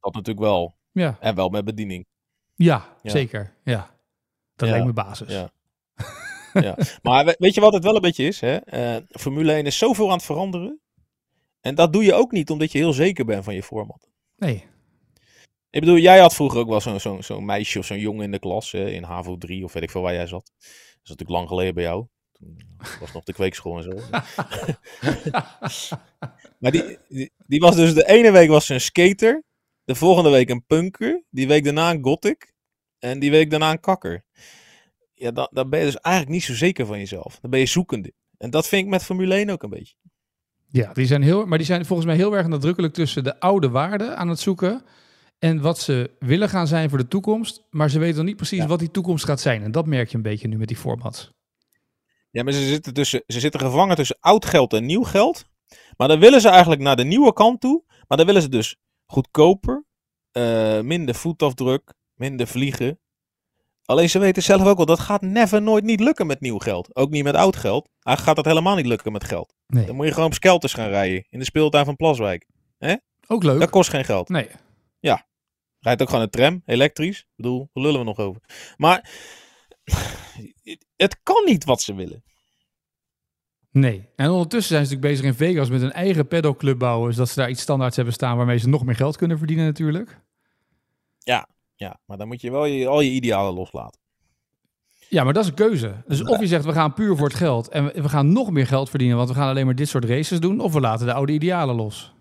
dat 0.00 0.12
natuurlijk 0.14 0.46
wel. 0.46 0.74
ja. 0.92 1.16
En 1.20 1.34
wel 1.34 1.48
met 1.48 1.64
bediening. 1.64 2.06
Ja, 2.54 2.88
Ja. 3.02 3.10
zeker. 3.10 3.54
Ja. 3.64 3.90
Dat 4.56 4.68
Ja. 4.68 4.74
lijkt 4.74 4.86
me 4.86 4.92
basis. 4.92 5.32
Ja. 5.32 5.50
ja. 6.66 6.76
Maar 7.02 7.24
we- 7.24 7.36
weet 7.38 7.54
je 7.54 7.60
wat 7.60 7.72
het 7.72 7.84
wel 7.84 7.94
een 7.94 8.00
beetje 8.00 8.24
is? 8.26 8.40
Hè? 8.40 8.56
Eh, 8.56 8.96
Formule 9.08 9.52
1 9.52 9.66
is 9.66 9.78
zoveel 9.78 10.06
aan 10.06 10.16
het 10.16 10.24
veranderen. 10.24 10.80
En 11.60 11.74
dat 11.74 11.92
doe 11.92 12.04
je 12.04 12.14
ook 12.14 12.32
niet 12.32 12.50
omdat 12.50 12.72
je 12.72 12.78
heel 12.78 12.92
zeker 12.92 13.24
bent 13.24 13.44
van 13.44 13.54
je 13.54 13.62
format. 13.62 14.08
Nee. 14.36 14.64
Ik 15.70 15.80
bedoel, 15.80 15.96
jij 15.98 16.18
had 16.18 16.34
vroeger 16.34 16.60
ook 16.60 16.68
wel 16.68 16.80
zo'n 16.80 17.00
zo'n 17.00 17.22
zo'n 17.22 17.44
meisje 17.44 17.78
of 17.78 17.86
zo'n 17.86 17.98
jongen 17.98 18.24
in 18.24 18.30
de 18.30 18.38
klas. 18.38 18.72
Hè, 18.72 18.90
in 18.90 19.02
HAVO 19.02 19.36
3 19.36 19.64
of 19.64 19.72
weet 19.72 19.82
ik 19.82 19.90
veel 19.90 20.02
waar 20.02 20.14
jij 20.14 20.26
zat. 20.26 20.52
Dat 20.56 20.66
is 21.02 21.08
natuurlijk 21.08 21.30
lang 21.38 21.48
geleden 21.48 21.74
bij 21.74 21.82
jou. 21.82 22.06
Toen 22.32 22.56
was 23.00 23.12
nog 23.12 23.24
de 23.24 23.32
kweekschool 23.32 23.76
en 23.76 23.82
zo. 23.82 23.90
maar 26.58 26.70
die, 26.70 26.98
die, 27.08 27.32
die 27.46 27.60
was 27.60 27.76
dus 27.76 27.94
de 27.94 28.06
ene 28.08 28.30
week 28.30 28.48
was 28.48 28.66
ze 28.66 28.74
een 28.74 28.80
skater. 28.80 29.44
De 29.84 29.94
volgende 29.94 30.30
week 30.30 30.50
een 30.50 30.64
punker. 30.66 31.22
Die 31.30 31.46
week 31.48 31.64
daarna 31.64 31.90
een 31.90 32.04
gothic. 32.04 32.54
En 32.98 33.18
die 33.18 33.30
week 33.30 33.50
daarna 33.50 33.70
een 33.70 33.80
kakker. 33.80 34.24
Ja, 35.20 35.30
dan, 35.30 35.48
dan 35.50 35.70
ben 35.70 35.78
je 35.78 35.84
dus 35.84 35.96
eigenlijk 36.00 36.34
niet 36.34 36.44
zo 36.44 36.54
zeker 36.54 36.86
van 36.86 36.98
jezelf. 36.98 37.38
Dan 37.40 37.50
ben 37.50 37.60
je 37.60 37.66
zoekende. 37.66 38.12
En 38.38 38.50
dat 38.50 38.68
vind 38.68 38.82
ik 38.84 38.88
met 38.88 39.02
Formule 39.02 39.34
1 39.34 39.50
ook 39.50 39.62
een 39.62 39.70
beetje. 39.70 39.94
Ja, 40.66 40.92
die 40.92 41.06
zijn 41.06 41.22
heel, 41.22 41.46
maar 41.46 41.58
die 41.58 41.66
zijn 41.66 41.84
volgens 41.86 42.08
mij 42.08 42.16
heel 42.16 42.36
erg 42.36 42.46
nadrukkelijk 42.46 42.94
tussen 42.94 43.24
de 43.24 43.40
oude 43.40 43.68
waarden 43.68 44.16
aan 44.16 44.28
het 44.28 44.40
zoeken 44.40 44.82
en 45.38 45.60
wat 45.60 45.78
ze 45.78 46.10
willen 46.18 46.48
gaan 46.48 46.66
zijn 46.66 46.88
voor 46.88 46.98
de 46.98 47.08
toekomst. 47.08 47.66
Maar 47.70 47.90
ze 47.90 47.98
weten 47.98 48.16
nog 48.16 48.24
niet 48.26 48.36
precies 48.36 48.58
Ja. 48.58 48.66
wat 48.66 48.78
die 48.78 48.90
toekomst 48.90 49.24
gaat 49.24 49.40
zijn. 49.40 49.62
En 49.62 49.72
dat 49.72 49.86
merk 49.86 50.10
je 50.10 50.16
een 50.16 50.22
beetje 50.22 50.48
nu 50.48 50.56
met 50.58 50.68
die 50.68 50.76
formats. 50.76 51.30
Ja, 52.30 52.42
maar 52.42 52.52
ze 52.52 52.66
zitten, 52.66 52.94
tussen, 52.94 53.22
ze 53.26 53.40
zitten 53.40 53.60
gevangen 53.60 53.96
tussen 53.96 54.16
oud 54.20 54.44
geld 54.44 54.72
en 54.72 54.86
nieuw 54.86 55.02
geld. 55.02 55.44
Maar 55.96 56.08
dan 56.08 56.18
willen 56.18 56.40
ze 56.40 56.48
eigenlijk 56.48 56.80
naar 56.80 56.96
de 56.96 57.04
nieuwe 57.04 57.32
kant 57.32 57.60
toe. 57.60 57.82
Maar 58.08 58.16
dan 58.18 58.26
willen 58.26 58.42
ze 58.42 58.48
dus 58.48 58.76
goedkoper, 59.06 59.84
eh, 60.30 60.80
minder 60.80 61.14
voetafdruk, 61.14 61.94
minder 62.14 62.46
vliegen. 62.46 62.99
Alleen 63.90 64.10
ze 64.10 64.18
weten 64.18 64.42
zelf 64.42 64.66
ook 64.66 64.76
wel, 64.76 64.86
dat 64.86 65.00
gaat 65.00 65.22
never 65.22 65.62
nooit 65.62 65.84
niet 65.84 66.00
lukken 66.00 66.26
met 66.26 66.40
nieuw 66.40 66.58
geld. 66.58 66.96
Ook 66.96 67.10
niet 67.10 67.24
met 67.24 67.34
oud 67.34 67.56
geld. 67.56 67.84
Eigenlijk 67.84 68.26
gaat 68.26 68.36
dat 68.36 68.44
helemaal 68.44 68.76
niet 68.76 68.86
lukken 68.86 69.12
met 69.12 69.24
geld. 69.24 69.54
Nee, 69.66 69.86
Dan 69.86 69.96
moet 69.96 70.06
je 70.06 70.12
gewoon 70.12 70.28
op 70.28 70.34
skelters 70.34 70.72
gaan 70.72 70.88
rijden. 70.88 71.26
In 71.30 71.38
de 71.38 71.44
speeltuin 71.44 71.84
van 71.84 71.96
Plaswijk. 71.96 72.46
ook 73.26 73.42
leuk. 73.42 73.60
Dat 73.60 73.70
kost 73.70 73.90
geen 73.90 74.04
geld. 74.04 74.28
Nee, 74.28 74.48
Rijdt 75.80 76.02
ook 76.02 76.08
gewoon 76.08 76.24
een 76.24 76.30
tram, 76.30 76.62
elektrisch. 76.66 77.18
Ik 77.18 77.26
bedoel, 77.36 77.68
daar 77.72 77.84
lullen 77.84 77.98
we 77.98 78.06
nog 78.06 78.18
over. 78.18 78.42
Maar 78.76 79.10
het 80.96 81.20
kan 81.22 81.44
niet 81.44 81.64
wat 81.64 81.82
ze 81.82 81.94
willen. 81.94 82.22
nee. 83.70 84.08
En 84.16 84.30
ondertussen 84.30 84.74
zijn 84.74 84.86
ze 84.86 84.94
natuurlijk 84.94 85.20
bezig 85.20 85.24
in 85.24 85.46
Vegas 85.46 85.68
met 85.68 85.82
een 85.82 85.92
eigen 85.92 86.26
pedalclub 86.28 86.78
bouwen. 86.78 87.12
Zodat 87.12 87.28
ze 87.28 87.40
daar 87.40 87.50
iets 87.50 87.62
standaards 87.62 87.96
hebben 87.96 88.14
staan 88.14 88.36
waarmee 88.36 88.58
ze 88.58 88.68
nog 88.68 88.84
meer 88.84 88.96
geld 88.96 89.16
kunnen 89.16 89.38
verdienen 89.38 89.64
natuurlijk. 89.64 90.20
Ja, 91.18 91.48
maar 92.06 92.16
dan 92.16 92.28
moet 92.28 92.40
je 92.40 92.50
wel 92.50 92.64
je, 92.64 92.86
al 92.86 93.00
je 93.00 93.10
idealen 93.10 93.54
loslaten. 93.54 94.00
Ja, 95.08 95.24
maar 95.24 95.32
dat 95.32 95.42
is 95.42 95.48
een 95.48 95.54
keuze. 95.56 96.02
Dus 96.06 96.24
of 96.24 96.40
je 96.40 96.46
zegt 96.46 96.64
we 96.64 96.72
gaan 96.72 96.94
puur 96.94 97.16
voor 97.16 97.26
het 97.26 97.36
geld 97.36 97.68
en 97.68 98.02
we, 98.02 98.08
gaan 98.08 98.32
nog 98.32 98.50
meer 98.50 98.66
geld 98.66 98.90
verdienen, 98.90 99.16
want 99.16 99.28
we 99.28 99.34
gaan 99.34 99.48
alleen 99.48 99.64
maar 99.64 99.74
dit 99.74 99.88
soort 99.88 100.04
races 100.04 100.40
doen. 100.40 100.60
Of 100.60 100.72
we 100.72 100.80
laten 100.80 101.06
de 101.06 101.12
oude 101.12 101.32
idealen 101.32 101.74
los. 101.74 102.14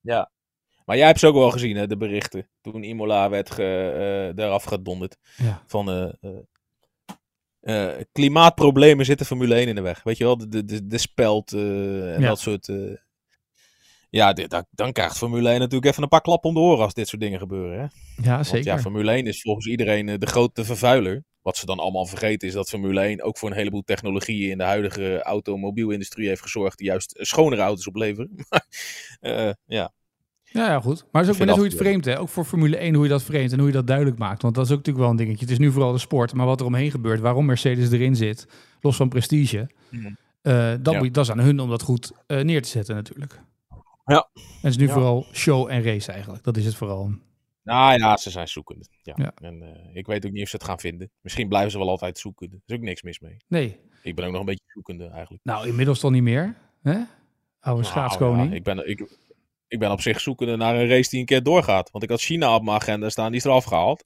Ja. 0.00 0.30
Maar 0.84 0.96
jij 0.96 1.06
hebt 1.06 1.18
ze 1.18 1.26
ook 1.26 1.34
wel 1.34 1.50
gezien, 1.50 1.76
hè, 1.76 1.86
de 1.86 1.96
berichten. 1.96 2.48
Toen 2.60 2.82
Imola 2.82 3.28
werd 3.28 3.50
ge, 3.50 3.92
eh, 4.36 4.44
eraf 4.44 4.64
gedonderd. 4.64 5.16
Ja. 5.36 5.62
Van 5.66 5.90
eh, 5.90 6.08
eh, 7.60 8.00
klimaatproblemen 8.12 9.04
zitten 9.04 9.26
Formule 9.26 9.54
1 9.54 9.68
in 9.68 9.74
de 9.74 9.80
weg. 9.80 10.02
Weet 10.02 10.18
je 10.18 10.24
wel, 10.24 10.38
de, 10.38 10.64
de, 10.64 10.86
de, 10.86 10.98
speld 10.98 11.52
en 11.52 12.20
Ja. 12.20 12.28
dat 12.28 12.38
soort... 12.38 12.72
eh, 14.14 14.20
ja, 14.20 14.32
dit, 14.32 14.50
dan, 14.50 14.64
dan 14.70 14.92
krijgt 14.92 15.16
Formule 15.18 15.48
1 15.48 15.58
natuurlijk 15.58 15.90
even 15.90 16.02
een 16.02 16.08
paar 16.08 16.20
klappen 16.20 16.48
om 16.48 16.54
de 16.54 16.60
oren 16.62 16.84
als 16.84 16.94
dit 16.94 17.08
soort 17.08 17.20
dingen 17.22 17.38
gebeuren. 17.38 17.78
Hè? 17.78 17.86
Ja, 18.22 18.34
Want 18.34 18.46
zeker. 18.46 18.66
ja, 18.72 18.78
Formule 18.78 19.10
1 19.10 19.26
is 19.26 19.40
volgens 19.42 19.66
iedereen 19.66 20.08
eh, 20.08 20.18
de 20.18 20.26
grote 20.26 20.64
vervuiler. 20.64 21.24
Wat 21.42 21.56
ze 21.56 21.66
dan 21.66 21.78
allemaal 21.78 22.06
vergeten 22.06 22.48
is 22.48 22.54
dat 22.54 22.68
Formule 22.68 23.00
1 23.00 23.22
ook 23.22 23.38
voor 23.38 23.50
een 23.50 23.56
heleboel 23.56 23.82
technologieën 23.82 24.50
in 24.50 24.58
de 24.58 24.64
huidige 24.64 25.22
automobielindustrie 25.22 26.28
heeft 26.28 26.42
gezorgd 26.42 26.78
die 26.78 26.86
juist 26.86 27.14
schonere 27.20 27.62
auto's 27.62 27.86
opleveren. 27.88 28.30
Eh, 29.20 29.50
ja. 29.66 29.92
Ja, 30.42 30.66
ja, 30.70 30.80
goed. 30.80 31.04
Maar 31.12 31.22
het 31.22 31.30
is 31.34 31.40
ook 31.40 31.46
net 31.46 31.54
hoe 31.56 31.64
je 31.64 31.70
het 31.70 31.78
dat- 31.78 31.86
framet, 31.86 32.04
hè? 32.04 32.18
Ook 32.20 32.28
voor 32.28 32.44
Formule 32.44 32.76
1, 32.76 32.94
hoe 32.94 33.02
je 33.04 33.08
dat 33.10 33.22
framet 33.22 33.52
en 33.52 33.58
hoe 33.58 33.66
je 33.66 33.72
dat 33.72 33.86
duidelijk 33.86 34.18
maakt. 34.18 34.42
Want 34.42 34.54
dat 34.54 34.64
is 34.64 34.70
ook 34.70 34.76
natuurlijk 34.76 35.04
wel 35.04 35.12
een 35.14 35.20
dingetje. 35.24 35.40
Het 35.44 35.50
is 35.50 35.58
nu 35.58 35.70
vooral 35.72 35.92
de 35.92 35.98
sport, 35.98 36.32
maar 36.34 36.46
wat 36.46 36.60
er 36.60 36.66
omheen 36.66 36.90
gebeurt, 36.90 37.20
waarom 37.20 37.46
Mercedes 37.46 37.90
erin 37.90 38.16
zit, 38.16 38.46
los 38.80 38.96
van 38.96 39.08
prestige, 39.08 39.70
Mhm. 39.90 40.06
eh, 40.42 40.72
dat, 40.80 40.92
Ja. 40.94 40.98
moet 40.98 41.14
dat 41.14 41.24
is 41.24 41.30
aan 41.30 41.40
hun 41.40 41.60
om 41.60 41.68
dat 41.70 41.82
goed 41.82 42.12
eh, 42.26 42.40
neer 42.40 42.62
te 42.62 42.68
zetten 42.68 42.94
natuurlijk. 42.94 43.40
Ja. 44.04 44.28
En 44.34 44.42
het 44.60 44.70
is 44.70 44.76
nu 44.76 44.86
Ja. 44.86 44.92
vooral 44.92 45.26
show 45.32 45.70
en 45.70 45.82
race 45.82 46.12
eigenlijk. 46.12 46.44
Dat 46.44 46.56
is 46.56 46.64
het 46.64 46.74
vooral. 46.74 47.10
Nou 47.62 47.98
ja, 47.98 48.16
ze 48.16 48.30
zijn 48.30 48.48
zoekende. 48.48 48.84
Ja. 49.02 49.12
Ja. 49.16 49.32
En 49.34 49.62
eh, 49.62 49.96
ik 49.96 50.06
weet 50.06 50.26
ook 50.26 50.32
niet 50.32 50.42
of 50.42 50.48
ze 50.48 50.56
het 50.56 50.64
gaan 50.64 50.78
vinden. 50.80 51.10
Misschien 51.20 51.48
blijven 51.48 51.70
ze 51.70 51.78
wel 51.78 51.88
altijd 51.88 52.18
zoeken. 52.18 52.50
Er 52.50 52.58
is 52.66 52.74
ook 52.76 52.82
niks 52.82 53.02
mis 53.02 53.20
mee. 53.20 53.36
Nee, 53.48 53.80
Ik 54.02 54.14
ben 54.14 54.24
ook 54.24 54.30
nog 54.30 54.40
een 54.40 54.46
beetje 54.46 54.64
zoekende 54.66 55.08
eigenlijk. 55.08 55.44
nou 55.44 55.68
inmiddels 55.68 56.00
toch 56.00 56.10
niet 56.10 56.22
meer. 56.22 56.56
Hè? 56.82 56.92
Oude 56.92 57.06
Nou, 57.60 57.84
schaatskoning. 57.84 58.48
ja, 58.50 58.54
ik, 58.54 58.62
ben, 58.62 58.88
ik, 58.88 59.16
ik 59.68 59.78
ben 59.78 59.90
op 59.90 60.00
zich 60.00 60.20
zoekende 60.20 60.56
naar 60.56 60.74
een 60.74 60.88
race 60.88 61.10
die 61.10 61.20
een 61.20 61.26
keer 61.26 61.42
doorgaat. 61.42 61.90
Want 61.90 62.04
ik 62.04 62.10
had 62.10 62.20
China 62.20 62.54
op 62.54 62.62
mijn 62.62 62.76
agenda 62.76 63.08
staan, 63.08 63.28
die 63.30 63.40
is 63.40 63.44
eraf 63.46 63.64
gehaald. 63.64 64.04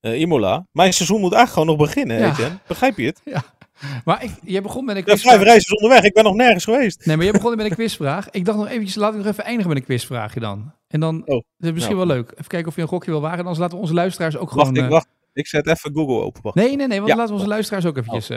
Eh, 0.00 0.20
Imola. 0.20 0.66
Mijn 0.72 0.92
seizoen 0.92 1.20
moet 1.20 1.32
eigenlijk 1.32 1.52
gewoon 1.68 1.78
nog 1.78 1.86
beginnen, 1.94 2.18
Ja. 2.18 2.30
Etienne. 2.30 2.58
Begrijp 2.66 2.96
je 2.98 3.06
het? 3.06 3.22
Maar 4.04 4.24
ik, 4.24 4.30
je 4.44 4.60
begon 4.60 4.84
met 4.84 4.96
een 4.96 5.04
quizvraag. 5.04 5.34
vijf 5.34 5.46
races 5.46 5.74
onderweg. 5.74 6.02
Ik 6.04 6.12
ben 6.14 6.24
nog 6.24 6.34
nergens 6.34 6.64
geweest. 6.64 7.06
Nee, 7.06 7.16
maar 7.16 7.24
je 7.26 7.32
begon 7.32 7.56
met 7.56 7.66
een 7.66 7.74
quizvraag. 7.74 8.30
Ik 8.30 8.44
dacht 8.44 8.58
nog 8.58 8.68
eventjes, 8.68 8.94
laat 8.94 9.10
ik 9.12 9.18
nog 9.18 9.26
even 9.26 9.44
eindigen 9.44 9.68
met 9.68 9.78
een 9.78 9.84
quizvraagje 9.84 10.40
dan. 10.40 10.72
En 10.88 11.00
dan, 11.00 11.16
Oh, 11.20 11.26
dat 11.26 11.42
is 11.58 11.72
misschien 11.72 11.96
nou. 11.96 12.06
wel 12.08 12.16
leuk. 12.16 12.30
Even 12.32 12.46
kijken 12.46 12.68
of 12.68 12.76
je 12.76 12.82
een 12.82 12.88
gokje 12.88 13.10
wil 13.10 13.20
wagen. 13.20 13.38
Anders 13.38 13.58
laten 13.58 13.74
we 13.76 13.80
onze 13.82 13.94
luisteraars 13.94 14.36
ook 14.36 14.50
Wacht, 14.50 14.68
gewoon... 14.68 14.76
ik, 14.76 14.82
eh, 14.82 14.88
wacht. 14.90 15.06
Ik 15.32 15.46
zet 15.46 15.66
even 15.66 15.92
Google 15.94 16.20
open. 16.22 16.42
Wacht. 16.42 16.56
Nee, 16.56 16.76
nee, 16.76 16.86
nee, 16.86 16.98
want 16.98 17.10
Ja. 17.10 17.16
laten 17.16 17.30
we 17.32 17.38
onze 17.38 17.48
luisteraars 17.50 17.86
ook 17.86 17.96
eventjes... 17.96 18.28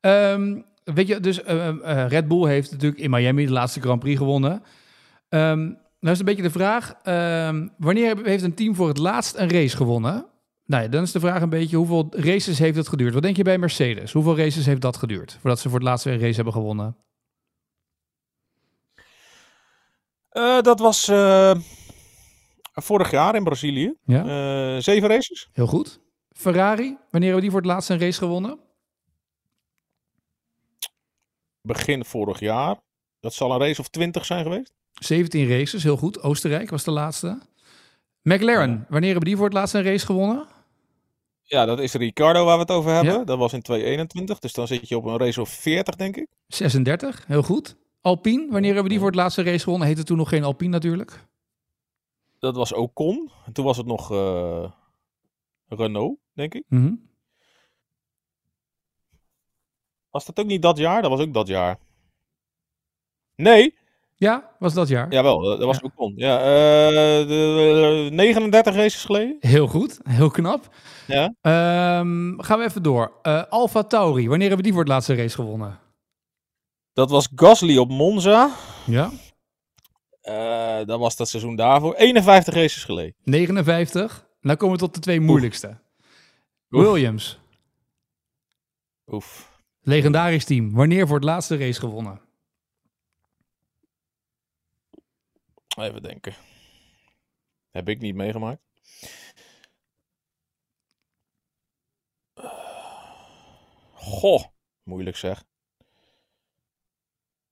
eh, 0.00 0.32
ehm, 0.32 0.56
weet 0.84 1.06
je, 1.06 1.20
dus 1.20 1.42
eh, 1.42 2.06
Red 2.08 2.28
Bull 2.28 2.48
heeft 2.48 2.70
natuurlijk 2.70 3.00
in 3.00 3.10
Miami 3.10 3.46
de 3.46 3.52
laatste 3.52 3.80
Grand 3.80 4.00
Prix 4.00 4.18
gewonnen. 4.18 4.62
Ehm 5.28 5.68
nou 6.00 6.12
is 6.12 6.18
een 6.18 6.24
beetje 6.24 6.42
de 6.42 6.50
vraag, 6.50 6.94
ehm, 7.02 7.66
wanneer 7.78 8.16
heeft 8.24 8.42
een 8.42 8.54
team 8.54 8.74
voor 8.74 8.88
het 8.88 8.98
laatst 8.98 9.36
een 9.36 9.50
race 9.50 9.76
gewonnen? 9.76 10.24
Nou 10.70 10.82
ja, 10.82 10.88
dan 10.88 11.02
is 11.02 11.12
de 11.12 11.20
vraag 11.20 11.42
een 11.42 11.48
beetje, 11.48 11.76
hoeveel 11.76 12.08
races 12.10 12.58
heeft 12.58 12.76
het 12.76 12.88
geduurd? 12.88 13.14
Wat 13.14 13.22
denk 13.22 13.36
je 13.36 13.42
bij 13.42 13.58
Mercedes? 13.58 14.12
Hoeveel 14.12 14.36
races 14.36 14.66
heeft 14.66 14.80
dat 14.80 14.96
geduurd? 14.96 15.32
Voordat 15.40 15.58
ze 15.60 15.68
voor 15.68 15.78
het 15.78 15.88
laatst 15.88 16.04
weer 16.04 16.14
een 16.14 16.20
race 16.20 16.34
hebben 16.34 16.52
gewonnen? 16.52 16.96
Eh, 20.28 20.60
dat 20.60 20.78
was 20.80 21.08
eh, 21.08 21.54
vorig 22.72 23.10
jaar 23.10 23.34
in 23.34 23.44
Brazilië. 23.44 23.94
Ja, 24.04 24.20
Eh, 24.76 24.82
zeven 24.82 25.08
races. 25.08 25.48
heel 25.52 25.66
goed. 25.66 26.00
Ferrari, 26.28 26.96
wanneer 27.10 27.22
hebben 27.32 27.40
die 27.40 27.50
voor 27.50 27.60
het 27.60 27.70
laatst 27.70 27.90
een 27.90 27.98
race 27.98 28.18
gewonnen? 28.18 28.58
Begin 31.62 32.04
vorig 32.04 32.40
jaar. 32.40 32.80
Dat 33.20 33.34
zal 33.34 33.52
een 33.52 33.58
race 33.60 33.80
of 33.80 33.88
twintig 33.88 34.24
zijn 34.24 34.42
geweest. 34.42 34.72
17 34.92 35.48
races, 35.48 35.82
heel 35.82 35.96
goed. 35.96 36.22
Oostenrijk 36.22 36.70
was 36.70 36.84
de 36.84 36.90
laatste. 36.90 37.38
McLaren, 38.22 38.86
wanneer 38.88 39.10
hebben 39.10 39.28
die 39.28 39.36
voor 39.36 39.44
het 39.44 39.54
laatst 39.54 39.74
een 39.74 39.82
race 39.82 40.06
gewonnen? 40.06 40.58
Ja, 41.50 41.64
dat 41.64 41.80
is 41.80 41.92
Ricardo 41.94 42.44
waar 42.44 42.54
we 42.54 42.60
het 42.60 42.70
over 42.70 42.90
hebben. 42.92 43.12
Ja. 43.12 43.24
Dat 43.24 43.38
was 43.38 43.52
in 43.52 43.62
2021. 43.62 44.38
Dus 44.38 44.52
dan 44.52 44.66
zit 44.66 44.88
je 44.88 44.96
op 44.96 45.04
een 45.04 45.16
race 45.18 45.40
of 45.40 45.48
40, 45.48 45.96
denk 45.96 46.16
ik. 46.16 46.26
36, 46.46 47.26
heel 47.26 47.42
goed. 47.42 47.76
Alpine, 48.00 48.50
wanneer 48.50 48.72
hebben 48.72 48.90
die 48.90 48.98
voor 48.98 49.08
het 49.08 49.16
laatste 49.16 49.42
race 49.42 49.64
gewonnen? 49.64 49.88
Heette 49.88 50.04
toen 50.04 50.16
nog 50.16 50.28
geen 50.28 50.44
Alpine 50.44 50.70
natuurlijk. 50.70 51.26
Dat 52.38 52.56
was 52.56 52.72
Ocon. 52.72 53.30
En 53.46 53.52
toen 53.52 53.64
was 53.64 53.76
het 53.76 53.86
nog 53.86 54.12
eh, 54.12 54.70
Renault, 55.68 56.18
denk 56.32 56.54
ik. 56.54 56.64
Mhm. 56.68 56.94
Was 60.10 60.24
dat 60.24 60.38
ook 60.40 60.46
niet 60.46 60.62
dat 60.62 60.78
jaar? 60.78 61.02
Dat 61.02 61.10
was 61.10 61.20
ook 61.20 61.34
dat 61.34 61.46
jaar. 61.46 61.78
Nee, 63.34 63.74
Ja, 64.20 64.50
was 64.58 64.74
dat 64.74 64.88
jaar. 64.88 65.12
jawel, 65.12 65.40
dat 65.40 65.62
was 65.64 65.80
Ocon. 65.80 66.12
Ja, 66.16 66.38
eh, 66.38 67.28
de, 67.28 68.06
eh, 68.10 68.16
39 68.16 68.74
races 68.74 69.04
geleden. 69.04 69.36
Heel 69.40 69.66
goed, 69.66 70.00
heel 70.02 70.30
knap. 70.30 70.68
Ja. 71.06 71.34
Ehm, 71.40 72.38
gaan 72.38 72.58
we 72.58 72.64
even 72.64 72.82
door. 72.82 73.12
Eh 73.22 73.42
Alfa 73.48 73.82
Tauri, 73.82 74.28
wanneer 74.28 74.46
hebben 74.46 74.64
die 74.64 74.72
voor 74.72 74.82
het 74.82 74.90
laatste 74.92 75.14
race 75.14 75.34
gewonnen? 75.34 75.78
Dat 76.92 77.10
was 77.10 77.28
Gasly 77.34 77.76
op 77.76 77.88
Monza. 77.90 78.50
Ja. 78.86 79.10
Eh, 80.20 80.86
dat 80.86 80.98
was 80.98 81.16
dat 81.16 81.28
seizoen 81.28 81.56
daarvoor. 81.56 81.94
51 81.94 82.54
races 82.54 82.84
geleden. 82.84 83.14
59. 83.24 84.26
Nou 84.40 84.56
komen 84.58 84.74
we 84.74 84.80
tot 84.82 84.94
de 84.94 85.00
twee 85.00 85.20
moeilijkste. 85.20 85.68
Oef. 86.70 86.82
Williams, 86.82 87.38
Oef. 89.06 89.50
legendarisch 89.82 90.44
team. 90.44 90.72
Wanneer 90.74 91.06
voor 91.06 91.16
het 91.16 91.24
laatste 91.24 91.56
race 91.56 91.80
gewonnen? 91.80 92.20
Even 95.82 96.02
denken. 96.02 96.34
Heb 97.70 97.88
ik 97.88 98.00
niet 98.00 98.14
meegemaakt. 98.14 98.62
Goh, 103.94 104.44
moeilijk 104.82 105.16
zeg. 105.16 105.44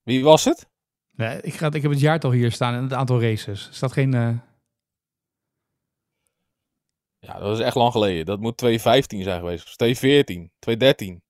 Wie 0.02 0.24
was 0.24 0.44
het? 0.44 0.68
Nee, 1.10 1.40
ik, 1.40 1.54
ga, 1.54 1.66
ik 1.72 1.82
heb 1.82 1.90
het 1.90 2.00
jaartal 2.00 2.30
hier 2.30 2.52
staan 2.52 2.74
en 2.74 2.82
het 2.82 2.92
aantal 2.92 3.20
races. 3.20 3.66
Er 3.66 3.74
staat 3.74 3.92
geen... 3.92 4.14
eh, 4.14 4.38
Ja, 7.18 7.38
dat 7.38 7.58
is 7.58 7.64
echt 7.64 7.74
lang 7.74 7.92
geleden. 7.92 8.26
Dat 8.26 8.40
moet 8.40 8.56
2015 8.56 9.22
zijn 9.22 9.38
geweest. 9.40 9.66
Of 9.66 9.76
2014, 9.76 10.52
2013. 10.58 11.22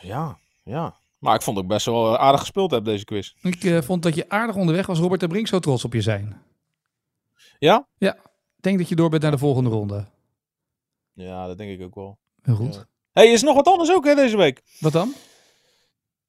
Ja, 0.00 0.38
ja. 0.64 1.00
Maar 1.22 1.34
ik 1.34 1.42
vond 1.42 1.56
dat 1.56 1.64
ik 1.64 1.70
best 1.70 1.86
wel 1.86 2.18
aardig 2.18 2.40
gespeeld 2.40 2.70
heb 2.70 2.84
deze 2.84 3.04
quiz. 3.04 3.34
Ik 3.42 3.64
eh, 3.64 3.82
vond 3.82 4.02
dat 4.02 4.14
je 4.14 4.28
aardig 4.28 4.56
onderweg 4.56 4.86
was. 4.86 4.98
Robert 4.98 5.20
de 5.20 5.26
Brink 5.26 5.46
zou 5.46 5.62
trots 5.62 5.84
op 5.84 5.92
je 5.92 6.00
zijn. 6.00 6.42
Ja? 7.58 7.86
Ik 7.98 8.14
denk 8.56 8.78
dat 8.78 8.88
je 8.88 8.94
door 8.94 9.10
bent 9.10 9.22
naar 9.22 9.30
de 9.30 9.38
volgende 9.38 9.70
ronde. 9.70 10.06
Ja, 11.12 11.46
dat 11.46 11.58
denk 11.58 11.70
ik 11.70 11.86
ook 11.86 11.94
wel. 11.94 12.18
Heel 12.42 12.54
goed. 12.54 12.74
Ja. 12.74 12.84
hey, 13.12 13.32
is 13.32 13.42
nog 13.42 13.54
wat 13.54 13.66
anders 13.66 13.92
ook 13.92 14.04
hè, 14.04 14.14
deze 14.14 14.36
week? 14.36 14.62
Wat 14.78 14.92
dan? 14.92 15.14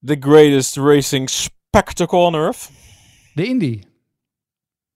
The 0.05 0.17
greatest 0.19 0.75
racing 0.75 1.29
spectacle 1.29 2.17
on 2.17 2.35
earth. 2.35 2.69
De 3.33 3.45
Indy. 3.45 3.81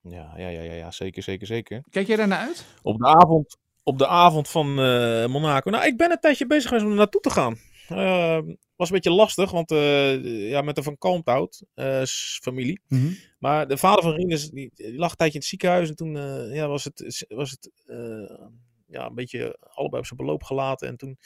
Ja, 0.02 0.34
ja, 0.38 0.48
ja, 0.48 0.62
ja, 0.62 0.74
ja 0.74 0.92
zeker, 0.92 1.24
zeker, 1.24 1.48
zeker. 1.48 1.84
Kijk 1.90 2.08
jij 2.08 2.16
daar 2.16 2.28
naar 2.28 2.48
uit? 2.48 2.66
Op 2.82 2.98
de 2.98 3.08
avond, 3.08 3.58
op 3.84 3.98
de 3.98 4.08
avond 4.08 4.48
van 4.48 4.68
eh, 4.80 5.28
Monaco. 5.28 5.70
Nou, 5.70 5.86
ik 5.86 5.98
ben 5.98 6.12
een 6.12 6.20
tijdje 6.20 6.48
bezig 6.48 6.68
geweest 6.68 6.86
om 6.86 6.92
er 6.92 6.98
naartoe 6.98 7.22
te 7.22 7.30
gaan. 7.30 7.58
Eh, 7.90 8.40
was 8.76 8.88
een 8.90 8.96
beetje 8.96 9.12
lastig, 9.12 9.52
want 9.52 9.72
eh, 9.72 10.50
ja, 10.50 10.62
met 10.62 10.76
de 10.76 10.84
Van 10.84 10.98
Kalmthout 10.98 11.64
s- 12.04 12.40
familie. 12.42 12.82
Maar 13.40 13.68
de 13.68 13.78
vader 13.78 14.04
van 14.04 14.14
Rinus, 14.14 14.50
die, 14.50 14.72
die 14.74 14.98
lag 14.98 15.10
een 15.12 15.18
tijdje 15.18 15.34
in 15.34 15.40
het 15.40 15.50
ziekenhuis. 15.50 15.90
En 15.90 15.96
toen 15.96 16.18
eh, 16.18 16.56
ja, 16.56 16.68
was 16.68 16.84
het, 16.84 17.26
was 17.28 17.52
het 17.52 17.72
ja, 18.88 19.06
een 19.06 19.16
beetje 19.16 19.58
allebei 19.74 20.02
op 20.02 20.08
zijn 20.08 20.20
beloop 20.20 20.44
gelaten. 20.44 20.88
En 20.88 20.98
toen 20.98 21.18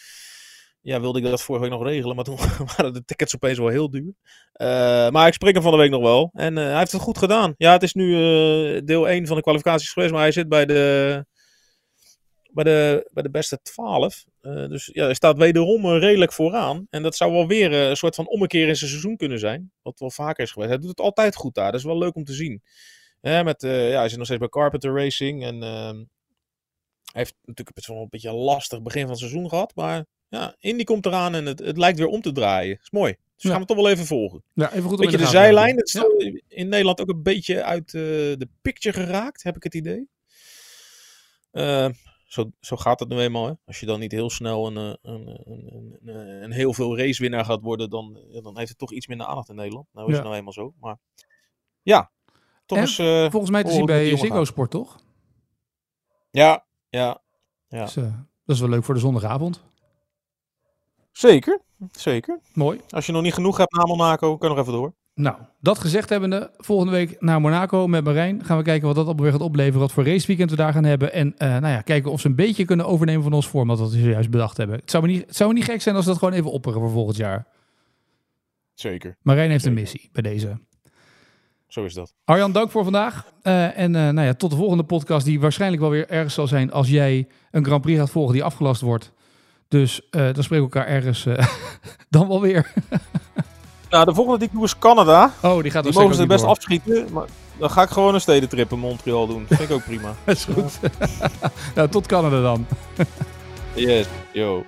ja, 0.82 1.00
wilde 1.02 1.20
ik 1.20 1.26
dat 1.26 1.42
vorige 1.42 1.64
week 1.66 1.74
nog 1.74 1.84
regelen. 1.88 2.16
Maar 2.16 2.26
toen 2.26 2.38
waren 2.78 2.94
de 2.94 3.06
tickets 3.06 3.36
opeens 3.36 3.58
wel 3.58 3.68
heel 3.68 3.90
duur. 3.90 4.14
Maar 5.12 5.28
ik 5.28 5.34
spreek 5.34 5.54
hem 5.54 5.64
van 5.64 5.72
de 5.72 5.78
week 5.78 5.90
nog 5.92 6.02
wel. 6.02 6.30
En 6.34 6.56
hij 6.56 6.78
heeft 6.78 6.92
het 6.92 7.02
goed 7.02 7.18
gedaan. 7.18 7.54
Ja, 7.58 7.72
het 7.72 7.84
is 7.84 7.94
nu 7.94 8.14
deel 8.84 9.08
1 9.08 9.28
van 9.28 9.36
de 9.36 9.42
kwalificaties 9.42 9.92
geweest. 9.92 10.12
Maar 10.12 10.22
hij 10.22 10.32
zit 10.32 10.50
bij 10.50 10.66
de, 10.66 11.26
bij 12.54 12.64
de, 12.64 13.10
bij 13.14 13.24
de 13.24 13.30
beste 13.30 13.60
12. 13.62 14.26
Eh, 14.42 14.68
dus 14.68 14.90
ja, 14.94 15.04
hij 15.06 15.14
staat 15.14 15.38
wederom 15.38 15.86
eh, 15.86 16.00
redelijk 16.00 16.34
vooraan. 16.34 16.88
En 16.90 17.04
dat 17.04 17.16
zou 17.16 17.32
wel 17.32 17.48
weer 17.48 17.72
eh, 17.72 17.90
een 17.90 17.98
soort 17.98 18.16
van 18.16 18.28
ommekeer 18.28 18.68
in 18.68 18.76
zijn 18.76 18.90
seizoen 18.90 19.18
kunnen 19.18 19.40
zijn. 19.40 19.72
Wat 19.82 20.00
wel 20.00 20.12
vaker 20.12 20.44
is 20.44 20.52
geweest. 20.52 20.70
Hij 20.72 20.80
doet 20.80 20.90
het 20.90 21.00
altijd 21.00 21.36
goed 21.36 21.54
daar. 21.54 21.72
Dat 21.72 21.80
is 21.80 21.86
wel 21.86 21.98
leuk 21.98 22.16
om 22.16 22.24
te 22.24 22.34
zien. 22.34 22.62
Met, 23.22 23.62
ja, 23.62 23.70
hij 23.70 24.08
zit 24.08 24.18
nog 24.18 24.26
steeds 24.26 24.40
bij 24.40 24.50
Carpenter 24.50 24.94
Racing. 24.96 25.44
En 25.44 25.64
ehm, 25.64 25.96
hij 27.04 27.22
heeft 27.22 27.36
natuurlijk 27.42 27.76
best 27.76 27.88
wel 27.88 27.98
een 27.98 28.08
beetje 28.10 28.30
een 28.30 28.36
lastig 28.36 28.82
begin 28.82 29.02
van 29.02 29.10
het 29.10 29.20
seizoen 29.20 29.50
gehad. 29.50 29.76
Maar 29.76 30.06
ja, 30.28 30.56
Indy 30.60 30.84
komt 30.84 31.06
eraan 31.06 31.36
en 31.36 31.46
het, 31.46 31.60
het 31.60 31.78
lijkt 31.78 31.98
weer 31.98 32.08
om 32.08 32.22
te 32.22 32.32
draaien. 32.32 32.80
is 32.82 32.92
mooi. 32.92 33.12
Dus 33.12 33.22
we 33.36 33.48
Ja. 33.48 33.50
gaan 33.50 33.60
het 33.60 33.68
toch 33.68 33.78
wel 33.78 33.90
even 33.90 34.06
volgen. 34.06 34.44
Ja, 34.54 34.72
even 34.74 34.90
goed 34.90 34.98
Beetje 34.98 35.18
de 35.18 35.24
te 35.24 35.30
zijlijn. 35.30 35.78
Het 35.78 35.88
is 35.88 36.04
in 36.48 36.70
Nederland 36.70 37.02
ook 37.02 37.10
een 37.10 37.24
beetje 37.24 37.64
uit 37.64 37.92
de 37.92 38.48
picture 38.62 39.06
geraakt, 39.06 39.44
heb 39.44 39.56
ik 39.56 39.64
het 39.64 39.76
idee. 39.76 40.08
Eh, 41.52 41.90
zo, 42.32 42.52
zo 42.60 42.76
gaat 42.78 43.00
het 43.00 43.10
nu 43.10 43.20
eenmaal. 43.20 43.46
Hè? 43.46 43.54
Als 43.66 43.80
je 43.80 43.86
dan 43.86 44.00
niet 44.00 44.12
heel 44.12 44.30
snel 44.30 44.68
een, 44.68 44.78
eh, 44.78 44.94
een, 45.14 45.28
een, 45.28 45.72
een, 45.74 46.00
een, 46.16 46.44
een 46.44 46.52
heel 46.52 46.74
veel 46.74 46.98
racewinnaar 46.98 47.46
gaat 47.46 47.62
worden, 47.62 47.90
dan, 47.90 48.20
ja, 48.30 48.42
dan 48.42 48.58
heeft 48.58 48.70
het 48.70 48.78
toch 48.78 48.92
iets 48.92 49.08
minder 49.08 49.28
aandacht 49.28 49.50
in 49.50 49.56
Nederland. 49.56 49.88
Nou 49.92 50.06
is 50.08 50.12
Ja. 50.12 50.18
het 50.18 50.26
nou 50.28 50.38
eenmaal 50.38 50.54
zo. 50.54 50.74
Maar 50.80 50.98
ja, 51.82 52.12
toch 52.66 52.78
En 52.78 52.84
eens... 52.84 53.00
eh, 53.00 53.30
Volgens 53.32 53.52
mij 53.52 53.64
te 53.64 53.72
zien 53.72 53.86
bij 53.86 54.18
Ziggo. 54.18 54.44
Sport, 54.46 54.72
toch? 54.72 55.00
ja, 56.32 56.66
ja, 56.90 57.22
Ja. 57.68 57.84
Dus, 57.84 57.96
eh, 57.96 58.04
dat 58.46 58.56
is 58.56 58.60
wel 58.62 58.70
leuk 58.70 58.84
voor 58.84 58.94
de 58.94 59.00
zondagavond. 59.00 59.64
zeker. 61.12 61.62
Zeker. 61.92 62.40
Mooi. 62.54 62.82
Als 62.90 63.06
je 63.06 63.12
nog 63.12 63.22
niet 63.22 63.34
genoeg 63.34 63.58
hebt 63.58 63.72
na 63.74 63.86
Monaco, 63.86 64.38
kan 64.38 64.50
je 64.50 64.56
nog 64.56 64.64
even 64.66 64.80
door. 64.80 64.94
Nou, 65.14 65.38
dat 65.60 65.80
gezegd 65.80 66.10
hebbende, 66.10 66.52
volgende 66.58 66.92
week 66.92 67.22
naar 67.22 67.42
Monaco 67.42 67.88
met 67.88 68.04
Marijn. 68.04 68.46
Gaan 68.46 68.58
we 68.58 68.64
kijken 68.64 68.88
wat 68.88 68.96
dat 68.96 69.08
op 69.08 69.20
weer 69.20 69.32
gaat 69.32 69.42
opleveren, 69.42 69.80
wat 69.80 69.92
voor 69.92 70.06
raceweekend 70.06 70.50
we 70.50 70.56
daar 70.56 70.74
gaan 70.74 70.84
hebben. 70.84 71.14
En 71.14 71.38
eh, 71.38 71.50
nou 71.50 71.68
ja, 71.68 71.82
kijken 71.82 72.12
of 72.12 72.22
ze 72.22 72.28
een 72.28 72.36
beetje 72.36 72.66
kunnen 72.66 72.86
overnemen 72.86 73.24
van 73.24 73.34
ons 73.34 73.48
format 73.48 73.78
dat 73.78 73.92
we 73.92 74.00
zojuist 74.00 74.30
bedacht 74.30 74.58
hebben. 74.58 74.80
Het 74.80 74.92
zou, 74.92 75.04
me 75.04 75.10
niet, 75.10 75.26
het 75.26 75.36
zou 75.36 75.50
me 75.50 75.56
niet 75.56 75.66
gek 75.66 75.82
zijn 75.82 75.96
als 75.96 76.06
we 76.06 76.12
dat 76.12 76.20
gewoon 76.20 76.34
even 76.34 76.52
opperen 76.52 76.80
voor 76.80 76.90
volgend 76.90 77.18
jaar. 77.18 77.48
Zeker. 78.74 79.18
Marijn 79.22 79.50
heeft 79.50 79.66
een 79.66 79.74
missie 79.74 80.10
bij 80.12 80.22
deze. 80.22 80.60
Zo 81.68 81.84
is 81.84 81.94
dat. 81.94 82.14
Arjan, 82.26 82.52
dank 82.52 82.72
voor 82.72 82.84
vandaag. 82.84 83.32
Eh, 83.42 83.78
en 83.78 83.96
eh, 83.96 84.10
nou 84.10 84.22
ja, 84.28 84.34
tot 84.34 84.50
de 84.50 84.56
volgende 84.56 84.84
podcast, 84.84 85.26
die 85.26 85.40
waarschijnlijk 85.40 85.82
wel 85.82 85.92
weer 85.92 86.10
ergens 86.10 86.34
zal 86.34 86.48
zijn 86.48 86.72
als 86.72 86.90
jij 86.90 87.28
een 87.52 87.66
Grand 87.66 87.82
Prix 87.82 88.00
gaat 88.00 88.10
volgen 88.10 88.34
die 88.34 88.44
afgelast 88.44 88.82
wordt. 88.82 89.14
Dus 89.68 90.08
dan 90.10 90.44
spreken 90.44 90.68
we 90.68 90.74
elkaar 90.74 90.88
ergens 90.88 91.28
dan 92.10 92.28
wel 92.28 92.42
weer. 92.42 92.72
Nou, 93.92 94.06
de 94.06 94.14
volgende 94.14 94.40
die 94.40 94.48
ik 94.48 94.54
doe 94.54 94.64
is 94.64 94.80
Canada. 94.80 95.34
Oh, 95.42 95.62
die 95.62 95.72
gaat 95.72 95.84
Die 95.84 95.94
wel 95.94 96.02
mogen 96.02 96.18
ze 96.18 96.26
best 96.26 96.44
afschieten. 96.44 97.08
Maar 97.12 97.26
dan 97.58 97.70
ga 97.70 97.82
ik 97.82 97.90
gewoon 97.90 98.14
een 98.14 98.22
stedentrip 98.22 98.72
in 98.72 98.80
Montreal 98.80 99.28
doen. 99.28 99.46
Dat 99.48 99.58
vind 99.58 99.70
ik 99.70 99.76
ook 99.76 99.84
prima. 99.84 100.14
Dat 100.26 100.36
is 100.36 100.44
goed. 100.54 100.80
nou, 101.76 101.90
tot 101.90 102.06
Canada 102.06 102.42
dan. 102.42 102.66
Yes, 103.74 104.08
yo. 104.34 104.66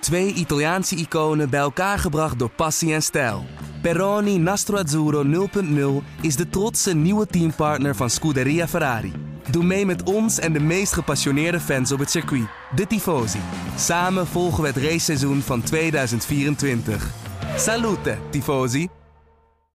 Twee 0.00 0.32
Italiaanse 0.32 0.96
iconen 0.96 1.50
bij 1.50 1.60
elkaar 1.60 1.98
gebracht 1.98 2.38
door 2.38 2.50
passie 2.50 2.94
en 2.94 3.02
stijl. 3.02 3.44
Peroni 3.82 4.38
Nastro 4.38 4.76
Azzurro 4.76 5.24
0.0 5.24 6.04
is 6.20 6.36
de 6.36 6.48
trotse 6.48 6.94
nieuwe 6.94 7.26
teampartner 7.26 7.96
van 7.96 8.10
Scuderia 8.10 8.68
Ferrari. 8.68 9.12
Doe 9.50 9.64
mee 9.64 9.86
met 9.86 10.02
ons 10.02 10.38
en 10.38 10.52
de 10.52 10.60
meest 10.60 10.92
gepassioneerde 10.92 11.60
fans 11.60 11.92
op 11.92 11.98
het 11.98 12.10
circuit, 12.10 12.46
de 12.74 12.86
Tifosi. 12.86 13.40
Samen 13.76 14.26
volgen 14.26 14.62
we 14.62 14.68
het 14.68 14.76
raceseizoen 14.76 15.40
van 15.40 15.62
2024. 15.62 17.10
Salute, 17.56 18.18
Tifosi! 18.30 19.01